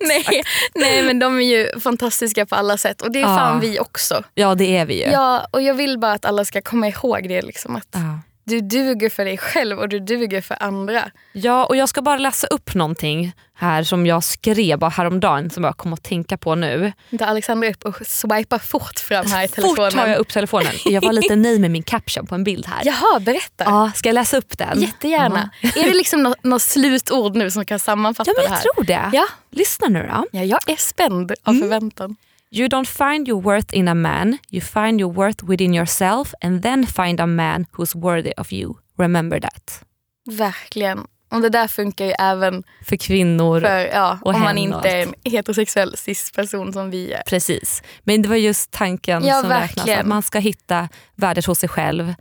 nej, 0.00 0.42
nej 0.74 1.02
men 1.02 1.18
de 1.18 1.36
är 1.38 1.42
ju 1.42 1.80
fantastiska 1.80 2.46
på 2.46 2.54
alla 2.54 2.78
sätt 2.78 3.02
och 3.02 3.12
det 3.12 3.18
är 3.18 3.22
Ja. 3.22 3.36
fan 3.36 3.60
vi 3.60 3.78
också. 3.80 4.24
Ja 4.34 4.54
det 4.54 4.76
är 4.76 4.86
vi 4.86 5.04
ju. 5.04 5.10
Ja, 5.12 5.46
och 5.50 5.62
jag 5.62 5.74
vill 5.74 5.98
bara 5.98 6.12
att 6.12 6.24
alla 6.24 6.44
ska 6.44 6.62
komma 6.62 6.88
ihåg 6.88 7.28
det. 7.28 7.42
Liksom, 7.42 7.76
att 7.76 7.88
Ja. 7.92 8.18
Du 8.44 8.60
duger 8.60 9.10
för 9.10 9.24
dig 9.24 9.38
själv 9.38 9.78
och 9.78 9.88
du 9.88 9.98
duger 10.00 10.40
för 10.40 10.62
andra. 10.62 11.04
Ja, 11.32 11.64
och 11.64 11.76
jag 11.76 11.88
ska 11.88 12.02
bara 12.02 12.18
läsa 12.18 12.46
upp 12.46 12.74
någonting 12.74 13.32
här 13.62 13.82
som 13.82 14.06
jag 14.06 14.24
skrev 14.24 14.78
bara 14.78 14.90
häromdagen 14.90 15.50
som 15.50 15.64
jag 15.64 15.76
kom 15.76 15.92
att 15.92 16.02
tänka 16.02 16.36
på 16.36 16.54
nu. 16.54 16.92
Där 17.10 17.26
Alexandra 17.26 17.68
upp 17.70 17.84
och 17.84 17.96
swipar 18.06 18.58
fort 18.58 18.98
fram 18.98 19.26
här 19.26 19.44
i 19.44 19.48
telefonen. 19.48 19.90
Fort 19.90 20.00
tar 20.00 20.06
jag 20.06 20.18
upp 20.18 20.28
telefonen. 20.28 20.72
Jag 20.84 21.02
var 21.02 21.12
lite 21.12 21.36
nej 21.36 21.58
med 21.58 21.70
min 21.70 21.82
caption 21.82 22.26
på 22.26 22.34
en 22.34 22.44
bild 22.44 22.66
här. 22.66 22.82
Jaha, 22.84 23.20
berätta. 23.20 23.64
Ja, 23.64 23.90
ska 23.94 24.08
jag 24.08 24.14
läsa 24.14 24.36
upp 24.36 24.58
den? 24.58 24.80
Jättegärna. 24.80 25.50
Är 25.62 25.84
det 25.84 25.94
liksom 25.94 26.22
något, 26.22 26.44
något 26.44 26.62
slutord 26.62 27.36
nu 27.36 27.50
som 27.50 27.64
kan 27.64 27.78
sammanfatta 27.78 28.30
Ja 28.30 28.34
men 28.36 28.44
det 28.44 28.48
jag 28.50 28.56
här? 28.56 28.62
tror 28.62 28.84
det. 29.12 29.16
Ja. 29.16 29.26
Lyssna 29.50 29.88
nu 29.88 30.08
då. 30.12 30.26
Ja, 30.32 30.42
jag 30.44 30.68
är 30.70 30.76
spänd 30.76 31.30
av 31.42 31.54
Mm. 31.54 31.60
förväntan. 31.62 32.16
You 32.54 32.68
don't 32.68 33.10
find 33.12 33.28
your 33.28 33.42
worth 33.42 33.76
in 33.76 33.88
a 33.88 33.94
man, 33.94 34.38
you 34.50 34.60
find 34.60 35.00
your 35.00 35.12
worth 35.12 35.44
within 35.44 35.74
yourself 35.74 36.34
and 36.40 36.62
then 36.62 36.86
find 36.86 37.20
a 37.20 37.26
man 37.26 37.66
who's 37.76 38.00
worthy 38.00 38.32
of 38.36 38.52
you. 38.52 38.74
Remember 38.98 39.40
that. 39.40 39.84
Verkligen. 40.30 41.06
Och 41.32 41.40
det 41.40 41.48
där 41.48 41.68
funkar 41.68 42.04
ju 42.04 42.12
även 42.18 42.62
För 42.84 42.96
kvinnor. 42.96 43.60
för 43.60 43.78
ja, 43.78 44.18
Och 44.22 44.34
om 44.34 44.40
man 44.40 44.58
inte 44.58 44.88
är 44.90 45.02
en 45.02 45.14
heterosexuell 45.24 45.96
cis-person 45.96 46.72
som 46.72 46.90
vi 46.90 47.12
är. 47.12 47.22
Precis. 47.22 47.82
Men 48.04 48.22
det 48.22 48.28
var 48.28 48.36
just 48.36 48.70
tanken 48.70 49.24
Ja, 49.24 49.40
som 49.40 49.50
räknas. 49.50 49.76
verkligen. 49.76 50.00
Att 50.00 50.06
man 50.06 50.22
ska 50.22 50.38
hitta 50.38 50.88
värdet 51.16 51.46
hos 51.46 51.58
sig 51.58 51.68
själv 51.68 52.14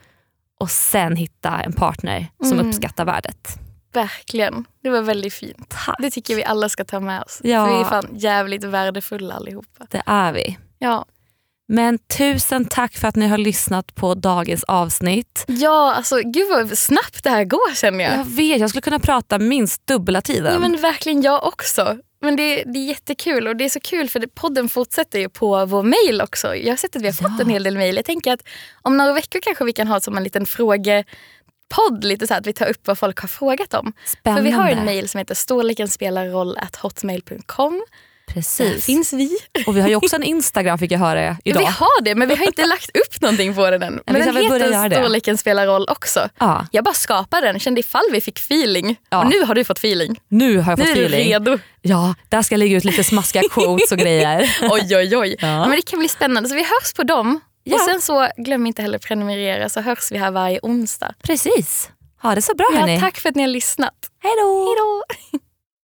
och 0.60 0.72
sen 0.72 1.16
hitta 1.16 1.62
en 1.62 1.74
partner 1.74 2.28
som 2.44 2.54
Mm. 2.54 2.68
uppskattar 2.70 3.06
värdet. 3.06 3.48
Verkligen. 3.94 4.66
Det 4.84 4.90
var 4.90 5.02
väldigt 5.02 5.34
fint. 5.34 5.76
Det 6.00 6.12
tycker 6.12 6.36
vi 6.36 6.44
alla 6.44 6.70
ska 6.70 6.84
ta 6.86 7.00
med 7.00 7.22
oss. 7.24 7.42
Ja. 7.44 7.66
För 7.66 7.74
vi 7.76 7.80
är 7.82 7.86
fan 7.86 8.08
jävligt 8.14 8.64
värdefulla 8.64 9.34
allihopa. 9.34 9.86
Det 9.90 10.02
är 10.06 10.34
vi. 10.34 10.58
Ja, 10.80 11.06
Men 11.72 11.98
tusen 11.98 12.66
tack 12.66 12.98
för 12.98 13.08
att 13.08 13.16
ni 13.16 13.28
har 13.28 13.38
lyssnat 13.38 13.96
på 13.96 14.14
dagens 14.14 14.64
avsnitt. 14.64 15.46
ja 15.48 15.94
alltså 15.94 16.16
gud 16.24 16.50
vad 16.50 16.78
snabbt 16.78 17.24
det 17.24 17.30
här 17.30 17.46
går 17.46 17.76
känner 17.76 18.04
jag. 18.04 18.14
Jag 18.14 18.26
vet, 18.26 18.60
jag 18.60 18.70
skulle 18.70 18.82
kunna 18.82 19.00
prata 19.00 19.40
minst 19.40 19.88
dubbla 19.88 20.22
tiden. 20.22 20.54
Ja, 20.54 20.60
men 20.60 20.82
verkligen 20.82 21.22
jag 21.22 21.44
också. 21.44 21.98
Men 22.22 22.36
det, 22.36 22.64
det 22.64 22.80
är 22.80 22.86
jättekul 22.86 23.48
och 23.48 23.56
det 23.56 23.66
är 23.66 23.70
så 23.70 23.80
kul 23.80 24.10
för 24.10 24.20
podden 24.20 24.70
fortsätter 24.70 25.20
ju 25.20 25.30
på 25.30 25.66
vår 25.66 25.84
mail 25.84 26.22
också. 26.22 26.56
Jag 26.56 26.72
har 26.72 26.78
sett 26.78 26.96
att 26.96 27.02
vi 27.02 27.06
har 27.06 27.14
fått 27.14 27.42
en 27.42 27.50
hel 27.50 27.64
del 27.64 27.78
mail. 27.78 27.96
Jag 27.96 28.06
tänker 28.06 28.34
att 28.34 28.48
om 28.82 28.98
några 28.98 29.14
veckor 29.14 29.40
kanske 29.40 29.66
vi 29.66 29.74
kan 29.74 29.88
ha 29.88 30.00
som 30.00 30.18
en 30.18 30.24
liten 30.24 30.46
frågepodd. 30.46 32.04
Lite 32.04 32.28
så 32.28 32.34
att 32.34 32.48
vi 32.48 32.54
tar 32.54 32.70
upp 32.70 32.88
vad 32.88 32.98
folk 32.98 33.20
har 33.20 33.28
frågat 33.28 33.74
om. 33.74 33.94
Spännande. 34.06 34.42
För 34.42 34.58
vi 34.58 34.64
har 34.64 34.70
en 34.70 34.86
mail 34.86 35.10
som 35.10 35.18
heter 35.18 35.36
storleken 35.36 35.88
spelar 35.88 36.26
hotmail.com. 38.36 38.66
Där 38.66 38.72
Precis. 38.74 38.86
finns 38.86 39.14
vi. 39.14 39.38
Och 39.68 39.78
vi 39.78 39.82
har 39.82 39.88
ju 39.90 39.96
också 39.96 40.16
en 40.16 40.24
Instagram 40.24 40.78
fick 40.78 40.92
jag 40.92 41.00
höra 41.00 41.24
Ja, 41.24 41.36
idag. 41.44 41.60
vi 41.60 41.66
har 41.66 42.02
det 42.02 42.16
men 42.16 42.28
vi 42.28 42.36
har 42.36 42.46
inte 42.46 42.66
lagt 42.66 42.90
upp 42.98 43.22
någonting 43.22 43.56
på 43.56 43.70
den 43.72 43.84
än. 43.84 44.02
Men 44.06 44.22
ska 44.22 44.32
den 44.32 44.44
heter 44.44 44.90
storleken 45.02 45.38
spelar 45.38 45.68
roll 45.68 45.86
också. 45.90 46.30
Ja. 46.40 46.66
Jag 46.72 46.84
bara 46.84 46.94
skapade 46.94 47.48
den, 47.48 47.60
kände 47.60 47.80
ifall 47.80 48.04
vi 48.12 48.22
fick 48.22 48.40
feeling. 48.40 48.96
Ja. 49.10 49.24
Och 49.24 49.30
nu 49.30 49.44
har 49.44 49.56
du 49.56 49.64
fått 49.64 49.78
feeling. 49.78 50.20
Nu 50.28 50.58
har 50.60 50.72
jag 50.72 50.80
Nu 50.80 50.86
fått 50.86 50.92
är 50.98 51.00
du 51.02 51.06
feeling. 51.06 51.32
redo. 51.34 51.58
Ja, 51.82 52.16
där 52.30 52.42
ska 52.42 52.54
jag 52.54 52.60
lägga 52.60 52.78
ut 52.78 52.84
lite 52.84 53.04
smaskiga 53.04 53.44
quotes 53.52 53.92
och 53.92 53.98
grejer. 53.98 54.56
Oj 54.72 54.96
oj 54.98 55.18
oj. 55.18 55.36
Ja. 55.40 55.48
Ja. 55.48 55.60
Men 55.68 55.72
det 55.76 55.82
kan 55.82 56.00
bli 56.00 56.08
spännande. 56.10 56.50
Så 56.50 56.56
vi 56.56 56.62
hörs 56.64 56.94
på 56.96 57.04
dem. 57.04 57.40
Ja. 57.64 57.76
Och 57.76 57.82
sen 57.82 58.02
så 58.02 58.28
glöm 58.38 58.68
inte 58.68 58.82
heller 58.82 58.98
prenumerera 58.98 59.70
så 59.70 59.82
hörs 59.82 60.12
vi 60.12 60.18
här 60.18 60.32
varje 60.32 60.60
onsdag. 60.64 61.14
Precis. 61.24 61.90
Ha 62.22 62.36
det 62.36 62.42
så 62.42 62.56
bra 62.56 62.66
hörni. 62.74 62.94
Ja, 62.94 63.00
tack 63.00 63.18
för 63.20 63.30
att 63.30 63.36
ni 63.36 63.44
har 63.44 63.48
lyssnat. 63.48 63.94
Hej 64.24 64.32
då. 64.42 64.74